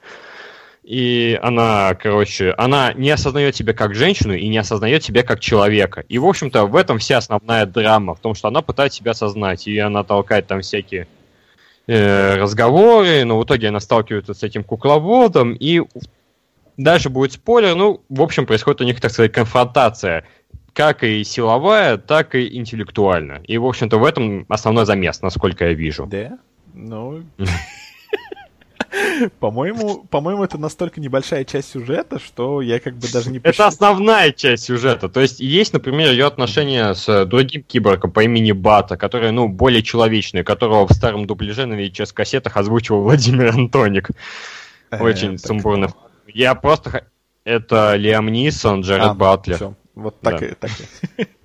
[0.84, 6.04] И она, короче, она не осознает себя как женщину и не осознает себя как человека.
[6.10, 9.66] И, в общем-то, в этом вся основная драма, в том, что она пытается себя осознать,
[9.66, 11.06] и она толкает там всякие
[11.86, 15.80] э, разговоры, но в итоге она сталкивается с этим кукловодом, и
[16.76, 20.26] дальше будет спойлер, ну, в общем, происходит у них, так сказать, конфронтация,
[20.74, 23.40] как и силовая, так и интеллектуальная.
[23.44, 26.04] И, в общем-то, в этом основной замес, насколько я вижу.
[26.04, 26.38] Да?
[26.74, 27.24] Ну...
[29.40, 33.38] По-моему, по-моему, это настолько небольшая часть сюжета, что я как бы даже не.
[33.42, 35.08] Это основная часть сюжета.
[35.08, 39.82] То есть есть, например, ее отношения с другим киборгом по имени Бата, который, ну, более
[39.82, 44.10] человечный, которого в старом дубляже на VHS-кассетах озвучивал Владимир Антоник.
[44.90, 45.92] Э, Очень сумбурно.
[46.26, 47.06] Я просто...
[47.44, 49.74] Это Лиам Нисон, Джаред а, Батлер.
[49.94, 50.70] Вот так и так.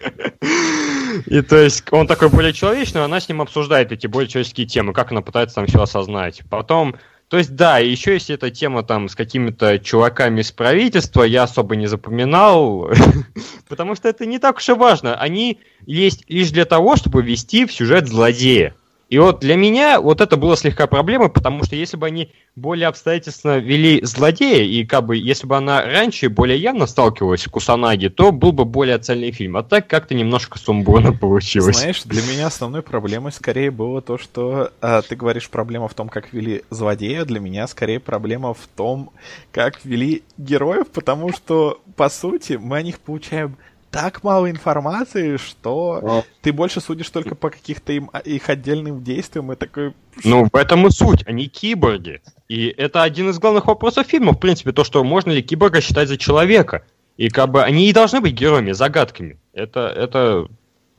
[1.26, 4.92] И то есть он такой более человечный, она с ним обсуждает эти более человеческие темы,
[4.92, 6.42] как она пытается там все осознать.
[6.48, 6.96] Потом,
[7.28, 11.76] то есть да, еще если эта тема там с какими-то чуваками из правительства, я особо
[11.76, 12.90] не запоминал,
[13.68, 15.14] потому что это не так уж и важно.
[15.16, 18.74] Они есть лишь для того, чтобы ввести в сюжет злодея.
[19.08, 22.88] И вот для меня вот это было слегка проблемой, потому что если бы они более
[22.88, 28.08] обстоятельственно вели злодея, и как бы если бы она раньше более явно сталкивалась с Кусанаги,
[28.08, 29.56] то был бы более цельный фильм.
[29.56, 31.78] А так как-то немножко сумбурно получилось.
[31.78, 36.10] Знаешь, для меня основной проблемой скорее было то, что а, ты говоришь проблема в том,
[36.10, 39.10] как вели злодея, для меня скорее проблема в том,
[39.52, 43.56] как вели героев, потому что, по сути, мы о них получаем
[43.90, 46.24] так мало информации, что Но...
[46.42, 49.94] ты больше судишь только по каких-то им, их отдельным действиям и такой...
[50.24, 52.20] Ну, в этом и суть, они киборги.
[52.48, 56.08] И это один из главных вопросов фильма, в принципе, то, что можно ли киборга считать
[56.08, 56.84] за человека.
[57.16, 59.38] И как бы они и должны быть героями, загадками.
[59.52, 60.48] Это, это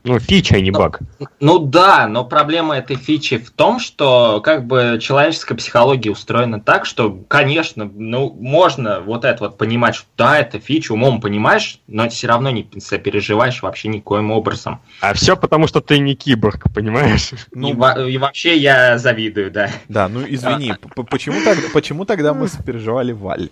[0.04, 1.00] ну, фича, а не ну, баг.
[1.40, 6.86] Ну да, но проблема этой фичи в том, что как бы человеческая психология устроена так,
[6.86, 12.08] что, конечно, ну, можно вот это вот понимать, что да, это фича, умом понимаешь, но
[12.10, 14.80] все равно не переживаешь вообще никоим образом.
[15.02, 17.32] А все потому, что ты не киборг, понимаешь?
[17.52, 19.70] Ну, и, во- и вообще я завидую, да.
[19.90, 20.74] Да, ну извини,
[21.10, 23.52] почему, тогда, почему тогда мы сопереживали Валли?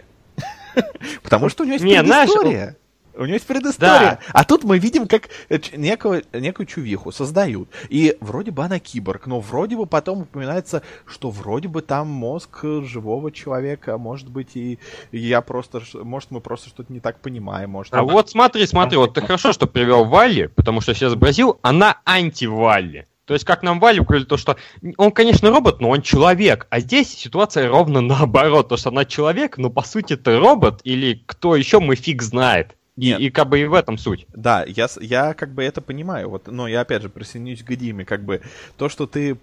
[1.23, 2.77] Потому что у него есть предыстория.
[3.17, 3.99] У него есть предыстория.
[3.99, 4.19] Да.
[4.33, 7.69] А тут мы видим, как э, некую, некую чувиху создают.
[7.89, 12.63] И вроде бы она киборг, но вроде бы потом упоминается, что вроде бы там мозг
[12.63, 14.79] живого человека, может быть и
[15.11, 17.71] я просто, может мы просто что-то не так понимаем.
[17.71, 21.59] Может, а вот смотри, смотри, вот ты хорошо, что привел Валли, потому что сейчас изобразил,
[21.61, 23.07] она анти-Валли.
[23.27, 24.55] То есть, как нам Валю говорили, то, что
[24.95, 26.65] он, конечно, робот, но он человек.
[26.69, 28.69] А здесь ситуация ровно наоборот.
[28.69, 32.76] То, что она человек, но по сути это робот, или кто еще, мы фиг знает.
[32.97, 33.19] Нет.
[33.19, 34.25] И, и как бы и в этом суть.
[34.33, 36.29] Да, я, я как бы это понимаю.
[36.29, 38.41] Вот, но я опять же присоединюсь к Диме, как бы
[38.75, 39.37] то, что ты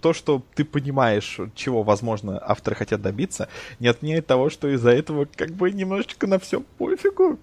[0.00, 3.48] то, что ты понимаешь, чего, возможно, авторы хотят добиться,
[3.80, 7.38] не отменяет того, что из-за этого как бы немножечко на все пофигу.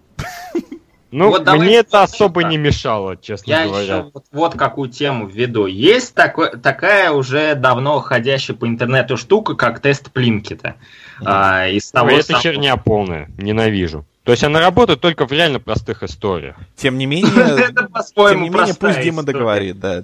[1.09, 2.51] Ну, вот мне это особо так.
[2.51, 3.83] не мешало, честно Я говоря.
[3.83, 5.65] Еще вот, вот какую тему введу.
[5.65, 10.75] Есть такой, такая уже давно ходящая по интернету штука, как тест Плинкета.
[11.21, 11.23] Mm.
[11.25, 12.41] А, из того это самого...
[12.43, 13.29] херня полная.
[13.37, 14.05] Ненавижу.
[14.27, 16.57] То есть она работает только в реально простых историях.
[16.75, 20.03] Тем не менее, тем не менее, пусть Дима договорит, да.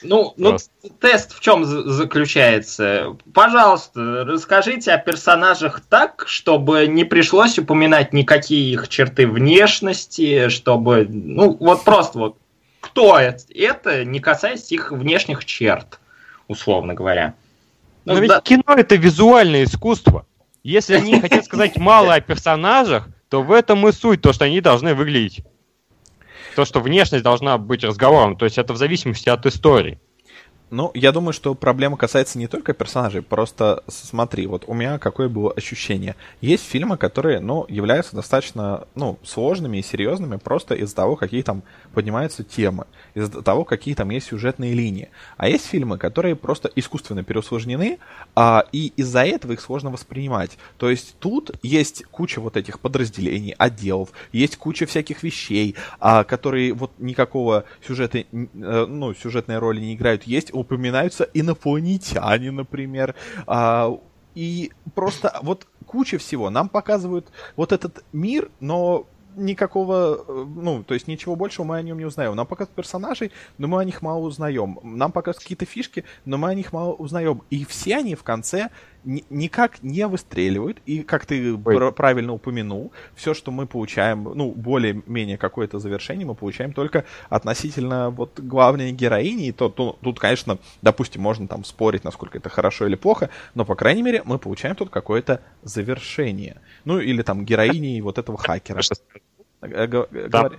[0.00, 0.56] Ну, ну
[0.98, 3.14] тест в чем заключается?
[3.34, 11.54] Пожалуйста, расскажите о персонажах так, чтобы не пришлось упоминать никакие их черты внешности, чтобы, ну,
[11.60, 12.38] вот просто вот
[12.80, 16.00] кто это, не касаясь их внешних черт,
[16.48, 17.34] условно говоря.
[18.06, 18.36] Ну, Но да.
[18.36, 20.24] ведь кино это визуальное искусство.
[20.62, 24.60] Если они хотят сказать мало о персонажах, то в этом и суть, то, что они
[24.60, 25.44] должны выглядеть.
[26.54, 29.98] То, что внешность должна быть разговором, то есть это в зависимости от истории.
[30.70, 35.28] Ну, я думаю, что проблема касается не только персонажей, просто смотри, вот у меня какое
[35.28, 36.16] было ощущение.
[36.40, 41.62] Есть фильмы, которые, ну, являются достаточно, ну, сложными и серьезными просто из-за того, какие там
[41.92, 45.10] поднимаются темы, из-за того, какие там есть сюжетные линии.
[45.36, 47.98] А есть фильмы, которые просто искусственно переусложнены,
[48.34, 50.58] а, и из-за этого их сложно воспринимать.
[50.78, 56.72] То есть тут есть куча вот этих подразделений, отделов, есть куча всяких вещей, а, которые
[56.72, 60.24] вот никакого сюжета, э, ну, сюжетной роли не играют.
[60.24, 63.14] Есть упоминаются инопланетяне, например,
[63.46, 63.98] а,
[64.34, 66.50] и просто вот куча всего.
[66.50, 69.06] Нам показывают вот этот мир, но
[69.36, 72.34] никакого, э, ну, то есть ничего большего мы о нем не узнаем.
[72.34, 74.78] Нам показывают персонажей, но мы о них мало узнаем.
[74.82, 77.42] Нам показывают какие-то фишки, но мы о них мало узнаем.
[77.50, 78.70] И все они в конце
[79.04, 80.78] никак не выстреливают.
[80.86, 86.34] И, как ты пр- правильно упомянул, все, что мы получаем, ну, более-менее какое-то завершение, мы
[86.34, 89.48] получаем только относительно вот главной героини.
[89.48, 93.64] И то, то, тут, конечно, допустим, можно там спорить, насколько это хорошо или плохо, но,
[93.64, 96.60] по крайней мере, мы получаем тут какое-то завершение.
[96.84, 98.80] Ну, или там героини вот этого хакера.
[99.60, 100.58] Говори.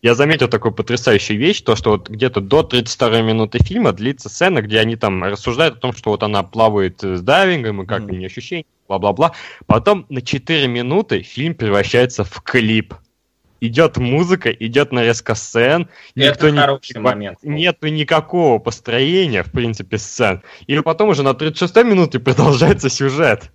[0.00, 4.62] Я заметил такую потрясающую вещь, то, что вот где-то до 32 минуты фильма длится сцена,
[4.62, 8.10] где они там рассуждают о том, что вот она плавает с дайвингом, и как mm.
[8.10, 9.32] у нее ощущения, бла-бла-бла.
[9.66, 12.94] Потом на 4 минуты фильм превращается в клип.
[13.60, 15.88] Идет музыка, идет нарезка сцен.
[16.14, 17.38] Это никто хороший не, момент.
[17.42, 20.42] Нету никакого построения, в принципе, сцен.
[20.68, 23.50] И потом уже на 36 минуте продолжается сюжет.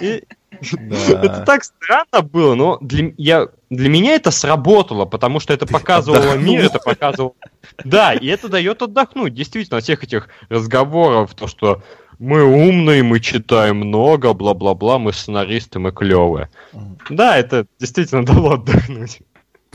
[0.00, 0.24] И...
[0.60, 6.36] Это так странно было, но для, я, для меня это сработало, потому что это показывало
[6.36, 7.34] мир, это показывало...
[7.84, 11.82] Да, и это дает отдохнуть, действительно, от всех этих разговоров, то, что
[12.18, 16.48] мы умные, мы читаем много, бла-бла-бла, мы сценаристы, мы клевые.
[17.08, 19.20] Да, это действительно дало отдохнуть.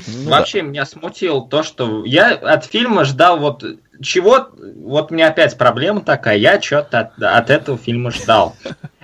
[0.08, 0.68] Ну, Вообще да.
[0.68, 3.64] меня смутило то, что я от фильма ждал вот
[4.02, 8.56] чего, вот у меня опять проблема такая, я что-то от, от этого фильма ждал.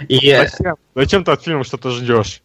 [0.08, 0.36] И...
[0.36, 0.76] Зачем?
[0.96, 2.42] Зачем ты от фильма что-то ждешь?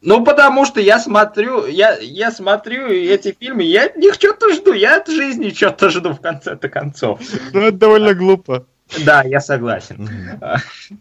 [0.00, 4.74] Ну, потому что я смотрю, я, я смотрю эти фильмы, я от них что-то жду,
[4.74, 7.20] я от жизни что-то жду в конце-то концов.
[7.54, 8.66] Ну, это довольно глупо.
[9.04, 10.08] Да, я согласен.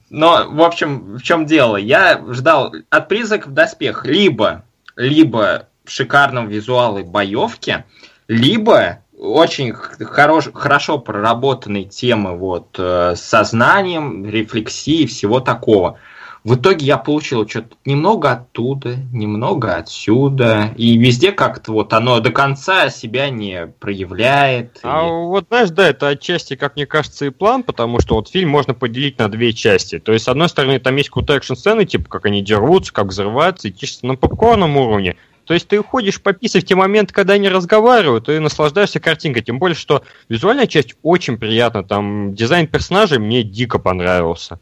[0.09, 1.75] Но, в общем, в чем дело?
[1.75, 4.63] Я ждал от призраков доспех либо,
[4.95, 7.83] либо шикарном визуале боевки,
[8.29, 15.97] либо очень хорош, хорошо проработанной темы вот, э, с сознанием, рефлексией, всего такого.
[16.43, 22.31] В итоге я получил что-то немного оттуда, немного отсюда, и везде как-то вот оно до
[22.31, 24.77] конца себя не проявляет.
[24.83, 25.09] А и...
[25.09, 28.73] вот знаешь, да, это отчасти, как мне кажется, и план, потому что вот фильм можно
[28.73, 29.99] поделить на две части.
[29.99, 33.69] То есть, с одной стороны, там есть крутые экшн-сцены, типа как они дерутся, как взрываются,
[33.69, 35.15] и чисто на попкорном уровне.
[35.45, 39.43] То есть ты уходишь пописать в те моменты, когда они разговаривают, и наслаждаешься картинкой.
[39.43, 41.83] Тем более, что визуальная часть очень приятна.
[41.83, 44.59] Там дизайн персонажей мне дико понравился.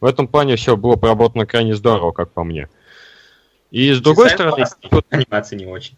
[0.00, 2.68] В этом плане все было проработано крайне здорово, как по мне.
[3.70, 4.64] И с другой дизайн стороны...
[4.90, 5.06] Тут...
[5.10, 5.96] Анимация не очень.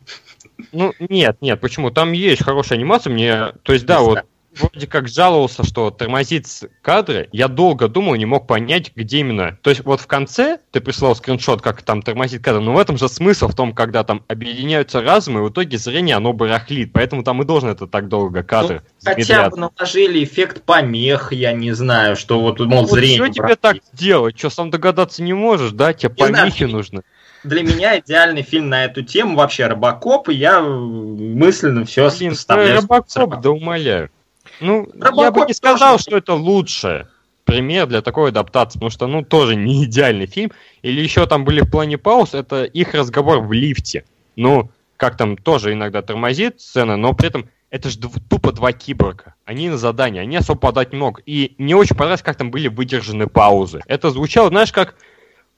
[0.72, 1.90] Ну, нет, нет, почему?
[1.90, 3.52] Там есть хорошая анимация, мне...
[3.62, 4.24] То есть, да, вот
[4.56, 6.46] вроде как жаловался, что тормозит
[6.82, 7.28] кадры.
[7.32, 9.58] Я долго думал, не мог понять, где именно.
[9.62, 12.96] То есть вот в конце ты прислал скриншот, как там тормозит кадр, но в этом
[12.96, 16.92] же смысл в том, когда там объединяются разумы, и в итоге зрение оно барахлит.
[16.92, 21.52] Поэтому там и должен это так долго кадры ну, Хотя бы наложили эффект помех, я
[21.52, 23.16] не знаю, что вот, мол, вот зрение...
[23.16, 24.38] Что тебе так делать?
[24.38, 25.92] Что, сам догадаться не можешь, да?
[25.92, 27.02] Тебе не помехи знаю, нужны
[27.42, 32.82] для меня идеальный фильм на эту тему вообще Робокоп, и я мысленно все Блин, составляю.
[32.82, 34.10] Робокоп, да умоляю.
[34.60, 36.02] Ну, Робокоп я бы не сказал, тоже...
[36.02, 37.08] что это лучше
[37.44, 40.52] пример для такой адаптации, потому что, ну, тоже не идеальный фильм.
[40.82, 44.04] Или еще там были в плане пауз, это их разговор в лифте.
[44.36, 49.34] Ну, как там тоже иногда тормозит сцена, но при этом это же тупо два киборга.
[49.44, 51.22] Они на задании, они особо подать не могут.
[51.26, 53.80] И мне очень понравилось, как там были выдержаны паузы.
[53.86, 54.94] Это звучало, знаешь, как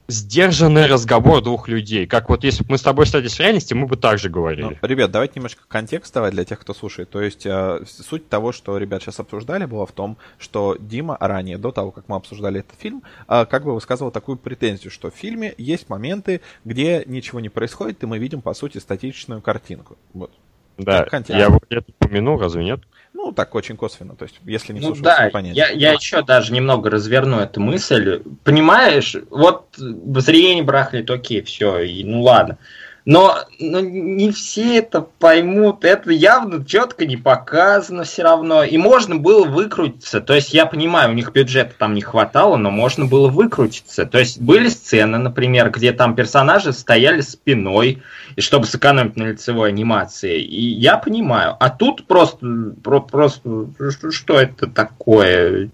[0.09, 2.07] сдержанный разговор двух людей.
[2.07, 4.79] Как вот если бы мы с тобой встретились в реальности, мы бы так же говорили.
[4.81, 7.11] Ну, ребят, давайте немножко контекст давать для тех, кто слушает.
[7.11, 11.59] То есть э, суть того, что ребят сейчас обсуждали, была в том, что Дима ранее,
[11.59, 15.15] до того, как мы обсуждали этот фильм, э, как бы высказывал такую претензию, что в
[15.15, 19.97] фильме есть моменты, где ничего не происходит, и мы видим, по сути, статичную картинку.
[20.12, 20.33] Вот.
[20.79, 22.81] Да, я вот это упомянул, разве нет?
[23.14, 25.56] Ну, так, очень косвенно, то есть, если не Ну слушался, да, не понять.
[25.56, 28.22] я, я еще даже немного разверну эту мысль.
[28.43, 32.59] Понимаешь, вот зрение брахлит, окей, все, и, ну ладно.
[33.05, 38.62] Но, но не все это поймут, это явно четко не показано все равно.
[38.62, 40.20] И можно было выкрутиться.
[40.20, 44.07] То есть я понимаю, у них бюджета там не хватало, но можно было выкрутиться.
[44.07, 48.03] То есть были сцены, например, где там персонажи стояли спиной,
[48.37, 50.41] и чтобы сэкономить на лицевой анимации.
[50.41, 51.57] И я понимаю.
[51.59, 52.47] А тут просто,
[52.85, 53.69] про- просто
[54.11, 55.70] что- это такое?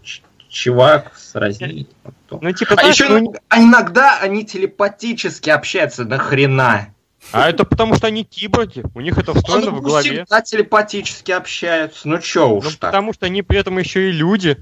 [0.48, 1.86] Чувак сразили.
[2.30, 6.88] Ну, типа, А знаешь, еще ну, а иногда они телепатически общаются, нахрена?
[7.32, 10.10] А это потому что они киборги, у них это встроено Ну, в голове.
[10.24, 12.08] всегда телепатически общаются.
[12.08, 12.90] Ну чё Ну, уж так.
[12.92, 14.56] потому что они при этом еще и люди.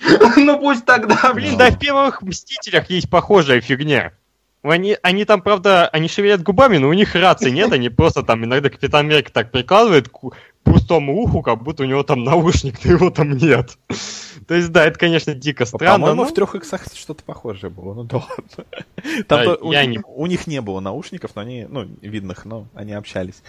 [0.36, 1.52] Ну пусть тогда, блин.
[1.52, 1.58] Ну.
[1.58, 4.12] Да, в первых Мстителях есть похожая фигня.
[4.62, 8.44] Они, они там, правда, они шевелят губами, но у них рации нет, они просто там
[8.44, 10.18] иногда Капитан Америка так прикладывает к
[10.64, 13.78] пустому уху, как будто у него там наушник, но его там нет.
[14.46, 15.94] То есть, да, это, конечно, дико странно.
[15.94, 18.64] По-моему, но- в трех иксах что-то похожее было, ну да ладно.
[18.96, 21.88] Да, Там то- у, я них, не- у них не было наушников, но они, ну,
[22.02, 23.42] видных, но они общались.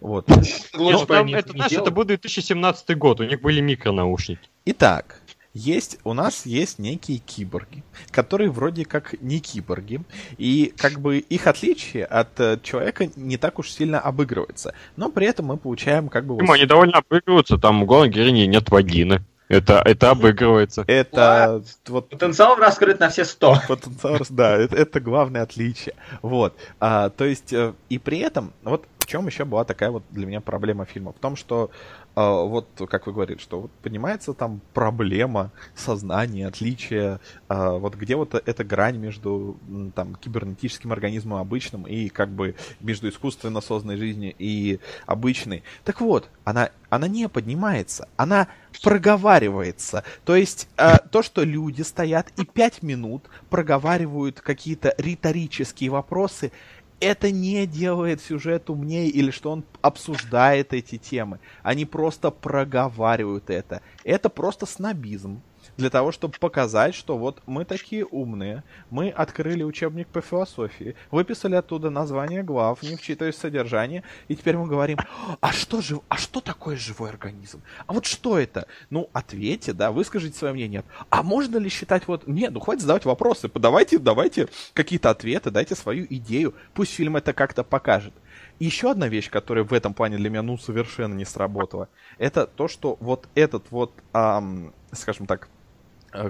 [0.00, 0.28] Вот.
[0.74, 4.48] Ну, там это, знаешь, это был 2017 год, у них были микронаушники.
[4.66, 5.17] Итак,
[5.58, 10.00] есть, у нас есть некие киборги, которые вроде как не киборги,
[10.36, 14.74] и как бы их отличие от э, человека не так уж сильно обыгрывается.
[14.96, 16.34] Но при этом мы получаем как бы...
[16.34, 16.48] вот?
[16.48, 19.24] Они довольно обыгрываются, там у главной героини нет вагины.
[19.48, 20.84] Это, это обыгрывается.
[20.86, 23.56] Это вот Потенциал раскрыт на все сто.
[23.68, 25.94] Потенциал, да, это, это главное отличие.
[26.20, 26.54] Вот.
[26.80, 30.26] А, то есть, э, и при этом, вот в чем еще была такая вот для
[30.26, 31.14] меня проблема фильма?
[31.14, 31.70] В том, что
[32.20, 38.34] вот, как вы говорите, что вот поднимается там проблема сознания, отличия, а, вот где вот
[38.34, 39.56] эта грань между
[39.94, 45.62] там кибернетическим организмом обычным и как бы между искусственно созданной жизнью и обычной.
[45.84, 48.48] Так вот, она, она не поднимается, она
[48.82, 50.04] проговаривается.
[50.24, 56.52] То есть а, то, что люди стоят и пять минут проговаривают какие-то риторические вопросы,
[57.00, 61.38] это не делает сюжет умнее или что он обсуждает эти темы.
[61.62, 63.82] Они просто проговаривают это.
[64.04, 65.40] Это просто снобизм.
[65.76, 71.54] Для того, чтобы показать, что вот мы такие умные, мы открыли учебник по философии, выписали
[71.54, 74.98] оттуда название глав, не вчитываясь в содержание, и теперь мы говорим,
[75.40, 76.00] а что, жив...
[76.08, 77.62] а что такое живой организм?
[77.86, 78.66] А вот что это?
[78.90, 80.84] Ну, ответьте, да, выскажите свое мнение.
[81.10, 82.26] А можно ли считать вот...
[82.26, 87.32] Нет, ну хватит задавать вопросы, давайте, давайте какие-то ответы, дайте свою идею, пусть фильм это
[87.32, 88.14] как-то покажет.
[88.58, 91.88] Еще одна вещь, которая в этом плане для меня ну совершенно не сработала,
[92.18, 95.48] это то, что вот этот вот, ам, скажем так,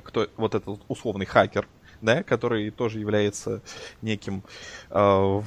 [0.05, 1.67] кто вот этот условный хакер,
[2.01, 3.63] да, который тоже является
[4.03, 4.43] неким,
[4.91, 5.43] э,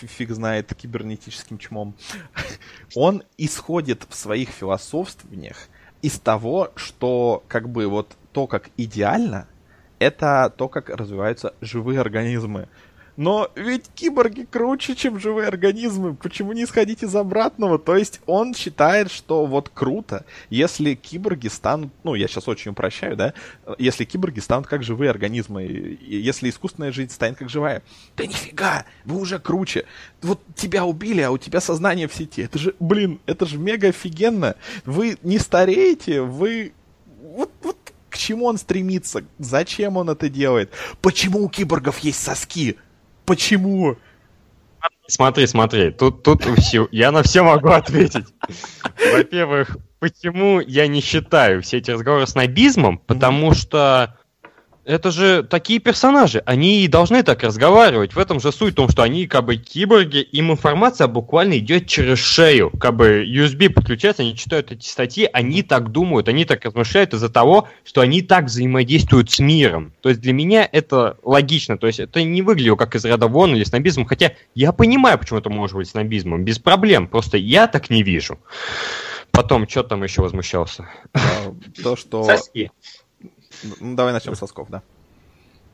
[0.00, 1.94] фиг знает, кибернетическим чмом,
[2.94, 5.68] он исходит в своих философствованиях
[6.02, 9.48] из того, что как бы вот то, как идеально,
[9.98, 12.68] это то, как развиваются живые организмы.
[13.16, 16.14] Но ведь киборги круче, чем живые организмы.
[16.14, 17.78] Почему не исходить из обратного?
[17.78, 23.16] То есть он считает, что вот круто, если киборги станут, ну я сейчас очень упрощаю,
[23.16, 23.34] да,
[23.78, 27.82] если киборги станут как живые организмы, если искусственная жизнь станет как живая.
[28.16, 29.86] Да нифига, вы уже круче.
[30.20, 32.42] Вот тебя убили, а у тебя сознание в сети.
[32.42, 34.56] Это же, блин, это же мега офигенно.
[34.84, 36.72] Вы не стареете, вы...
[37.22, 37.76] Вот, вот
[38.10, 39.24] к чему он стремится?
[39.38, 40.70] Зачем он это делает?
[41.02, 42.76] Почему у киборгов есть соски?
[43.26, 43.96] Почему?
[45.08, 48.26] Смотри, смотри, тут, тут все, я на все могу ответить.
[49.12, 52.98] Во-первых, почему я не считаю все эти разговоры снобизмом?
[52.98, 54.16] Потому что
[54.86, 58.14] это же такие персонажи, они и должны так разговаривать.
[58.14, 61.88] В этом же суть в том, что они как бы киборги, им информация буквально идет
[61.88, 62.70] через шею.
[62.70, 67.28] Как бы USB подключается, они читают эти статьи, они так думают, они так размышляют из-за
[67.28, 69.92] того, что они так взаимодействуют с миром.
[70.02, 71.76] То есть для меня это логично.
[71.76, 75.40] То есть это не выглядело как из ряда вон или снобизм, хотя я понимаю, почему
[75.40, 77.08] это может быть снобизмом, без проблем.
[77.08, 78.38] Просто я так не вижу.
[79.32, 80.88] Потом, что там еще возмущался?
[81.12, 81.18] А,
[81.82, 82.24] То, что...
[82.24, 82.70] Соски.
[83.80, 84.82] Ну, давай начнем с сосков, да.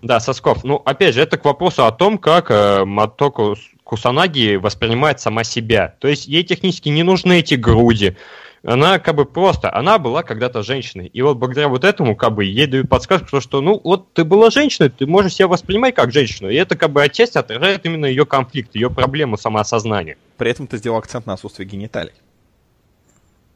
[0.02, 0.64] Да, Сосков.
[0.64, 3.55] Ну, опять же, это к вопросу о том, как э, Матоко
[3.85, 5.94] Кусанаги воспринимает сама себя.
[6.01, 8.16] То есть ей технически не нужны эти груди.
[8.64, 11.06] Она как бы просто, она была когда-то женщиной.
[11.06, 14.24] И вот благодаря вот этому как бы ей дают подсказку, что, что ну вот ты
[14.24, 16.48] была женщиной, ты можешь себя воспринимать как женщину.
[16.48, 20.16] И это как бы отчасти отражает именно ее конфликт, ее проблему самоосознания.
[20.36, 22.12] При этом ты сделал акцент на отсутствие гениталий.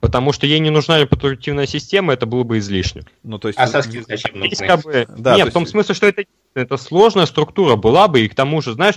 [0.01, 3.03] Потому что ей не нужна репродуктивная система, это было бы излишне.
[3.23, 3.59] Ну, то есть...
[3.59, 4.67] А соски зачем Есть нужны?
[4.67, 5.07] как бы...
[5.17, 6.25] Да, Нет, то в том есть- смысле, что это,
[6.55, 8.97] это сложная структура была бы, и к тому же, знаешь,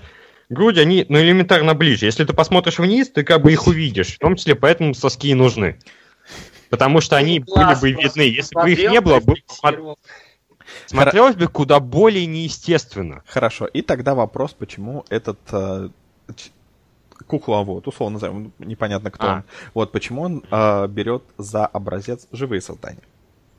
[0.50, 2.06] груди, они ну, элементарно ближе.
[2.06, 4.16] Если ты посмотришь вниз, ты как бы их увидишь.
[4.16, 5.80] В том числе поэтому соски и нужны.
[6.70, 8.22] Потому что они класс, были бы видны.
[8.22, 9.36] Если бы их не было, бы
[10.86, 13.24] смотрелось бы куда более неестественно.
[13.26, 15.40] Хорошо, и тогда вопрос, почему этот
[17.20, 19.34] э, кукла, вот, условно назовем, непонятно кто А.
[19.36, 19.44] он,
[19.74, 23.04] вот, почему он э, берет за образец живые создания?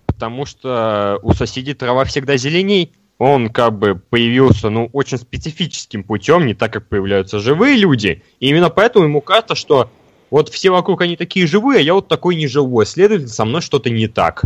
[0.06, 2.92] Потому что у соседей трава всегда зеленей.
[3.18, 8.22] Он как бы появился, ну, очень специфическим путем, не так, как появляются живые люди.
[8.38, 9.90] И именно поэтому ему кажется, что
[10.30, 12.86] вот все вокруг они такие живые, а я вот такой не живой.
[12.86, 14.44] Следовательно, со мной что-то не так.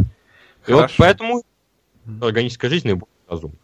[0.66, 0.94] И вот Хорошо.
[0.98, 1.42] поэтому
[2.20, 3.58] органическая жизнь наиболее разумна.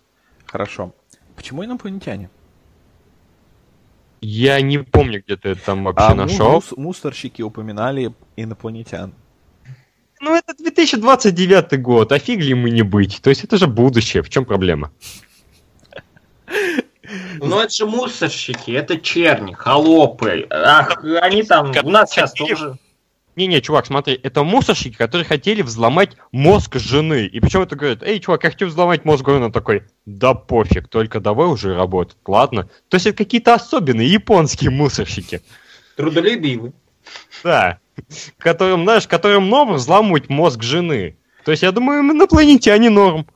[0.46, 0.94] Хорошо.
[1.34, 2.30] Почему инопланетяне?
[4.20, 6.52] Я не помню, где ты это там вообще А нашел.
[6.56, 9.14] мус- мусорщики упоминали инопланетян.
[10.20, 13.20] Ну, это 2029 год, а фиг ли ему не быть?
[13.22, 14.90] То есть это же будущее, в чем проблема?
[17.38, 20.46] Ну это же мусорщики, это черни, холопы.
[20.50, 22.76] Ах, они там, у нас сейчас тоже...
[23.40, 27.24] Не-не, чувак, смотри, это мусорщики, которые хотели взломать мозг жены.
[27.24, 29.46] И причем это говорят, эй, чувак, я хочу взломать мозг жены.
[29.46, 32.68] Он такой, да пофиг, только давай уже работать, ладно?
[32.90, 35.40] То есть это какие-то особенные японские мусорщики.
[35.96, 36.74] Трудолюбивы.
[37.42, 37.78] Да.
[38.36, 41.16] Которым, знаешь, которым норм взламывать мозг жены.
[41.46, 43.26] То есть я думаю, им инопланетяне норм.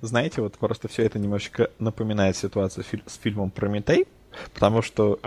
[0.00, 4.06] Знаете, вот просто все это немножечко напоминает ситуацию с фильмом Прометей,
[4.54, 5.20] потому что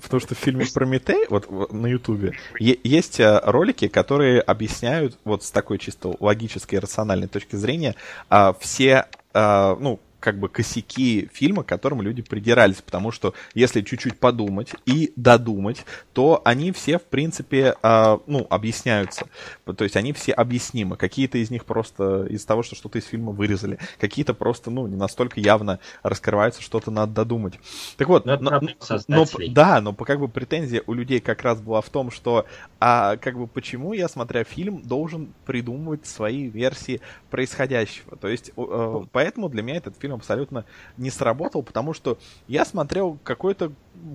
[0.00, 5.50] потому что в фильме Прометей, вот на Ютубе, есть э, ролики, которые объясняют вот с
[5.50, 7.94] такой чисто логической и рациональной точки зрения
[8.28, 13.82] а, все, а, ну, как бы косяки фильма, к которым люди придирались, потому что если
[13.82, 19.26] чуть-чуть подумать и додумать, то они все, в принципе, а, ну, объясняются.
[19.64, 20.96] То есть они все объяснимы.
[20.96, 23.78] Какие-то из них просто из того, что что-то из фильма вырезали.
[24.00, 27.54] Какие-то просто, ну, не настолько явно раскрываются, что-то надо додумать.
[27.96, 29.50] Так вот, Ну, но- но, создателей.
[29.50, 32.46] да, но как бы претензия у людей как раз была в том, что
[32.80, 37.00] а как бы почему я, смотря фильм, должен придумывать свои версии
[37.30, 38.16] происходящего.
[38.16, 40.64] То есть э, поэтому для меня этот фильм абсолютно
[40.96, 43.72] не сработал, потому что я смотрел какой-то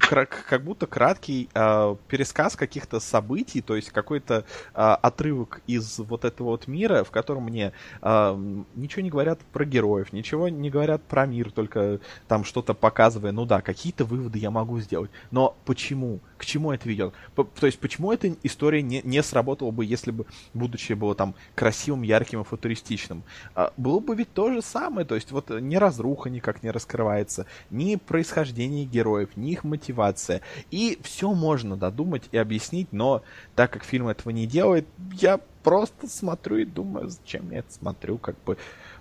[0.10, 6.50] как будто краткий э, пересказ каких-то событий, то есть какой-то э, отрывок из вот этого
[6.50, 11.26] вот мира, в котором мне э, ничего не говорят про героев, ничего не говорят про
[11.26, 15.12] мир, только там что-то показывая, ну да, какие-то выводы я могу сделать.
[15.32, 16.20] Но почему?
[16.38, 17.14] К чему это ведет?
[17.36, 21.36] П- то есть почему эта история не, не сработала бы, если бы будущее было там
[21.56, 23.24] красивым, ярким и футуристичным?
[23.56, 26.72] А, было бы ведь то же самое, то есть вот э, ни разруха никак не
[26.72, 30.42] раскрывается, ни происхождение героев, ни их мотивация.
[30.72, 33.24] И все можно додумать и объяснить, но
[33.56, 34.88] так как фильм этого не делает,
[35.20, 38.58] я просто смотрю и думаю, зачем я это смотрю, как бы.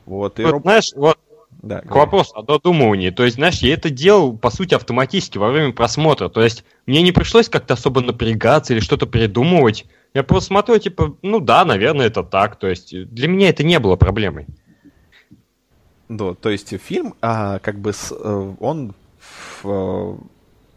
[0.06, 1.18] Вот, и Вот, Роб- знаешь, вот
[1.62, 2.00] да, К говори.
[2.00, 3.10] вопросу о додумывании.
[3.10, 6.28] То есть, знаешь, я это делал, по сути, автоматически во время просмотра.
[6.28, 9.86] То есть, мне не пришлось как-то особо напрягаться или что-то придумывать.
[10.14, 12.56] Я просто смотрю, типа, ну да, наверное, это так.
[12.56, 14.46] То есть, для меня это не было проблемой.
[16.08, 18.94] Да, то есть фильм, а, как бы, с, э, он,
[19.62, 20.18] в,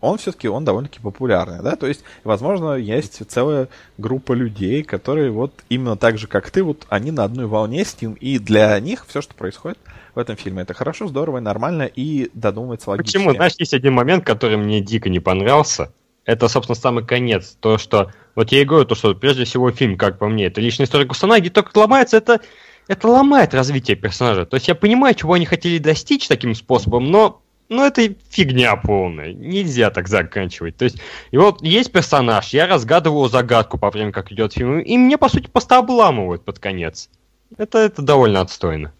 [0.05, 3.67] он все-таки, он довольно-таки популярный, да, то есть, возможно, есть целая
[3.97, 8.01] группа людей, которые вот именно так же, как ты, вот они на одной волне с
[8.01, 9.77] ним, и для них все, что происходит
[10.13, 13.17] в этом фильме, это хорошо, здорово и нормально, и додумывается логически.
[13.17, 13.33] Почему?
[13.33, 15.91] Знаешь, есть один момент, который мне дико не понравился.
[16.25, 17.55] Это, собственно, самый конец.
[17.59, 18.11] То, что...
[18.33, 21.05] Вот я и говорю, то, что прежде всего фильм, как по мне, это личная история
[21.05, 22.41] Кусанаги, только ломается это...
[22.87, 24.45] Это ломает развитие персонажа.
[24.45, 29.33] То есть я понимаю, чего они хотели достичь таким способом, но ну, это фигня полная.
[29.33, 30.77] Нельзя так заканчивать.
[30.77, 30.97] То есть,
[31.31, 35.29] и вот есть персонаж, я разгадываю загадку по времени, как идет фильм, и мне, по
[35.29, 37.09] сути, просто обламывают под конец.
[37.57, 38.93] Это, это довольно отстойно.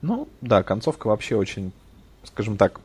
[0.00, 1.72] Ну, да, концовка вообще очень,
[2.24, 2.80] скажем так.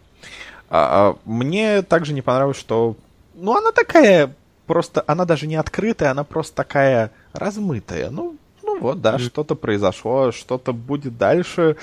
[0.70, 2.96] а, а, мне также не понравилось, что.
[3.36, 4.34] Ну, она такая.
[4.66, 8.10] Просто она даже не открытая, она просто такая размытая.
[8.10, 9.22] Ну, ну вот, да, Мгм.
[9.22, 11.78] что-то произошло, что-то будет дальше.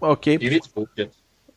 [0.00, 0.36] Окей.
[0.36, 1.12] И ведь будет.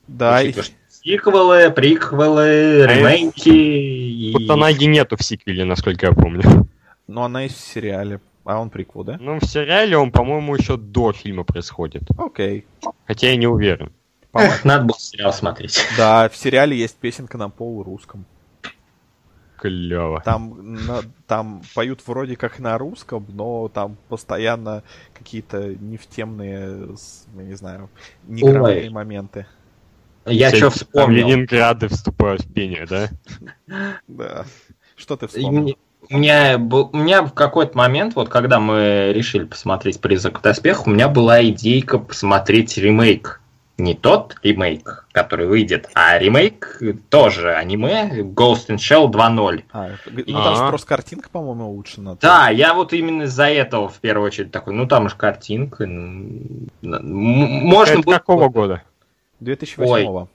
[0.07, 0.53] Да, и-
[0.89, 3.49] Сиквелы, приквелы, ремейки.
[3.49, 6.67] и- Кутанаги нету в сиквеле, насколько я помню.
[7.07, 8.19] но она есть в сериале.
[8.43, 9.17] А он приквел, да?
[9.19, 12.03] Ну, в сериале он, по-моему, еще до фильма происходит.
[12.17, 12.65] Окей.
[13.05, 13.91] Хотя я не уверен.
[14.34, 15.79] Эх, надо было сериал смотреть.
[15.97, 18.25] Да, в сериале есть песенка на полурусском.
[19.57, 20.21] Клево.
[20.23, 24.84] Там, на- там поют вроде как на русском, но там постоянно
[25.17, 26.89] какие-то нефтемные,
[27.38, 27.89] я не знаю,
[28.27, 29.47] неграмотные моменты.
[30.28, 31.28] Я что вспомнил.
[31.28, 33.10] Ленинграды вступают в пение, да?
[34.08, 34.45] Да.
[34.95, 35.78] Что ты И вспомнил?
[36.10, 40.41] У меня, был, у меня в какой-то момент, вот когда мы решили посмотреть «Призрак в
[40.41, 43.41] доспехах», у меня была идейка посмотреть ремейк
[43.78, 49.64] не тот ремейк, который выйдет, а ремейк тоже аниме Ghost in Shell 2.0.
[49.72, 52.18] А, ну там же просто картинка, по-моему, улучшена.
[52.20, 55.86] Да, я вот именно из-за этого в первую очередь такой, ну там уж картинка.
[55.86, 58.82] Ну, можно Это какого года?
[59.39, 60.27] 2008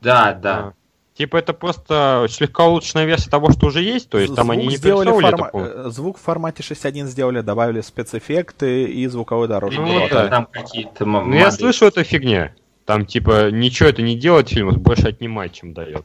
[0.00, 0.58] Да, да.
[0.58, 0.72] А.
[1.14, 4.66] Типа это просто слегка улучшенная версия того, что уже есть, то есть звук там они
[4.66, 5.50] не сделали форма...
[5.52, 9.80] Э, звук в формате 6.1 сделали, добавили спецэффекты и звуковой дорожку.
[9.80, 10.28] Ну, да.
[10.28, 12.52] там какие-то Ну я слышу эту фигня.
[12.84, 16.04] Там типа ничего это не делает фильм, больше отнимать, чем дает.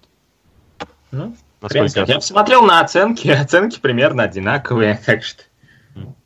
[1.12, 1.36] Ну,
[1.72, 5.44] я посмотрел на оценки, оценки примерно одинаковые, так что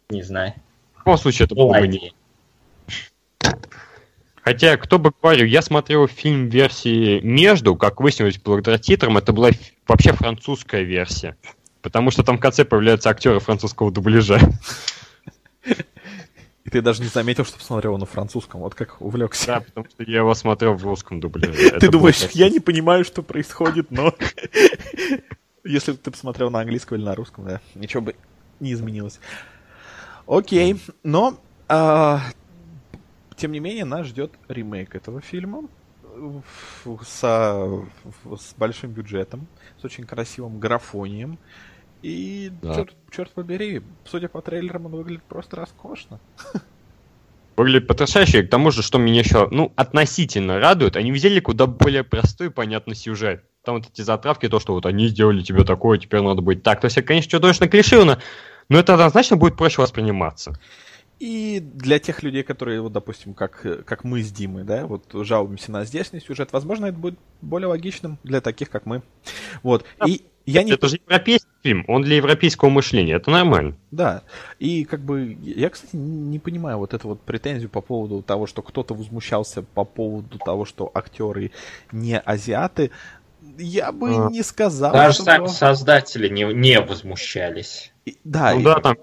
[0.10, 0.54] не знаю.
[0.96, 2.14] В любом случае это было бы не...
[4.44, 9.52] Хотя, кто бы говорил, я смотрел фильм версии между, как выяснилось благодаря титрам, это была
[9.88, 11.38] вообще французская версия.
[11.82, 14.40] Потому что там в конце появляются актеры французского дубляжа.
[15.66, 19.48] И ты даже не заметил, что посмотрел на французском, вот как увлекся.
[19.48, 21.72] Да, потому что я его смотрел в русском дубляже.
[21.80, 24.14] Ты думаешь, я не понимаю, что происходит, но...
[25.66, 28.16] Если бы ты посмотрел на английском или на русском, да, ничего бы
[28.60, 29.22] не изменилось.
[30.28, 31.40] Окей, но
[31.70, 32.22] а,
[33.44, 35.68] тем не менее нас ждет ремейк этого фильма
[37.04, 39.48] с, с большим бюджетом,
[39.82, 41.38] с очень красивым графонием.
[42.02, 42.76] И, да.
[42.76, 46.22] черт, черт побери, судя по трейлерам, он выглядит просто роскошно.
[47.58, 51.66] Выглядит потрясающе, и к тому же, что меня еще, ну, относительно радует, они взяли куда
[51.66, 53.44] более простой и понятный сюжет.
[53.66, 56.80] Там вот эти затравки, то, что вот они сделали тебе такое, теперь надо быть так.
[56.80, 58.22] То есть, конечно, чудовищно клишировано,
[58.70, 60.58] но это однозначно будет проще восприниматься.
[61.24, 65.72] И для тех людей, которые, вот, допустим, как, как мы с Димой, да, вот жалуемся
[65.72, 69.04] на здешний сюжет, возможно, это будет более логичным для таких, как мы.
[69.62, 69.86] Вот.
[70.06, 70.74] И я не...
[70.74, 73.78] Это же европейский фильм, он для европейского мышления, это нормально.
[73.90, 74.24] Да.
[74.60, 78.62] И как бы я, кстати, не понимаю вот эту вот претензию по поводу того, что
[78.62, 81.52] кто-то возмущался по поводу того, что актеры
[81.94, 82.92] не азиаты.
[83.58, 84.30] Я бы а.
[84.30, 84.92] не сказал.
[84.92, 85.48] Даже что...
[85.48, 87.94] создатели не, не возмущались.
[88.04, 88.64] И, да, ну и...
[88.66, 88.98] да, там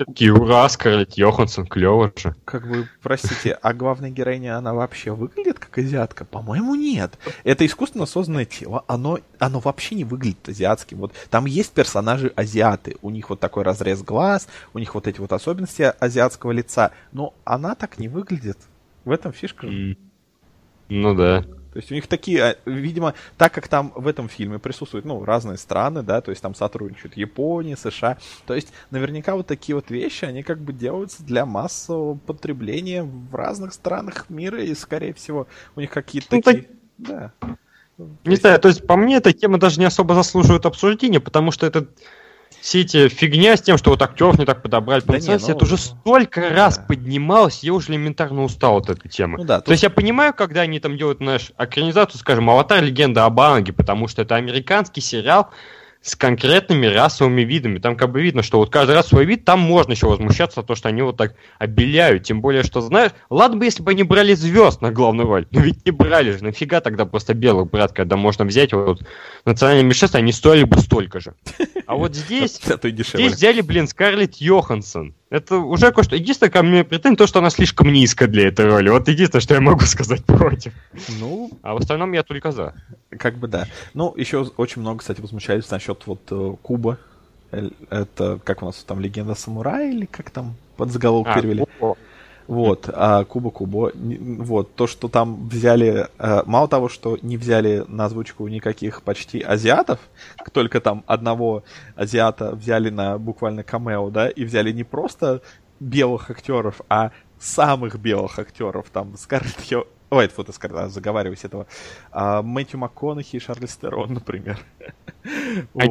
[0.00, 2.34] все-таки ура, Скарлетт Йоханссон, клево же.
[2.46, 6.24] Как бы, простите, а главная героиня, она вообще выглядит как азиатка?
[6.24, 7.18] По-моему, нет.
[7.44, 10.98] Это искусственно созданное тело, оно, оно вообще не выглядит азиатским.
[10.98, 15.20] Вот там есть персонажи азиаты, у них вот такой разрез глаз, у них вот эти
[15.20, 18.56] вот особенности азиатского лица, но она так не выглядит.
[19.04, 19.66] В этом фишка.
[19.66, 19.98] Mm.
[20.88, 21.44] Ну да.
[21.72, 25.24] То есть у них такие, а, видимо, так как там в этом фильме присутствуют, ну,
[25.24, 29.90] разные страны, да, то есть там сотрудничают Япония, США, то есть наверняка вот такие вот
[29.90, 35.46] вещи, они как бы делаются для массового потребления в разных странах мира, и, скорее всего,
[35.76, 36.62] у них какие-то ну, такие...
[36.64, 36.72] Так...
[36.98, 37.32] Да.
[38.24, 41.66] Не знаю, то есть по мне эта тема даже не особо заслуживает обсуждения, потому что
[41.66, 41.86] это
[42.60, 45.64] все эти фигня с тем, что вот актеров не так подобрали, да не, ну, это
[45.64, 46.50] уже столько да.
[46.50, 49.38] раз поднималось, я уже элементарно устал от этой темы.
[49.38, 49.66] Ну, да, тут...
[49.66, 52.82] То есть я понимаю, когда они там делают, знаешь, экранизацию, скажем, «Аватар.
[52.82, 55.50] Легенда об Аанге», потому что это американский сериал,
[56.02, 57.78] с конкретными расовыми видами.
[57.78, 60.74] Там как бы видно, что вот каждый раз свой вид, там можно еще возмущаться, то,
[60.74, 62.24] что они вот так обеляют.
[62.24, 65.60] Тем более, что, знаешь, ладно бы, если бы они брали звезд на главную роль, но
[65.60, 66.42] ведь не брали же.
[66.42, 69.02] Нафига тогда просто белых брат, когда можно взять вот
[69.44, 71.34] национальные меньшинства, они стоили бы столько же.
[71.86, 75.14] А вот здесь, здесь взяли, блин, Скарлетт Йоханссон.
[75.30, 76.16] Это уже кое-что.
[76.16, 78.90] Единственное, ко мне претензия, то, что она слишком низко для этой роли.
[78.90, 80.72] Вот единственное, что я могу сказать против.
[81.20, 81.52] Ну...
[81.62, 82.74] А в остальном я только за.
[83.16, 83.66] Как бы да.
[83.94, 86.98] Ну, еще очень много, кстати, возмущались насчет вот э, Куба.
[87.52, 91.64] Это, как у нас там, легенда самурая или как там под заголовок а, перевели?
[91.78, 91.96] Кубо.
[92.50, 97.84] Вот, а Куба Кубо, вот, то, что там взяли, э, мало того, что не взяли
[97.86, 100.00] на озвучку никаких почти азиатов,
[100.52, 101.62] только там одного
[101.94, 105.42] азиата взяли на буквально камео, да, и взяли не просто
[105.78, 109.84] белых актеров, а самых белых актеров, там, Скарлетт Йо...
[110.10, 111.68] Ой, это вот Скарлетт, заговариваюсь этого.
[112.10, 114.58] А, Мэтью МакКонахи и Шарлиз Стерон, например.
[115.24, 115.86] А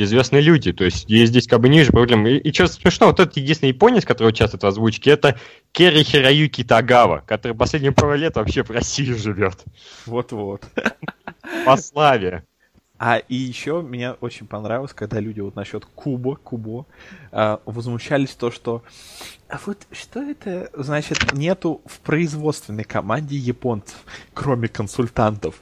[0.00, 0.72] известные люди.
[0.72, 2.26] То есть есть здесь как бы ниже проблем.
[2.26, 5.38] И, и что смешно, вот этот единственный японец, который участвует в озвучке, это
[5.72, 9.64] Керри Хироюки Тагава, который последние пару лет вообще в России живет.
[10.06, 10.64] Вот-вот.
[11.64, 12.44] По славе.
[13.02, 17.19] А и еще меня очень понравилось, когда люди вот насчет Куба, Кубо, э,
[17.64, 18.82] возмущались то, что
[19.50, 21.32] а вот что это значит?
[21.32, 23.96] Нету в производственной команде японцев,
[24.32, 25.60] кроме консультантов?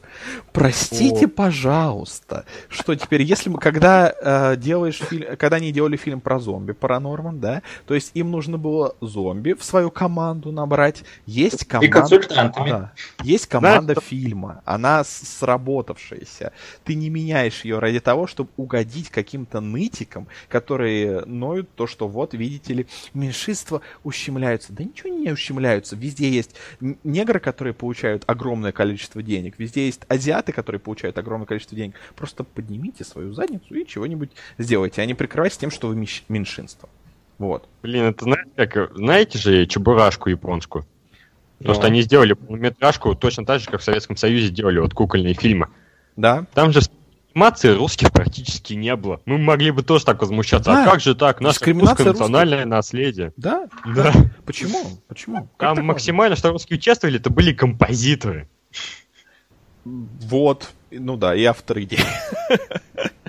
[0.53, 1.28] Простите, О.
[1.28, 6.73] пожалуйста, что теперь, если мы когда э, делаешь фильм, когда они делали фильм про зомби,
[6.73, 11.90] Паранорман, да, то есть им нужно было зомби в свою команду набрать, есть команда, и
[11.90, 12.93] консультантами, да,
[13.23, 16.53] есть команда да, фильма, она сработавшаяся,
[16.85, 22.35] ты не меняешь ее ради того, чтобы угодить каким-то нытикам, которые ноют то, что вот
[22.35, 24.72] видите ли меньшинство достоинства ущемляются.
[24.72, 25.97] Да ничего не ущемляются.
[25.97, 26.55] Везде есть
[27.05, 29.55] негры, которые получают огромное количество денег.
[29.59, 31.94] Везде есть азиаты, которые получают огромное количество денег.
[32.16, 36.89] Просто поднимите свою задницу и чего-нибудь сделайте, а не прикрывайтесь тем, что вы меньшинство.
[37.39, 37.68] Вот.
[37.82, 40.85] Блин, это знаете, как, знаете же чебурашку японскую?
[41.59, 45.35] Потому что они сделали полнометражку точно так же, как в Советском Союзе делали вот кукольные
[45.35, 45.68] фильмы.
[46.16, 46.47] Да.
[46.55, 46.80] Там же
[47.39, 49.20] анимации русских практически не было.
[49.24, 50.73] Мы могли бы тоже так возмущаться.
[50.73, 50.82] А да.
[50.82, 51.40] А как же так?
[51.40, 53.32] Наше русское национальное наследие.
[53.36, 53.69] Да?
[53.94, 54.12] Да.
[54.47, 54.85] Почему?
[55.06, 55.48] Почему?
[55.56, 58.48] Как Там максимально, что русские участвовали, это были композиторы.
[59.85, 60.70] Вот.
[60.90, 62.01] Ну да, и авторы идеи.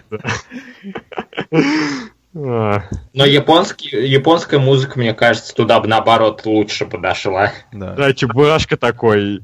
[2.33, 2.83] Но
[3.13, 7.51] японский, японская музыка, мне кажется, туда бы наоборот лучше подошла.
[7.71, 9.43] Да, да Чебурашка такой.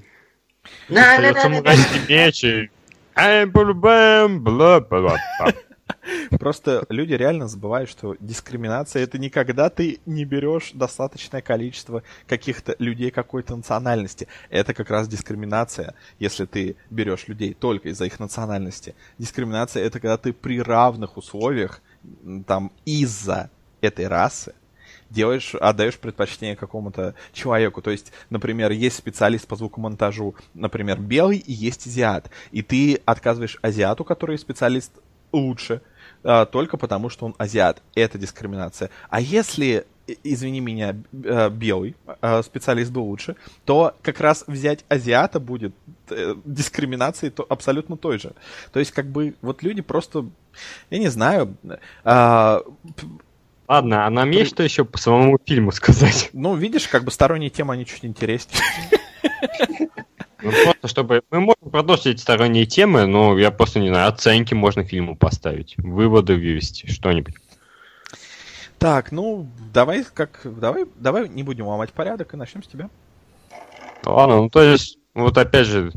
[0.88, 2.70] Самурайский меч и...
[6.40, 12.76] Просто люди реально забывают, что дискриминация это не когда ты не берешь достаточное количество каких-то
[12.80, 14.28] людей какой-то национальности.
[14.50, 18.96] Это как раз дискриминация, если ты берешь людей только из-за их национальности.
[19.18, 21.82] Дискриминация это когда ты при равных условиях
[22.48, 23.50] там из-за
[23.82, 24.54] этой расы
[25.10, 27.82] делаешь, отдаешь предпочтение какому-то человеку.
[27.82, 32.30] То есть, например, есть специалист по звукомонтажу, например, белый, и есть азиат.
[32.52, 34.92] И ты отказываешь азиату, который специалист
[35.32, 35.82] лучше,
[36.24, 37.82] а, только потому, что он азиат.
[37.94, 38.90] Это дискриминация.
[39.10, 39.86] А если
[40.24, 40.96] извини меня,
[41.26, 45.74] а, белый а, специалист был лучше, то как раз взять азиата будет
[46.10, 48.34] э, дискриминацией то абсолютно той же.
[48.72, 50.26] То есть, как бы, вот люди просто,
[50.90, 51.56] я не знаю,
[53.68, 56.30] Ладно, а нам есть что еще по самому фильму сказать?
[56.34, 58.62] Ну, видишь, как бы сторонние темы, они чуть интереснее.
[60.44, 61.24] Ну, просто чтобы...
[61.32, 66.36] Мы можем продолжить сторонние темы, но я просто не знаю, оценки можно фильму поставить, выводы
[66.36, 67.36] вывести, что-нибудь.
[68.78, 70.42] Так, ну, давай как...
[70.44, 72.90] Давай, давай не будем ломать порядок и начнем с тебя.
[74.04, 75.92] Ладно, ну то есть, вот опять же,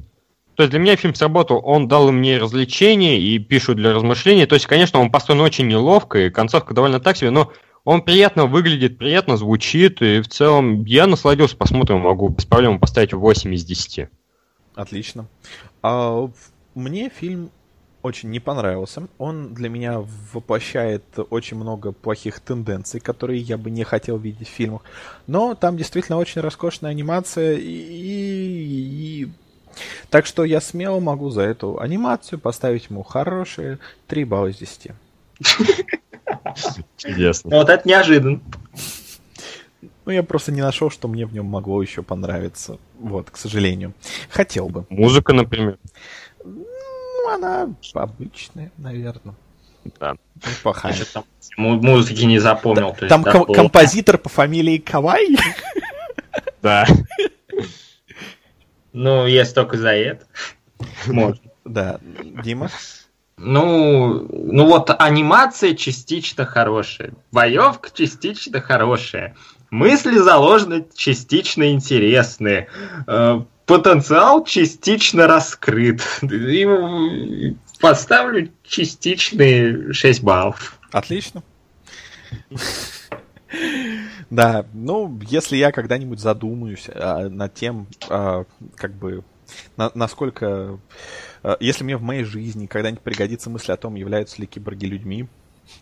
[0.58, 4.44] то есть для меня фильм сработал, он дал мне развлечения и пишут для размышления.
[4.44, 7.52] То есть, конечно, он построен очень неловко, и концовка довольно так себе, но
[7.84, 13.12] он приятно выглядит, приятно звучит, и в целом я насладился, посмотрим, могу без проблем поставить
[13.12, 14.08] 8 из 10.
[14.74, 15.28] Отлично.
[15.80, 16.28] А,
[16.74, 17.52] мне фильм
[18.02, 19.06] очень не понравился.
[19.18, 20.02] Он для меня
[20.32, 24.82] воплощает очень много плохих тенденций, которые я бы не хотел видеть в фильмах.
[25.28, 29.28] Но там действительно очень роскошная анимация и, и
[30.10, 34.92] так что я смело могу за эту анимацию поставить ему хорошие 3 балла из 10.
[36.96, 37.50] Чудесно.
[37.56, 38.40] Вот это неожиданно.
[40.04, 42.78] Ну, я просто не нашел, что мне в нем могло еще понравиться.
[42.98, 43.92] Вот, к сожалению.
[44.30, 44.86] Хотел бы.
[44.88, 45.78] Музыка, например.
[46.42, 49.34] Ну, она обычная, наверное.
[50.00, 50.16] Да.
[50.34, 50.94] Неплохая.
[50.94, 51.24] Значит, там
[51.56, 52.96] музыки не запомнил.
[52.98, 55.36] Да, там ком- композитор по фамилии Кавай?
[56.62, 56.86] Да.
[58.98, 60.26] Ну, если только за это.
[61.06, 61.40] Может.
[61.64, 62.00] Да.
[62.42, 62.68] Дима?
[63.36, 69.36] Ну, ну вот анимация частично хорошая, боевка частично хорошая,
[69.70, 72.68] мысли заложены частично интересные,
[73.06, 76.02] э, потенциал частично раскрыт.
[76.22, 80.76] И поставлю частичные 6 баллов.
[80.90, 81.44] Отлично.
[84.30, 88.44] Да, ну, если я когда-нибудь задумаюсь а, над тем, а,
[88.76, 89.24] как бы,
[89.76, 90.78] на, насколько...
[91.42, 95.28] А, если мне в моей жизни когда-нибудь пригодится мысль о том, являются ли киборги людьми,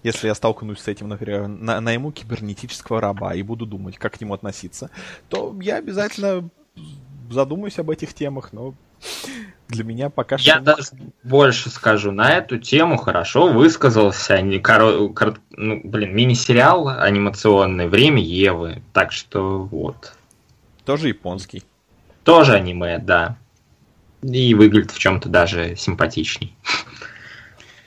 [0.02, 4.20] если я столкнусь с этим, например, на, найму кибернетического раба и буду думать, как к
[4.20, 4.90] нему относиться,
[5.28, 6.48] то я обязательно
[7.30, 8.74] задумаюсь об этих темах, но
[9.68, 10.46] для меня пока что...
[10.46, 10.84] Я даже
[11.22, 15.08] больше скажу, на эту тему хорошо высказался они, коро...
[15.08, 15.38] кор...
[15.50, 20.14] ну, блин, мини-сериал анимационный «Время Евы», так что вот.
[20.84, 21.64] Тоже японский.
[22.24, 23.36] Тоже аниме, да.
[24.22, 26.56] И выглядит в чем-то даже симпатичней.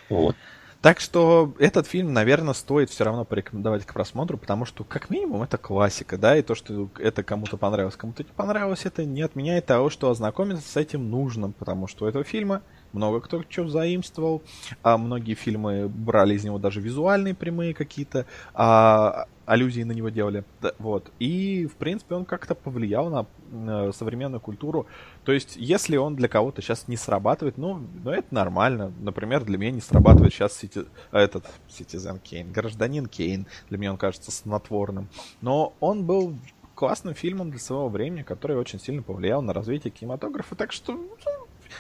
[0.09, 0.35] Вот.
[0.81, 5.43] Так что этот фильм, наверное, стоит все равно порекомендовать к просмотру, потому что, как минимум,
[5.43, 9.65] это классика, да, и то, что это кому-то понравилось, кому-то не понравилось, это не отменяет
[9.65, 12.61] того, что ознакомиться с этим нужно, потому что у этого фильма
[12.93, 14.41] много кто что заимствовал,
[14.81, 20.43] а многие фильмы брали из него даже визуальные прямые какие-то а, аллюзии на него делали,
[20.61, 21.11] да, вот.
[21.17, 24.85] И в принципе он как-то повлиял на, на современную культуру.
[25.25, 28.93] То есть, если он для кого-то сейчас не срабатывает, ну, ну это нормально.
[28.99, 33.47] Например, для меня не срабатывает сейчас сити, этот Citizen Кейн, гражданин Кейн.
[33.69, 35.09] Для меня он кажется снотворным.
[35.41, 36.35] Но он был
[36.75, 40.55] классным фильмом для своего времени, который очень сильно повлиял на развитие кинематографа.
[40.55, 40.99] Так что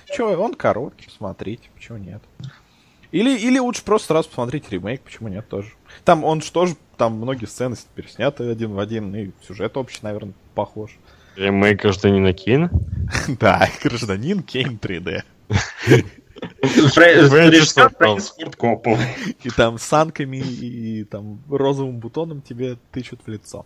[0.05, 2.21] Че, он короткий, посмотрите, почему нет.
[3.11, 5.71] Или, или лучше просто сразу посмотреть ремейк, почему нет тоже.
[6.03, 10.33] Там он же тоже, там многие сцены пересняты один в один, и сюжет общий, наверное,
[10.53, 10.91] похож.
[11.35, 12.69] Ремейк гражданина Кейна?
[13.39, 15.23] Да, гражданин Кейн 3D.
[16.61, 18.99] Режиссер Фрэнсис Форд Коппола.
[19.43, 23.65] И там с санками и там розовым бутоном тебе тычут в лицо.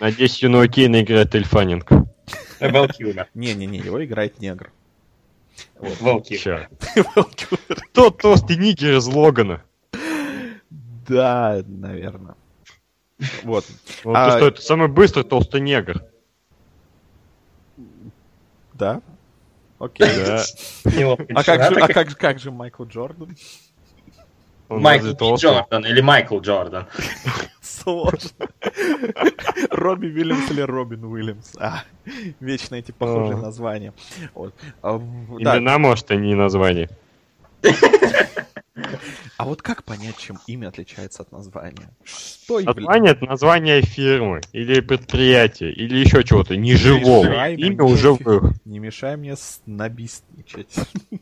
[0.00, 1.88] Надеюсь, юного Кейна играет Эль Фаннинг.
[2.58, 3.28] Килмер.
[3.34, 4.70] Не-не-не, его играет негр.
[6.28, 6.66] Чё?
[7.92, 9.62] Тот толстый нигер из Логана.
[11.06, 12.36] Да, наверное.
[13.42, 13.64] Вот.
[14.04, 16.02] Вот А- ты что, это самый быстрый толстый негр.
[18.74, 19.00] Да.
[19.78, 20.08] Окей.
[20.26, 20.42] Да.
[21.34, 23.36] А как же, а как же, как же Майкл Джордан?
[24.68, 25.34] Майкл?
[25.36, 26.86] Джордан или Майкл Джордан?
[27.60, 28.30] Сложно.
[29.70, 31.52] Робби Уильямс или Робин Уильямс.
[31.58, 31.82] А,
[32.40, 33.42] вечно эти похожие А.
[33.42, 33.92] названия.
[34.34, 34.54] Вот.
[34.82, 35.58] А, да.
[35.58, 36.88] Имена, может, а не название.
[39.36, 41.90] А вот как понять, чем имя отличается от названия?
[42.04, 47.24] Что Название это название фирмы, или предприятия, или еще чего-то неживого.
[47.24, 47.56] Мешай.
[47.56, 48.52] Имя уже в...
[48.64, 50.74] Не мешай мне снобистничать.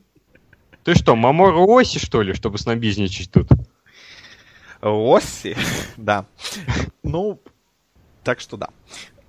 [0.85, 3.48] Ты что, Мамору Оси, что ли, чтобы снобизничать тут?
[4.81, 5.56] Оси,
[5.97, 6.27] да.
[7.02, 7.40] Ну,
[8.24, 8.70] так что да.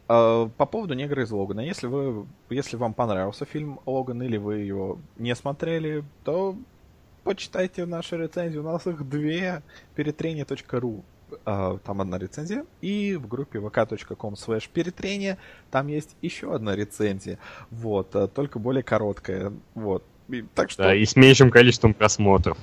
[0.08, 1.62] Э, По поводу негра из Логана.
[1.62, 6.56] Если вы, если вам понравился фильм Логан или вы его не смотрели, то
[7.24, 8.58] почитайте наши рецензии.
[8.58, 9.62] У нас их две.
[9.96, 11.04] Перетрение.ру
[11.46, 12.66] э, там одна рецензия.
[12.82, 15.38] И в группе vk.com slash перетрение
[15.72, 17.40] там есть еще одна рецензия.
[17.72, 19.54] Вот, э, только более короткая.
[19.76, 20.04] Вот.
[20.30, 22.58] И так что Да, и с меньшим количеством просмотров.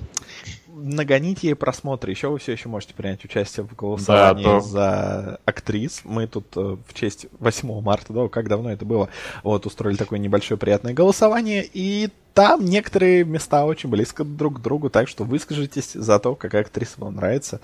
[0.76, 2.10] Нагоните ей просмотры.
[2.10, 6.02] Еще вы все еще можете принять участие в голосовании Да, то- за актрис.
[6.04, 9.08] Мы тут э, в честь 8 марта, да, как давно это было,
[9.42, 11.68] вот устроили такое небольшое приятное голосование.
[11.72, 16.62] И там некоторые места очень близко друг к другу, так что выскажитесь за то, какая
[16.62, 17.60] актриса вам нравится.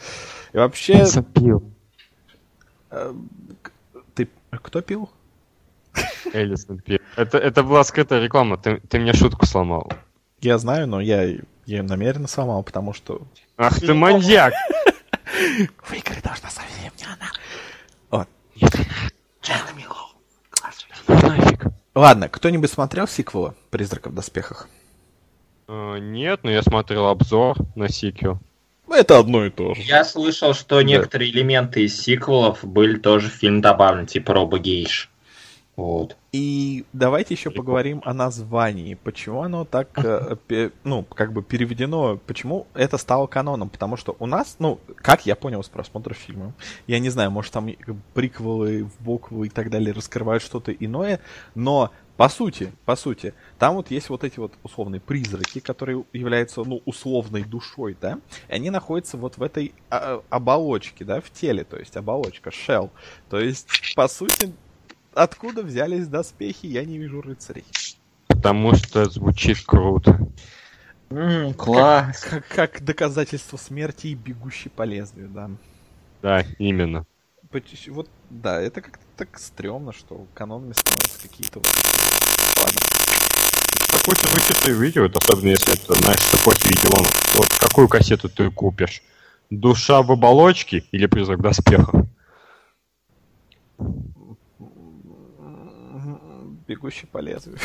[0.52, 1.04] И вообще...
[2.90, 3.14] э,
[4.14, 5.10] ты кто пил?
[6.32, 7.00] Элисон Пир.
[7.16, 9.92] Это, это была скрытая реклама, ты, ты мне шутку сломал.
[10.42, 13.22] Я знаю, но я я ее намеренно сломал, потому что
[13.56, 14.52] Ах ты маньяк!
[15.84, 17.30] в игры должна совсем не она.
[18.10, 18.28] Вот.
[21.06, 21.66] Нафиг.
[21.94, 24.68] Ладно, кто-нибудь смотрел сиквела «Призрака в доспехах»?
[25.68, 28.38] Э, Нет, но я смотрел обзор на сиквел.
[28.88, 29.82] Это одно и то же.
[29.82, 35.11] Я слышал, что некоторые элементы из сиквелов были тоже в фильм добавлены, типа Робо Гейш.
[35.74, 36.16] Вот.
[36.32, 38.94] И давайте еще поговорим о названии.
[38.94, 43.70] Почему оно так, э, ну, как бы переведено, почему это стало каноном?
[43.70, 46.52] Потому что у нас, ну, как я понял с просмотра фильма,
[46.86, 47.70] я не знаю, может там
[48.12, 51.20] приквелы, буквы и так далее раскрывают что-то иное,
[51.54, 56.62] но по сути, по сути, там вот есть вот эти вот условные призраки, которые являются,
[56.62, 61.64] ну, условной душой, да, и они находятся вот в этой а, оболочке, да, в теле,
[61.64, 62.90] то есть оболочка, shell.
[63.30, 63.66] То есть,
[63.96, 64.52] по сути,
[65.14, 67.64] откуда взялись доспехи, я не вижу рыцарей.
[68.28, 70.18] Потому что звучит круто.
[71.56, 72.26] класс.
[72.28, 75.50] Как, как доказательство смерти и бегущий по лезвию, да.
[76.22, 77.04] Да, именно.
[77.88, 81.68] Вот, да, это как-то так стрёмно, что канонами становятся какие-то вот...
[84.04, 87.04] Звучит и видео, особенно если это, знаешь, такой видео.
[87.36, 89.02] Вот какую кассету ты купишь?
[89.50, 91.94] Душа в оболочке или призрак в доспехах?
[96.66, 97.58] Бегущий по лезвию.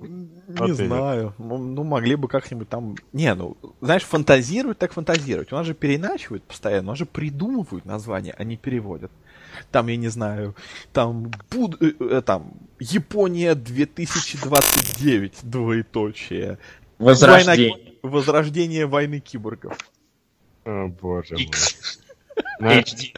[0.00, 1.34] Не знаю.
[1.38, 2.96] Ну, могли бы как-нибудь там...
[3.12, 5.52] Не, ну, знаешь, фантазировать так фантазировать.
[5.52, 9.10] У нас же переначивают постоянно, у нас же придумывают названия, а не переводят.
[9.70, 10.54] Там, я не знаю,
[10.92, 11.80] там, буд...
[11.82, 16.58] э, э, там Япония 2029, двоеточие.
[16.98, 17.70] Возрождение.
[17.72, 19.76] Война- Возрождение войны киборгов.
[20.64, 21.36] О, боже
[22.60, 22.80] мой.
[22.82, 23.14] HD.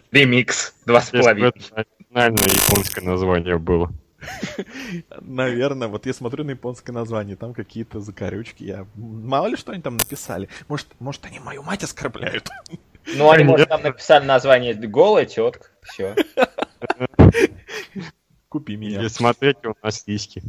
[1.21, 1.49] Половиной.
[1.49, 1.77] это
[2.11, 3.93] национальное японское название было.
[5.21, 8.65] Наверное, вот я смотрю на японское название, там какие-то закорючки.
[8.65, 8.87] Я...
[8.95, 10.49] Мало ли что они там написали.
[10.69, 12.49] Может, может они мою мать оскорбляют?
[13.17, 15.69] Ну, они, может, там написали название «Голая тетка».
[15.81, 16.15] Все.
[18.51, 19.01] Купи меня.
[19.01, 20.43] Или смотреть у нас сиськи.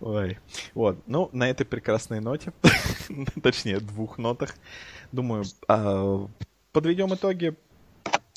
[0.00, 0.38] Ой.
[0.74, 0.98] Вот.
[1.06, 2.52] Ну, на этой прекрасной ноте,
[3.42, 4.54] точнее, двух нотах,
[5.12, 6.28] думаю, а,
[6.72, 7.56] подведем итоги.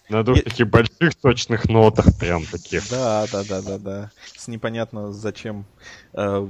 [0.09, 2.89] На двух таких больших точных нотах, прям таких.
[2.89, 4.11] Да, да, да, да, да.
[4.35, 5.65] С непонятно зачем
[6.13, 6.47] э,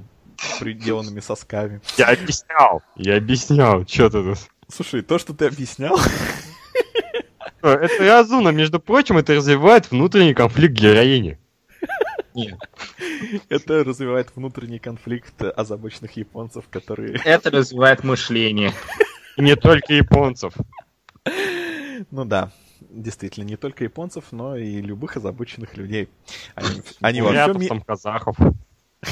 [0.60, 1.82] приделанными сосками.
[1.98, 4.38] Я объяснял, я объяснял, что ты тут.
[4.70, 6.00] Слушай, то, что ты объяснял,
[7.62, 11.38] Это разумно, между прочим, это развивает внутренний конфликт героини.
[12.34, 12.58] Нет.
[13.50, 17.20] Это развивает внутренний конфликт озабоченных японцев, которые...
[17.26, 18.74] Это развивает мышление.
[19.36, 20.54] И не только японцев.
[22.12, 22.52] Ну да,
[22.90, 26.10] действительно, не только японцев, но и любых озабоченных людей.
[26.56, 28.38] Они, они во всем там казахов.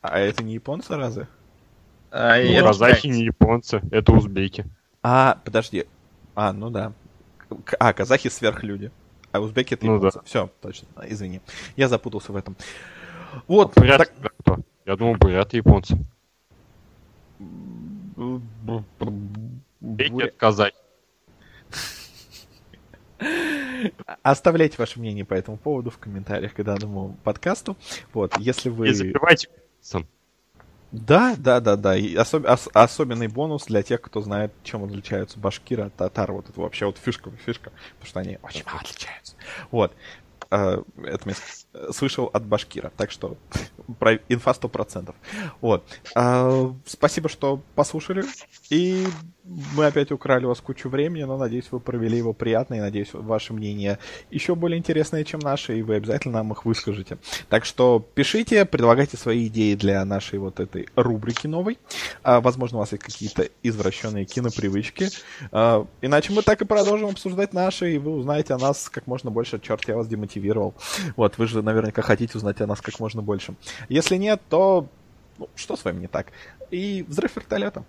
[0.00, 1.26] А это не японцы разве?
[2.12, 4.64] А, Ну, казахи не японцы, это узбеки.
[5.02, 5.86] А, подожди.
[6.34, 6.92] А, ну да.
[7.80, 8.92] А, казахи сверхлюди.
[9.32, 10.20] А узбеки это Ну японцы.
[10.24, 10.86] Все, точно.
[11.08, 11.40] Извини.
[11.76, 12.56] Я запутался в этом.
[13.48, 13.74] Вот.
[13.74, 13.84] Так-
[14.18, 14.58] это кто?
[14.84, 15.98] Я думал, буряты японцы.
[19.80, 20.76] Буря- это казахи.
[24.22, 27.76] Оставляйте ваше мнение по этому поводу в комментариях к данному подкасту.
[28.12, 28.88] Вот, если вы...
[28.88, 29.48] И забивайте.
[30.92, 31.96] Да, да, да, да.
[31.96, 36.32] И особ- ос- особенный бонус для тех, кто знает, чем отличаются башкиры от татар.
[36.32, 39.34] Вот это вообще вот фишка, фишка, потому что они очень мало отличаются.
[39.70, 39.92] Вот.
[40.50, 41.66] Э, Это я с-
[41.96, 43.36] слышал от башкира, так что
[43.98, 45.14] про инфа 100%.
[45.60, 45.84] Вот.
[46.14, 48.24] А, Спасибо, что послушали.
[48.70, 49.06] И
[49.76, 53.10] мы опять украли у вас кучу времени, но надеюсь, вы провели его приятно, и надеюсь,
[53.12, 53.98] ваше мнение
[54.30, 57.18] еще более интересное, чем наше, и вы обязательно нам их выскажете.
[57.48, 61.78] Так что пишите, предлагайте свои идеи для нашей вот этой рубрики новой.
[62.24, 65.08] А, возможно, у вас есть какие-то извращенные кинопривычки.
[65.52, 69.30] А, иначе мы так и продолжим обсуждать наши, и вы узнаете о нас как можно
[69.30, 69.60] больше.
[69.60, 70.74] Черт, я вас демотивировал.
[71.16, 73.54] Вот, вы же наверняка хотите узнать о нас как можно больше.
[73.88, 74.88] Если нет, то
[75.38, 76.28] ну, что с вами не так?
[76.70, 77.84] И взрыв вертолета.